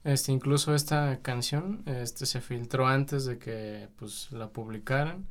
[0.05, 5.27] este incluso esta canción este se filtró antes de que pues la publicaran.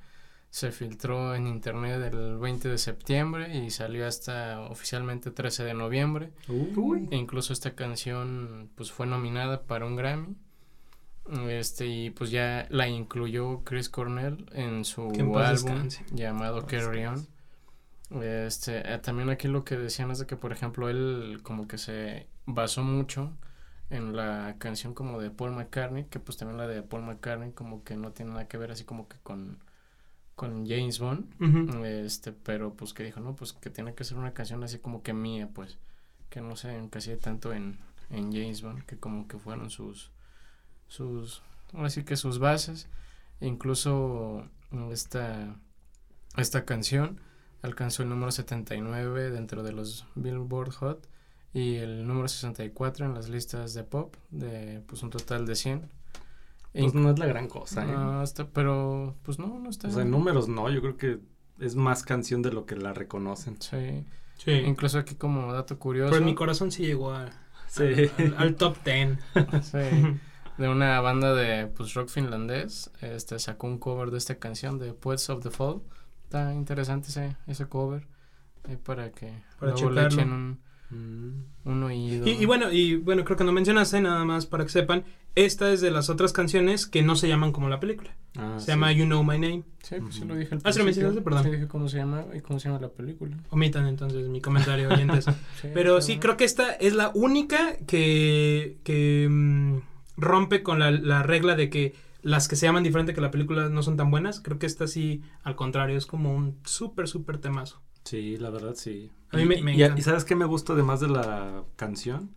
[0.49, 6.33] Se filtró en internet el 20 de septiembre y salió hasta oficialmente 13 de noviembre.
[6.49, 7.07] Uy.
[7.09, 10.35] E incluso esta canción pues fue nominada para un Grammy.
[11.47, 16.03] Este y pues ya la incluyó Chris Cornell en su álbum descanse.
[16.11, 17.25] llamado Carry On.
[18.21, 21.77] Este, eh, también aquí lo que decían es de que por ejemplo él como que
[21.77, 23.31] se basó mucho
[23.89, 27.83] en la canción como de Paul McCartney, que pues también la de Paul McCartney como
[27.83, 29.59] que no tiene nada que ver así como que con
[30.41, 31.85] con James Bond.
[31.85, 35.03] Este, pero pues que dijo, no, pues que tiene que ser una canción así como
[35.03, 35.77] que mía, pues,
[36.31, 37.77] que no se encasille tanto en,
[38.09, 40.09] en James Bond, que como que fueron sus,
[40.87, 41.43] sus,
[41.73, 42.89] ahora sí que sus bases,
[43.39, 44.47] incluso
[44.91, 45.55] esta,
[46.37, 47.21] esta canción
[47.61, 51.07] alcanzó el número 79 dentro de los Billboard Hot
[51.53, 55.89] y el número 64 en las listas de pop, de pues un total de 100.
[56.73, 57.87] Pues no es la gran cosa, ¿eh?
[57.91, 59.89] No, está- pero pues no, no está.
[59.89, 61.19] O sea, en números no, yo creo que
[61.59, 63.57] es más canción de lo que la reconocen.
[63.61, 64.05] Sí.
[64.37, 64.51] Sí.
[64.51, 66.11] Incluso aquí como dato curioso.
[66.11, 67.29] Pero en mi corazón sí llegó a-
[67.67, 67.83] Sí.
[68.17, 69.17] al, al top 10.
[69.63, 70.19] sí,
[70.57, 74.93] de una banda de pues rock finlandés, este sacó un cover de esta canción de
[74.93, 75.81] Poets of the Fall.
[76.31, 78.07] Está interesante ese, ese cover.
[78.63, 80.59] ahí para que Para luego le echen un,
[80.93, 81.43] Mm.
[81.69, 82.27] un oído.
[82.27, 85.03] Y, y bueno, y bueno, creo que no mencionaste nada más para que sepan.
[85.35, 88.11] Esta es de las otras canciones que no se llaman como la película.
[88.37, 88.71] Ah, se sí.
[88.71, 89.63] llama You Know My Name.
[89.83, 91.09] Sí, pues lo dije al Ah, ¿sí lo principio.
[91.09, 91.21] mencionaste?
[91.21, 91.43] Perdón.
[91.43, 93.37] Sí, dije cómo se llama y cómo se llama la película.
[93.51, 95.25] Omitan entonces mi comentario, oyentes.
[95.61, 99.77] Sí, Pero sí, creo que esta es la única que, que mm,
[100.17, 103.69] rompe con la, la regla de que las que se llaman diferente que la película
[103.69, 104.39] no son tan buenas.
[104.39, 107.81] Creo que esta sí, al contrario, es como un súper, súper temazo.
[108.03, 109.11] Sí, la verdad sí.
[109.31, 109.99] A mí y, me- me y- encanta.
[109.99, 112.35] y ¿sabes qué me gusta además de la canción?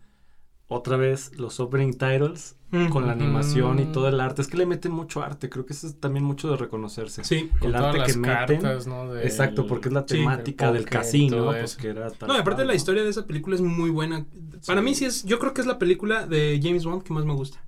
[0.67, 2.57] Otra vez los opening titles
[2.91, 4.41] con la animación y todo el arte.
[4.41, 7.23] Es que le meten mucho arte, creo que eso es también mucho de reconocerse.
[7.23, 7.49] Sí.
[7.59, 8.61] Con el todas arte las que meten.
[8.61, 9.13] cartas, ¿no?
[9.13, 11.77] Del- Exacto, porque es la temática del casino, pues eso.
[11.81, 12.77] que era tal No, aparte cual, la ¿no?
[12.77, 14.25] historia de esa película es muy buena.
[14.65, 14.85] Para Sí.
[14.85, 17.33] mí sí es, yo creo que es la película de James Bond que más me
[17.33, 17.63] gusta.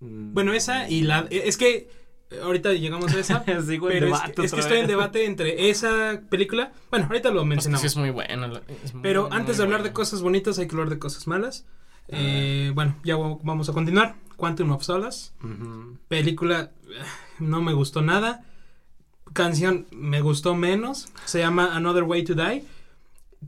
[0.00, 0.34] Mm.
[0.34, 1.26] Bueno, esa y la...
[1.30, 1.88] Es que
[2.30, 3.44] eh, ahorita llegamos a esa.
[3.46, 3.60] Pero
[4.14, 6.72] es, que- es que otra estoy en debate entre esa película...
[6.90, 7.80] Bueno, ahorita lo mencionamos.
[7.80, 8.46] sí es muy buena.
[8.48, 8.60] muy,
[9.02, 11.66] Pero muy antes de hablar de cosas bonitas hay que hablar de cosas malas.
[12.08, 14.16] Eh, bueno, ya va- vamos a continuar.
[14.36, 15.30] Quantum of Solace.
[16.08, 16.94] Película eh,
[17.38, 18.44] no me gustó nada.
[19.32, 21.08] Canción me gustó menos.
[21.24, 22.64] Se llama Another Way to Die.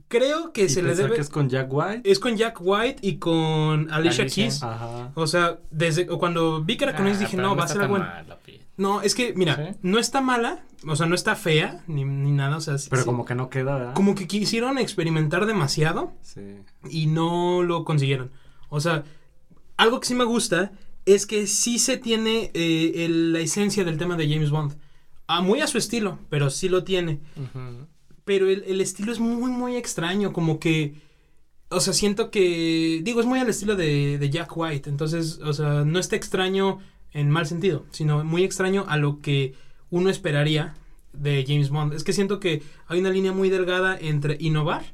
[0.08, 1.14] Creo que Y se le debe...
[1.16, 2.10] que es con Jack White.
[2.10, 4.44] Es con Jack White y con Alicia, Alicia.
[4.44, 4.62] Keys.
[4.62, 5.12] Ajá.
[5.14, 7.82] O sea, desde cuando vi que era con Ah, ellos dije, no, va a ser
[7.82, 7.98] algo...
[8.44, 9.78] pi- No, es que, mira, ¿Sí?
[9.82, 13.06] no está mala, o sea, no está fea, ni, ni nada, o sea, Pero sí-
[13.06, 13.94] como que no queda, ¿verdad?
[13.94, 16.58] como que quisieron experimentar demasiado Sí.
[16.88, 18.30] y no lo consiguieron.
[18.68, 19.04] O sea,
[19.76, 20.72] algo que sí me gusta
[21.06, 24.76] es que sí se tiene eh, el- la esencia del tema de James Bond.
[25.26, 27.20] Ah, muy a su estilo, pero sí lo tiene.
[27.36, 27.86] Ujú.
[28.28, 30.92] Pero el, el estilo es muy, muy extraño, como que...
[31.70, 33.00] O sea, siento que...
[33.02, 34.90] Digo, es muy al estilo de, de Jack White.
[34.90, 36.78] Entonces, o sea, no está extraño
[37.14, 39.54] en mal sentido, sino muy extraño a lo que
[39.88, 40.74] uno esperaría
[41.14, 41.94] de James Bond.
[41.94, 44.84] Es que siento que hay una línea muy delgada entre innovar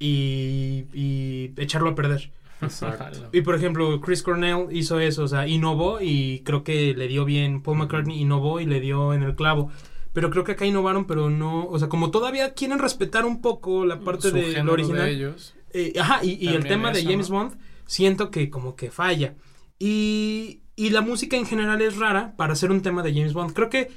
[0.00, 2.32] y, y echarlo a perder.
[2.60, 3.28] Exacto.
[3.32, 7.24] Y por ejemplo, Chris Cornell hizo eso, o sea, innovó y creo que le dio
[7.24, 7.62] bien.
[7.62, 9.70] Paul McCartney innovó y le dio en el clavo.
[10.14, 13.84] Pero creo que acá innovaron, pero no, o sea, como todavía quieren respetar un poco
[13.84, 15.04] la parte Su de lo original.
[15.04, 15.54] de ellos.
[15.72, 17.36] Eh, ajá, y, y el tema de James ¿no?
[17.36, 19.34] Bond, siento que como que falla.
[19.78, 23.52] Y, y la música en general es rara para hacer un tema de James Bond.
[23.52, 23.90] Creo que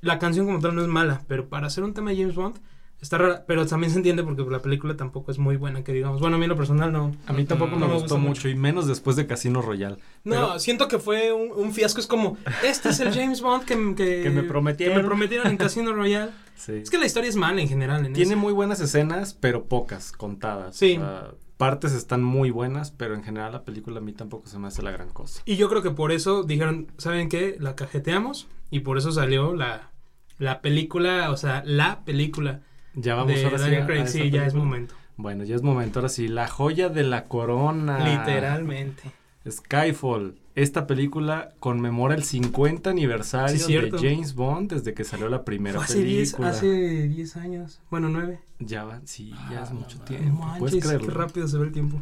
[0.00, 2.56] la canción como tal no es mala, pero para hacer un tema de James Bond
[3.04, 3.44] está rara.
[3.46, 6.20] Pero también se entiende porque la película tampoco es muy buena, que digamos.
[6.20, 7.12] Bueno, a mí en lo personal no.
[7.26, 9.96] A mí tampoco No me gustó mucho, y menos después de Casino Royale.
[10.24, 12.00] No, Pero- siento que fue un, un fiasco.
[12.00, 14.96] Es como, este es el James Bond que, que, Que me prometieron.
[14.96, 16.30] que me prometieron en Casino Royale.
[16.56, 16.72] Sí.
[16.74, 18.06] Es que la historia es mala en general.
[18.06, 20.76] En Tiene muy buenas escenas, pero pocas, contadas.
[20.76, 20.96] Sí.
[20.96, 24.58] O sea, partes están muy buenas, pero en general la película a mí tampoco se
[24.60, 25.42] me hace la gran cosa.
[25.46, 27.56] Y yo creo que por eso dijeron, ¿saben qué?
[27.58, 28.46] La cajeteamos.
[28.70, 29.90] Y por eso salió la,
[30.38, 32.60] la película, o sea, la película
[32.94, 33.64] Ya vamos de ahora sí.
[33.64, 34.30] Daniel Craig.
[34.30, 34.94] ya es momento.
[35.16, 36.00] Bueno, ya es momento.
[36.00, 37.98] Ahora sí, la joya de la corona.
[38.08, 39.02] Literalmente.
[39.48, 40.36] Skyfall.
[40.54, 43.90] Esta película conmemora el 50 aniversario Sí, de.
[43.90, 46.48] James Bond desde que salió la primera hace 10 película.
[46.50, 47.80] hace 10 años.
[47.90, 48.40] Bueno, 9.
[48.60, 50.28] Ya va, sí, ya es Ah, mucho no tiempo.
[50.46, 51.20] No Puedes manches, qué creerlo.
[51.20, 52.00] rápido se ve el tiempo.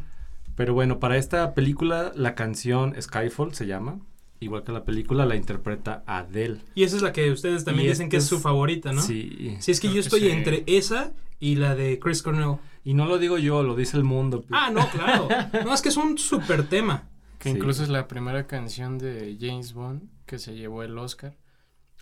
[0.55, 3.99] Pero bueno, para esta película la canción Skyfall se llama,
[4.43, 6.61] igual que la película la interpreta Adele.
[6.75, 9.01] Y esa es la que ustedes también Y dicen que es su favorita, ¿no?
[9.03, 9.57] Sí.
[9.61, 10.31] Si es que yo que estoy sí.
[10.31, 12.57] entre esa y la de Chris Cornell.
[12.85, 14.45] Y no lo digo yo, lo dice el mundo.
[14.51, 15.29] Ah, no, claro.
[15.65, 17.09] No, es que es un súper tema.
[17.39, 17.57] Que Sí.
[17.57, 21.37] incluso es la primera canción de James Bond que se llevó el Oscar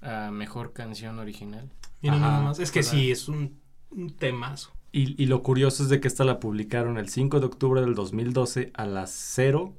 [0.03, 1.71] a mejor canción original.
[2.03, 2.59] Mira Ajá, nada más.
[2.59, 2.93] Es que ¿verdad?
[2.93, 3.61] sí, es un,
[3.91, 4.71] un temazo.
[4.93, 7.95] Y, y lo curioso es de que esta la publicaron el 5 de octubre del
[7.95, 9.11] 2012 a las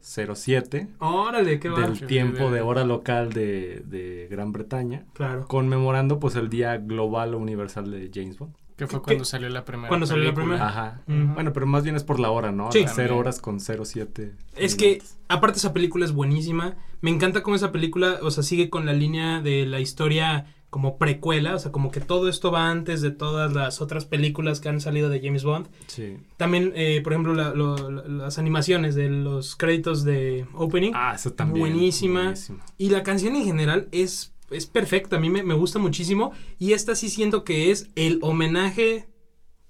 [0.02, 1.82] 007 Órale, qué va.
[1.82, 5.48] del tiempo de- de hora local de, de Gran Bretaña, Claro.
[5.48, 8.54] conmemorando pues el Día Global o Universal de James Bond.
[8.78, 10.68] Que fue ¿Qué- cuando salió la primera cuando salió la primera?
[10.68, 11.02] Ajá.
[11.08, 12.72] Bueno, pero más bien es por la hora, ¿no?
[12.72, 12.80] Sí.
[12.80, 13.20] A las 0 También.
[13.20, 14.34] horas con 07.
[14.56, 16.76] Es que, aparte esa película es buenísima.
[17.02, 20.98] Me encanta cómo esa película, o sea, sigue con la línea de la historia como
[20.98, 24.70] precuela, o sea, como que todo esto va antes de todas las otras películas que
[24.70, 25.68] han salido de James Bond.
[25.88, 26.18] Sí.
[26.38, 30.94] También, eh, por ejemplo, la- lo- la- las animaciones de los créditos de opening.
[30.96, 31.68] Ah, eso también.
[31.74, 32.22] Buenísima.
[32.24, 32.64] buenísimo.
[32.80, 36.32] Y la canción en general es, es perfecta, a mí me, me gusta muchísimo.
[36.58, 39.08] Y esta sí siento que es el homenaje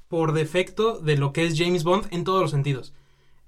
[0.08, 2.94] por defecto de lo que es James Bond en todos los sentidos.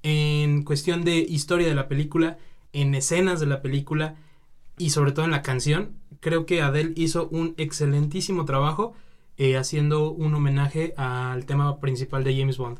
[0.01, 2.37] En cuestión de historia de la película,
[2.73, 4.15] en escenas de la película
[4.77, 5.97] y sobre todo en la canción.
[6.23, 8.93] Creo que Adele hizo un excelentísimo trabajo
[9.37, 12.79] eh, haciendo un homenaje al tema principal de James Bond.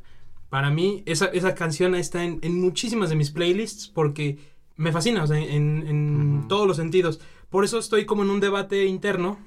[0.49, 4.37] Para mí, esa, esa canción está en, en muchísimas de mis playlists porque
[4.77, 7.19] me fascina, o sea, en, en todos los sentidos.
[7.49, 9.37] Por eso estoy como en un debate interno,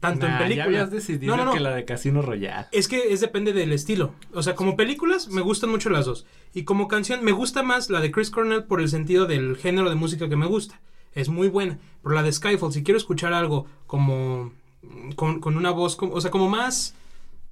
[0.00, 0.64] tanto en Nah, película.
[0.64, 1.54] Ya habías decidido No, no, no.
[1.54, 2.66] que la de Casino Royale.
[2.72, 4.12] Es que es depende del estilo.
[4.34, 6.26] O sea, como películas me gustan mucho las dos.
[6.52, 9.88] Y como canción me gusta más la de Chris Cornell por el sentido del género
[9.88, 10.80] de música que me gusta.
[11.16, 11.78] Es muy buena.
[12.02, 14.52] Pero la de Skyfall, si quiero escuchar algo como
[14.82, 16.94] mm, con, con una voz, como- o sea, como más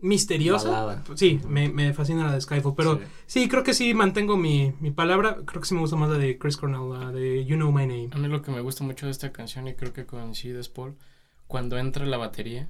[0.01, 0.69] misteriosa.
[0.71, 1.05] Balada.
[1.15, 2.75] Sí, me, me fascina la de Skyfall.
[2.77, 3.05] Pero Sí.
[3.27, 3.49] sí.
[3.49, 5.39] creo que sí mantengo mi, mi palabra.
[5.47, 7.87] Creo que sí me gusta más la de Chris Cornell, la de You Know My
[7.87, 8.11] Name.
[8.12, 10.95] A mí lo que me gusta mucho de esta canción, y creo que coincides, Paul,
[11.47, 12.69] cuando entra la batería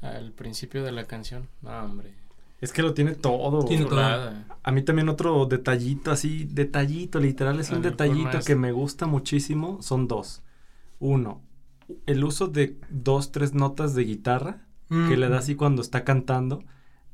[0.00, 1.48] al principio de la canción.
[1.62, 2.14] No, hombre.
[2.60, 3.64] Es que lo tiene todo.
[3.64, 4.00] Tiene todo.
[4.00, 8.54] A mí también otro detallito así, detallito, literal, es A un ver, ¿cuál detallito que
[8.56, 10.42] me gusta muchísimo, son dos.
[11.00, 11.42] Uno,
[12.06, 15.12] el uso de dos, tres notas de guitarra que Mm.
[15.20, 16.62] le da así cuando está cantando.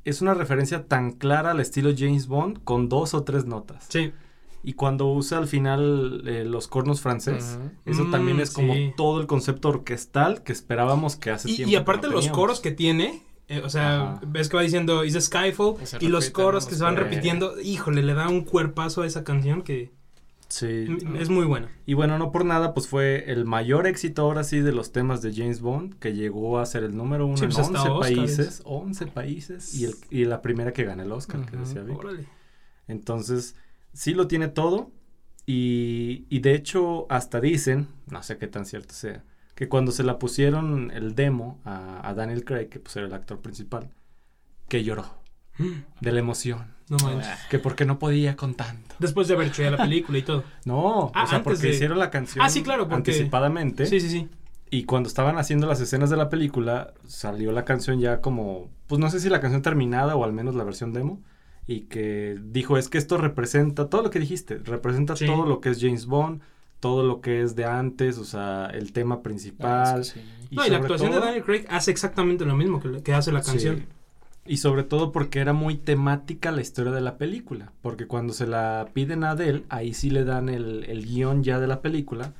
[0.04, 3.86] Es una referencia tan clara al estilo James Bond con dos o tres notas.
[3.88, 4.12] Sí.
[4.62, 8.92] Y cuando usa al final eh, los cornos francés, eso Mm, también es como sí.
[8.96, 11.72] todo el concepto orquestal que esperábamos que hace Y, tiempo.
[11.72, 14.20] y aparte no los coros que tiene, eh, o sea, Ajá.
[14.26, 18.02] ves que va diciendo is a Skyfall Y los coros que se van repitiendo, híjole,
[18.02, 19.90] le da un cuerpazo a esa canción que
[20.48, 20.86] Sí.
[21.18, 21.68] es muy buena.
[21.86, 25.22] Y bueno, no por nada, pues fue el mayor éxito ahora sí de los temas
[25.22, 27.90] de James Bond, que llegó a ser el número uno Sí, en pues, hasta 11
[27.92, 28.16] Óscares.
[28.36, 28.62] países.
[28.64, 29.74] 11 países.
[29.76, 31.96] Y, el, y la primera que gana el Oscar, que decía Vic.
[31.98, 32.26] Órale.
[32.88, 33.54] Entonces,
[33.92, 34.90] sí lo tiene todo.
[35.46, 39.22] Y, y de hecho, hasta dicen, no sé qué tan cierto sea,
[39.60, 43.12] que cuando se la pusieron el demo a, a Daniel Craig, que pues era el
[43.12, 43.90] actor principal,
[44.68, 45.04] que lloró
[46.00, 46.64] de la emoción.
[46.88, 47.28] No manches.
[47.50, 48.94] Que porque no podía con tanto.
[48.98, 50.44] Después de haber hecho ya la película y todo.
[50.64, 53.84] No, Ah, o sea, porque de- hicieron la canción Ah, sí, claro, porque- anticipadamente.
[53.84, 54.28] Sí, sí, sí.
[54.70, 58.98] Y cuando estaban haciendo las escenas de la película, salió la canción ya como, pues
[58.98, 61.20] no sé si la canción terminada o al menos la versión demo.
[61.66, 65.26] Y que dijo, es que esto representa todo lo que dijiste, representa Sí.
[65.26, 66.40] todo lo que es James Bond,
[66.80, 70.00] todo lo que es de antes, o sea, el tema Ah, principal.
[70.00, 70.26] es que sí.
[70.50, 73.12] no, y la sobre actuación todo- de Daniel Craig hace exactamente lo mismo que, que
[73.14, 73.50] hace la Sí.
[73.52, 73.86] canción.
[74.46, 77.72] Y sobre todo porque era muy temática la historia de la película.
[77.82, 81.60] Porque cuando se la piden a Adele, ahí sí le dan el, el guion ya
[81.60, 82.32] de la película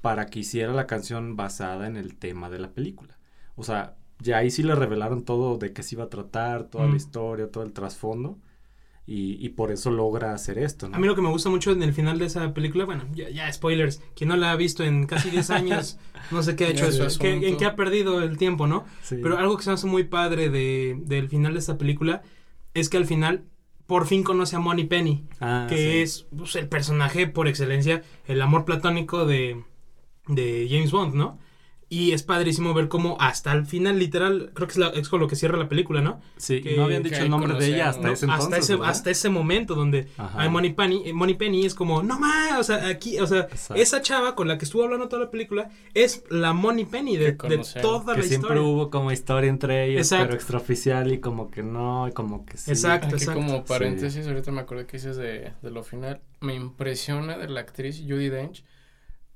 [0.00, 3.16] para que hiciera la canción basada en el tema de la película.
[3.54, 6.86] O sea, ya ahí sí le revelaron todo de qué se iba a tratar, toda
[6.86, 6.90] Mm.
[6.90, 8.38] la historia, todo el trasfondo.
[9.04, 10.94] Y, y por eso logra hacer esto, ¿no?
[10.96, 13.28] A mí lo que me gusta mucho en el final de esa película, bueno, ya,
[13.30, 15.98] ya spoilers, quien no la ha visto en casi 10 años,
[16.30, 17.46] no sé qué ha hecho, Ya es su qué- asunto.
[17.48, 18.84] en qué ha perdido el tiempo, ¿no?
[19.02, 19.16] Sí.
[19.20, 22.22] Pero algo que se me hace muy padre de, del final de esta película
[22.74, 23.42] es que al final
[23.88, 25.98] por fin conoce a Money Penny, Ah, que sí.
[25.98, 29.64] es pues, el personaje por excelencia, el amor platónico de,
[30.28, 31.38] de James Bond, ¿no?
[31.94, 35.20] Y es padrísimo ver cómo hasta el final, literal, creo que es, la- es con
[35.20, 36.22] lo que cierra la película, ¿no?
[36.38, 38.12] Sí, que- no habían dicho el nombre de ella hasta ¿no?
[38.14, 38.44] ese entonces.
[38.46, 38.88] hasta ese ¿verdad?
[38.90, 42.64] hasta ese momento donde hay Money Penny, eh, Money Penny es como no más o
[42.64, 43.74] sea aquí o sea Exacto.
[43.74, 47.32] esa chava con la que estuvo hablando toda la película es la Money Penny de,
[47.32, 50.24] de toda que la siempre historia hubo como historia entre ellos, Exacto.
[50.28, 52.70] pero extraoficial y como que no, y como que sí.
[52.70, 53.16] Exacto.
[53.16, 54.30] Aquí como paréntesis, Sí.
[54.30, 56.22] ahorita me acordé que dices de, de lo final.
[56.40, 58.64] Me impresiona de la actriz Judy Dench.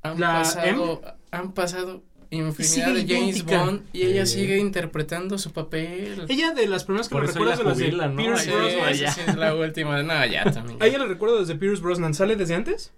[0.02, 1.02] Han La pasado,
[1.32, 3.64] han pasado infinidad de James idéntica.
[3.64, 4.40] Bond y ella Sí.
[4.40, 6.24] sigue interpretando su papel.
[6.28, 8.16] ella de las primeras que Por me recuerdas de las de ¿no?
[8.16, 10.02] Pierce Brosnan esa sí es la última.
[10.02, 10.82] No, ya también.
[10.82, 12.92] a ella la recuerdo desde Pierce Brosnan sale desde antes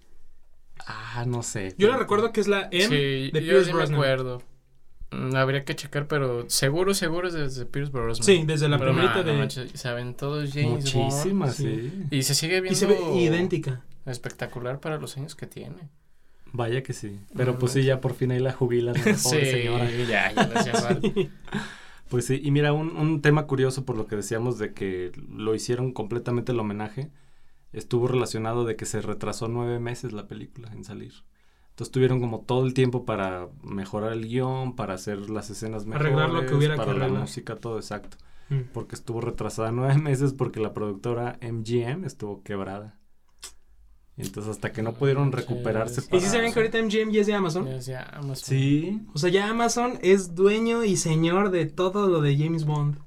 [0.87, 1.75] Ah, no sé.
[1.77, 4.43] yo la recuerdo que es la M sí, de yo Pierce sí me Brosnan acuerdo.
[5.11, 8.23] Mm, Habría que checar, pero seguro, seguro es desde Pierce Brosnan.
[8.25, 11.05] sí desde la Pero no, primerita no de manches, saben todos James Bond.
[11.11, 11.91] Muchísimas, Sí.
[12.09, 12.15] sí.
[12.15, 15.89] Y se sigue viendo y se ve idéntica espectacular para los años que tiene.
[16.51, 17.19] Vaya que sí.
[17.35, 18.95] Pero pues sí, ya por fin ahí la jubilan.
[18.95, 19.89] la pobre sí, señora.
[19.91, 20.99] ya, ya.
[22.09, 25.53] Pues sí, y mira, un, un tema curioso por lo que decíamos de que lo
[25.53, 27.11] hicieron completamente el homenaje,
[27.71, 31.13] estuvo relacionado de que se retrasó nueve meses la película en salir.
[31.79, 36.11] Entonces tuvieron como todo el tiempo para mejorar el guion, para hacer las escenas mejores,
[36.11, 38.17] Arreglar lo que hubiera que para la música, todo exacto.
[38.49, 38.71] Mm.
[38.73, 42.98] Porque estuvo retrasada nueve meses porque la productora MGM estuvo quebrada.
[44.19, 47.33] Entonces hasta que no pudieron recuperarse ¿Y si saben que ahorita MGM ya es de
[47.33, 48.35] Amazon Ya decía Amazon.
[48.35, 52.97] Sí, o sea ya Amazon es dueño y señor de todo lo de James Bond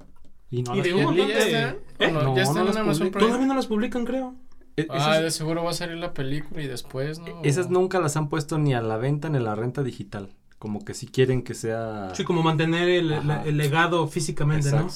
[0.50, 1.70] y no Y las de un ¿Y montón ya de- está?
[1.70, 1.78] ¿Eh?
[1.98, 3.10] En Amazon.
[3.10, 3.26] Prime.
[3.26, 4.34] todavía no las publican creo
[4.76, 7.26] E- Ah, esas- de seguro va a salir la película y después, ¿no?
[7.42, 10.30] Esas nunca las han puesto ni a la venta ni a la renta digital.
[10.58, 12.10] Como que si quieren que sea...
[12.14, 14.88] Sí, como mantener el, la- el legado físicamente, ¿no?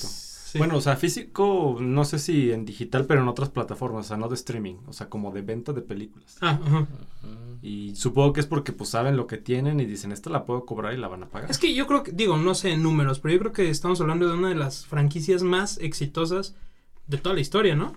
[0.57, 0.59] Sí.
[0.59, 4.17] Bueno, o sea, físico, no sé si en digital, pero en otras plataformas, o sea,
[4.17, 6.37] no de streaming, o sea, como de venta de películas.
[6.41, 6.81] Ah, ajá.
[6.81, 7.59] Mm.
[7.63, 10.65] Y supongo que es porque pues saben lo que tienen y dicen, esta la puedo
[10.65, 11.51] cobrar y la van a pagar.
[11.51, 14.01] Es que yo creo que, digo, no sé en números, pero yo creo que estamos
[14.01, 16.55] hablando de una de las franquicias más exitosas
[17.07, 17.95] de toda la historia, ¿no?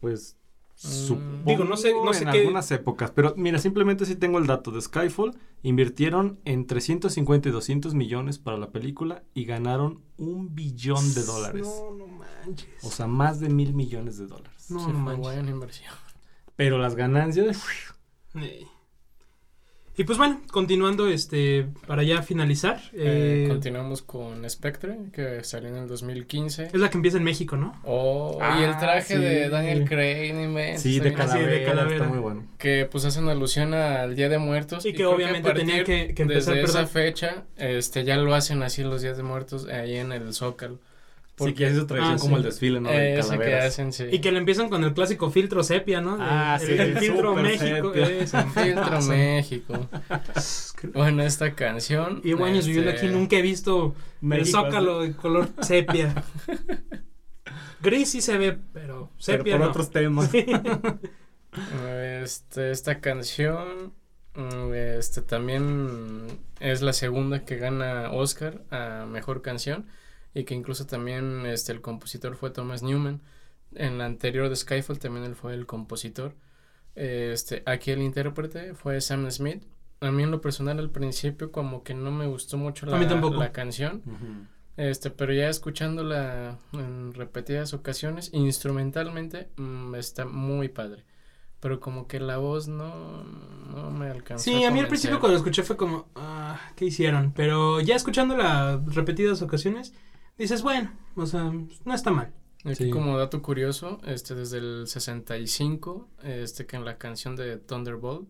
[0.00, 0.37] Pues.
[0.80, 4.38] Supongo Digo, no sé- no sé en qué- algunas épocas, pero mira, simplemente si tengo
[4.38, 10.02] el dato de Skyfall, invirtieron entre 150 y 200 millones para la película y ganaron
[10.16, 11.66] un billón de dólares.
[11.66, 12.68] No, no manches.
[12.84, 14.66] O sea, más de mil millones de dólares.
[14.70, 15.20] No, Sí, no fue manches.
[15.22, 15.92] buena inversión.
[16.56, 17.62] Pero las ganancias,
[18.36, 18.66] Eh.
[20.00, 25.70] Y pues bueno, continuando, este, para ya finalizar, Eh, eh, continuamos con Spectre, que salió
[25.70, 26.66] en el 2015.
[26.66, 27.74] es la que empieza en México, ¿no?
[27.84, 29.20] Oh, Ah, y el traje sí.
[29.20, 32.46] de Daniel Craig, no inventes, sí, de de calavera, está muy bueno.
[32.58, 36.54] que pues hacen alusión al Día de Muertos Y que obviamente tenía que- que empezar,
[36.54, 40.32] desde esa fecha este ya lo hacen así los Días de Muertos ahí en el
[40.32, 40.78] Zócalo
[41.46, 42.42] Sí, que es su tradición Ah, como sí.
[42.42, 42.90] el desfile, ¿no?
[42.90, 46.16] De ese que hacen sí Y que le empiezan con el clásico filtro sepia, ¿no?
[46.16, 47.92] De- Ah, el, sí, el el filtro México.
[48.54, 49.88] Filtro México
[50.94, 56.14] bueno esta canción años viviendo este, aquí, nunca he visto el zócalo de color sepia.
[57.80, 59.70] Gris sí se ve, pero Pero sepia por no.
[59.70, 60.30] otros temas.
[62.22, 63.92] Este, esta canción
[64.34, 66.26] mm, este también
[66.60, 69.86] es la segunda que gana Oscar a mejor canción
[70.34, 73.20] y que incluso también este el compositor fue Thomas Newman.
[73.74, 76.34] En la anterior de Skyfall también él fue el compositor.
[76.94, 79.62] Este, aquí el intérprete fue Sam Smith.
[80.00, 82.98] A mí en lo personal al principio como que no me gustó mucho A la,
[82.98, 84.02] la canción.
[84.78, 91.04] Este, pero ya escuchándola en repetidas ocasiones, instrumentalmente mm, está muy padre.
[91.58, 94.44] Pero como que la voz no, no me alcanzó.
[94.44, 97.32] Sí, a mí al principio cuando lo escuché fue como, ah, ¿qué hicieron?
[97.34, 99.92] Pero ya escuchándola repetidas ocasiones,
[100.38, 101.52] dices, bueno, o sea,
[101.84, 102.32] no está mal.
[102.64, 102.90] Aquí Sí.
[102.90, 108.28] como dato curioso, este desde el 65, este que en la canción de Thunderbolt,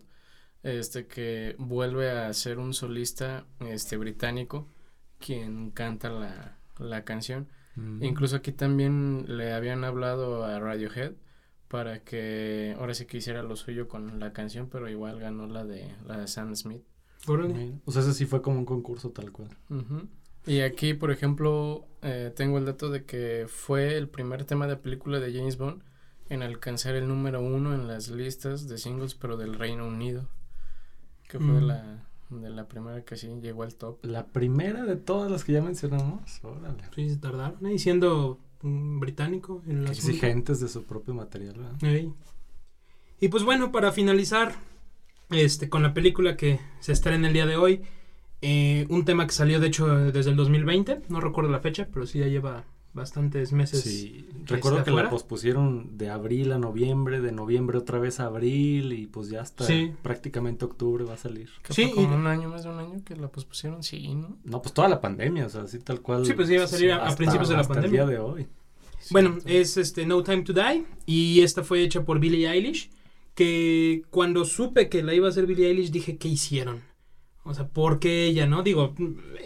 [0.63, 4.67] este que vuelve a ser un solista este británico
[5.19, 7.47] quien canta la, la canción.
[7.75, 8.03] Mm.
[8.03, 11.13] Incluso aquí también le habían hablado a Radiohead
[11.67, 15.65] para que ahora sí que hiciera lo suyo con la canción, pero igual ganó la
[15.65, 16.83] de la de Sam Smith.
[17.27, 17.73] Órale.
[17.85, 19.49] O sea, ese sí fue como un concurso tal cual.
[19.69, 20.07] Ujú.
[20.45, 24.77] Y aquí, por ejemplo, eh, tengo el dato de que fue el primer tema de
[24.77, 25.83] película de James Bond
[26.29, 30.27] en alcanzar el número uno en las listas de singles, pero del Reino Unido.
[31.27, 31.67] Que fue de, Mm.
[31.67, 34.03] la, de la primera que sí llegó al top.
[34.05, 36.21] La primera de todas las que ya mencionamos.
[36.43, 36.83] Órale.
[36.95, 37.73] Sí, se tardaron, ¿eh?
[37.73, 40.09] Y siendo un británico en el asunto.
[40.09, 41.55] Exigentes de su propio material.
[43.19, 44.55] Y pues bueno, para finalizar
[45.29, 47.81] este, con la película que se estrena el día de hoy,
[48.41, 52.05] eh, un tema que salió de hecho desde el 2020, no recuerdo la fecha, pero
[52.05, 52.63] sí ya lleva
[52.93, 53.81] bastantes meses.
[53.83, 55.05] Sí, que recuerdo que fuera.
[55.05, 59.41] la pospusieron de abril a noviembre, de noviembre otra vez a abril y pues ya
[59.41, 59.91] hasta Sí.
[60.01, 61.49] prácticamente octubre va a salir.
[61.69, 64.37] Sí, fue como y- un año, más de un año que la pospusieron, sí, ¿no?
[64.43, 66.25] No, pues toda la pandemia, o sea, así tal cual.
[66.25, 68.01] Sí, pues iba a salir a- a hasta- principios de la hasta pandemia.
[68.01, 68.47] el día de hoy.
[69.11, 69.55] Bueno, Sí.
[69.55, 72.89] es este No Time to Die y esta fue hecha por Billie Eilish,
[73.35, 76.81] que cuando supe que la iba a hacer Billie Eilish dije, ¿qué hicieron?
[77.49, 78.61] O sea, ¿por qué ella, no?
[78.61, 78.93] Digo,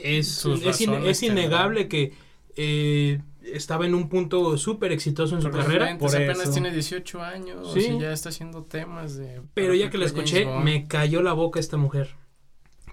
[0.04, 2.12] es, es, innegable que
[2.58, 5.98] eh, estaba en un punto súper exitoso en su carrera.
[5.98, 6.52] Por apenas eso.
[6.52, 7.94] tiene 18 años Sí.
[7.96, 9.42] y ya está haciendo temas de...
[9.54, 12.16] Pero ya que la escuché, me cayó la boca esta mujer.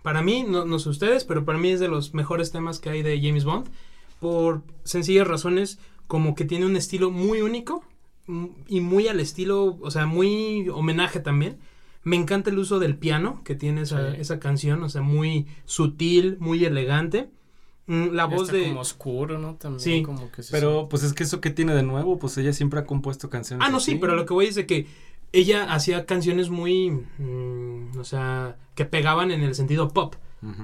[0.04, 2.90] Para mí, no, no sé ustedes, pero para mí es de los mejores temas que
[2.90, 3.68] hay de James Bond.
[4.20, 7.84] Por sencillas razones, como que tiene un estilo muy único
[8.28, 11.58] mm, y muy al estilo, o sea, muy homenaje también.
[12.02, 14.16] Me encanta el uso del piano que tiene esa, Sí.
[14.20, 17.30] esa canción, o sea, muy sutil, muy elegante.
[17.86, 18.68] Mm, La voz está de...
[18.68, 19.56] como oscuro, ¿no?
[19.56, 20.02] También Sí.
[20.02, 22.80] como que se Pero pues es que eso que tiene de nuevo, pues ella siempre
[22.80, 23.66] ha compuesto canciones.
[23.66, 24.86] Ah, no, sí, pero lo que voy es de que
[25.32, 30.14] ella hacía canciones muy, mm, o sea, que pegaban en el sentido pop.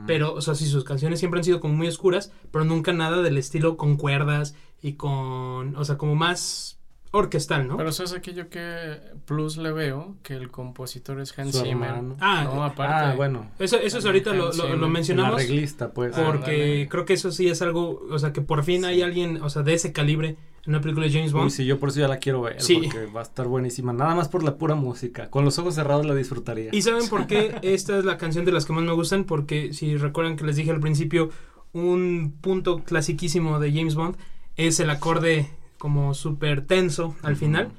[0.06, 3.20] Pero, o sea, sí, sus canciones siempre han sido como muy oscuras, pero nunca nada
[3.20, 6.75] del estilo con cuerdas y con, o sea, como más
[7.12, 7.76] orquestal, ¿no?
[7.76, 11.94] Pero sabes aquí yo que plus le veo que el compositor es Hans Zimmer.
[12.20, 12.94] Ah, no, aparte.
[12.94, 13.50] Ah, bueno.
[13.58, 16.14] eso, eso es ahorita lo, lo- lo mencionamos arreglista, pues.
[16.14, 19.48] Porque creo que eso sí es algo, o sea, que por fin hay alguien, o
[19.50, 21.50] sea, de ese calibre en una película de James Uy, Bond.
[21.52, 22.80] sí, yo por eso ya la quiero ver, Sí.
[22.82, 23.92] porque va a estar buenísima.
[23.92, 25.30] Nada más por la pura música.
[25.30, 26.70] Con los ojos cerrados la disfrutaría.
[26.72, 29.24] ¿Y saben por qué esta es la canción de las que más me gustan?
[29.24, 31.30] Porque si recuerdan que les dije al principio,
[31.72, 34.16] un punto clasiquísimo de James Bond
[34.56, 37.72] es el acorde como súper tenso al final.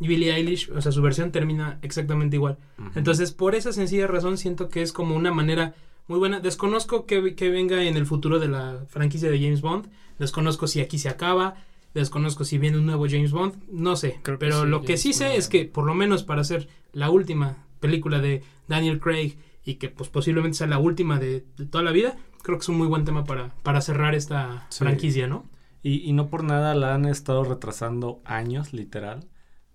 [0.00, 2.58] Y Billie Eilish, o sea, su versión termina exactamente igual.
[2.94, 5.74] Entonces, por esa sencilla razón, siento que es como una manera
[6.08, 6.40] muy buena.
[6.40, 9.88] Desconozco que, que venga en el futuro de la franquicia de James Bond.
[10.18, 11.54] Desconozco si aquí se acaba.
[11.94, 13.54] Desconozco si viene un nuevo James Bond.
[13.70, 14.18] No sé.
[14.22, 15.38] Creo pero sí, lo que James sí sé Bond.
[15.38, 19.88] es que, por lo menos para hacer la última película de Daniel Craig y que
[19.88, 22.88] pues posiblemente sea la última de, de toda la vida, creo que es un muy
[22.88, 24.78] buen tema para, para cerrar esta Sí.
[24.80, 25.44] franquicia, ¿no?
[25.82, 29.28] Y, y no por nada la han estado retrasando años, literal.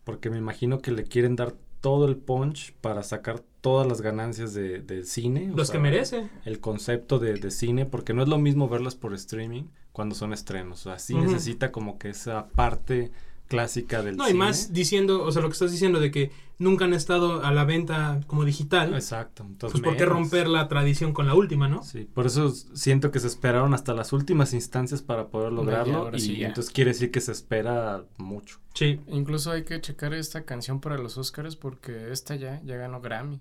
[0.03, 4.53] Porque me imagino que le quieren dar todo el punch para sacar todas las ganancias
[4.53, 5.51] de, del cine.
[5.53, 6.29] Los sea, que merece.
[6.45, 10.33] El concepto de, de cine, porque no es lo mismo verlas por streaming cuando son
[10.33, 10.85] estrenos.
[10.85, 13.11] O sea, sí necesita como que esa parte
[13.47, 14.35] clásica del No, cine.
[14.35, 17.51] y más diciendo, o sea, lo que estás diciendo de que nunca han estado a
[17.51, 18.93] la venta como digital.
[18.93, 19.43] Exacto.
[19.47, 20.19] Entonces, Pues ¿por qué menos.
[20.19, 21.83] romper la tradición con la última, no?
[21.83, 26.19] Sí, por eso siento que se esperaron hasta las últimas instancias para poder lograrlo y
[26.19, 28.59] sí entonces quiere decir que se espera mucho.
[28.73, 28.99] Sí.
[29.07, 33.39] Incluso hay que checar esta canción para los Oscars porque esta ya, ya ganó Grammy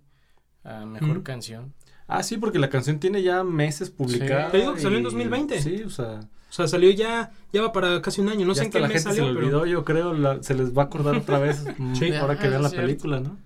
[0.64, 1.22] a mejor Mm.
[1.22, 1.74] canción.
[2.08, 4.50] Ah, sí, porque la canción tiene ya meses publicada.
[4.52, 5.60] Te digo que salió en y- 2020.
[5.60, 6.20] Sí, o sea,
[6.56, 8.46] sea, salió ya, ya va para casi un año.
[8.46, 10.14] No ya sé en qué la mes gente salió, se le pero- olvidó, yo creo,
[10.14, 12.12] la- se les va a acordar otra vez mm, Sí.
[12.14, 12.86] ahora que Ah, vean la cierto.
[12.86, 13.36] película, ¿no?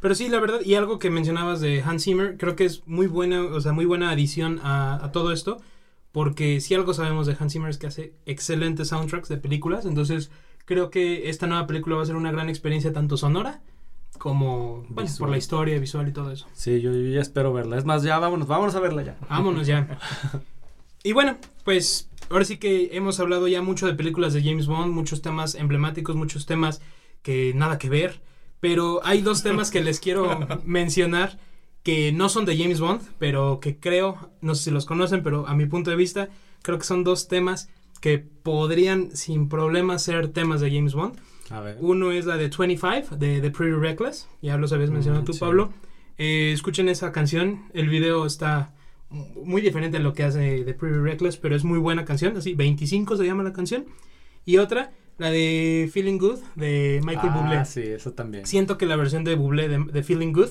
[0.00, 3.06] Pero sí, la verdad, y algo que mencionabas de Hans Zimmer, creo que es muy
[3.06, 5.58] buena, o sea, muy buena adición a, a todo esto,
[6.12, 10.30] porque si algo sabemos de Hans Zimmer es que hace excelentes soundtracks de películas, entonces
[10.64, 13.60] creo que esta nueva película va a ser una gran experiencia tanto sonora
[14.18, 16.46] como bueno, por la historia visual y todo eso.
[16.52, 17.78] Sí, yo, yo ya espero verla.
[17.78, 19.16] Es más, ya vámonos, vámonos a verla ya.
[19.28, 19.98] Vámonos ya.
[21.02, 24.92] Y bueno, pues ahora sí que hemos hablado ya mucho de películas de James Bond,
[24.92, 26.80] muchos temas emblemáticos, muchos temas
[27.22, 28.20] que nada que ver,
[28.60, 31.38] pero hay dos temas que les quiero mencionar
[31.82, 35.46] que no son de James Bond, pero que creo, no sé si los conocen, pero
[35.46, 36.28] a mi punto de vista,
[36.62, 37.68] creo que son dos temas
[38.00, 41.18] que podrían sin problema ser temas de James Bond.
[41.50, 41.76] A ver.
[41.80, 44.28] Uno es la de 25, de The Pretty Reckless.
[44.40, 45.40] Ya los habías mencionado Mm, tú, sí.
[45.40, 45.72] Pablo.
[46.16, 47.64] Eh, escuchen esa canción.
[47.74, 48.72] El video está
[49.10, 52.36] muy diferente a lo que hace The Pretty Reckless, pero es muy buena canción.
[52.36, 53.86] Así, 25 se llama la canción.
[54.44, 57.64] Y otra, la de Feeling Good, de Michael ah, Bublé.
[57.64, 58.46] sí, eso también.
[58.46, 60.50] Siento que la versión de Bublé de, de Feeling Good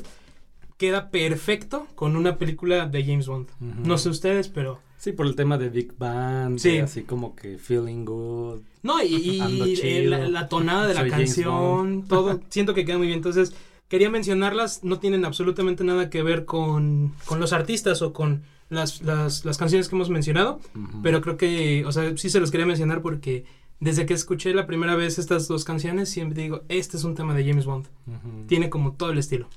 [0.77, 3.47] queda perfecto con una película de James Bond.
[3.59, 4.79] No sé ustedes, pero...
[4.97, 6.77] Sí, por el tema de Big Band, Sí.
[6.77, 8.59] así como que feeling good.
[8.83, 9.39] No, y,
[10.07, 13.17] la, la tonada de la Soy canción, todo, siento que queda muy bien.
[13.17, 13.53] Entonces,
[13.89, 19.01] quería mencionarlas, no tienen absolutamente nada que ver con, con los artistas o con las,
[19.01, 20.61] las, las canciones que hemos mencionado,
[21.03, 23.45] pero creo que, o sea, sí se los quería mencionar porque
[23.79, 27.33] desde que escuché la primera vez estas dos canciones, siempre digo, este es un tema
[27.33, 27.87] de James Bond.
[28.47, 29.49] Tiene como todo el estilo.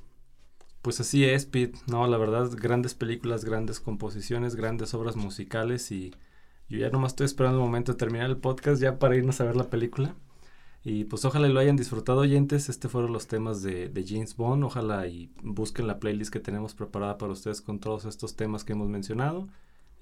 [0.80, 1.78] Pues así es, Pete.
[1.86, 6.12] No, la verdad, grandes películas, grandes composiciones, grandes obras musicales y
[6.68, 9.44] yo ya nomás estoy esperando el momento de terminar el podcast ya para irnos a
[9.44, 10.14] ver la película.
[10.84, 12.68] Y pues ojalá lo hayan disfrutado oyentes.
[12.68, 14.64] Este fueron los temas de, de James Bond.
[14.64, 18.72] Ojalá y busquen la playlist que tenemos preparada para ustedes con todos estos temas que
[18.72, 19.48] hemos mencionado.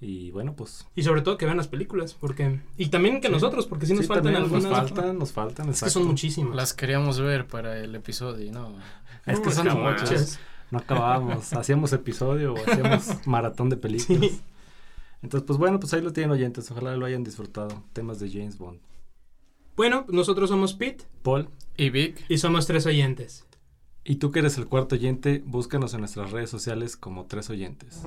[0.00, 0.86] Y bueno, pues...
[0.96, 2.60] Y sobre todo que vean las películas, porque...
[2.78, 3.32] Y también que Sí.
[3.34, 4.64] nosotros, porque sí nos sí, faltan algunas.
[4.64, 5.68] Nos faltan, nos faltan.
[5.68, 5.92] Es que exacto.
[6.00, 6.56] son muchísimas.
[6.56, 8.72] Las queríamos ver para el episodio y no.
[9.26, 10.00] Es que No, son jamás.
[10.00, 10.40] muchas.
[10.70, 11.52] No acabábamos.
[11.52, 14.30] Hacíamos episodio o hacíamos maratón de películas.
[14.30, 14.40] Sí.
[15.22, 16.70] Entonces, pues bueno, pues ahí lo tienen oyentes.
[16.70, 17.82] Ojalá lo hayan disfrutado.
[17.92, 18.78] Temas de James Bond.
[19.80, 21.48] Bueno, nosotros somos Pete Paul,
[21.78, 23.46] Y Vic, y somos tres oyentes.
[24.04, 28.02] y tú que eres el cuarto oyente, búscanos en nuestras redes sociales como tres oyentes.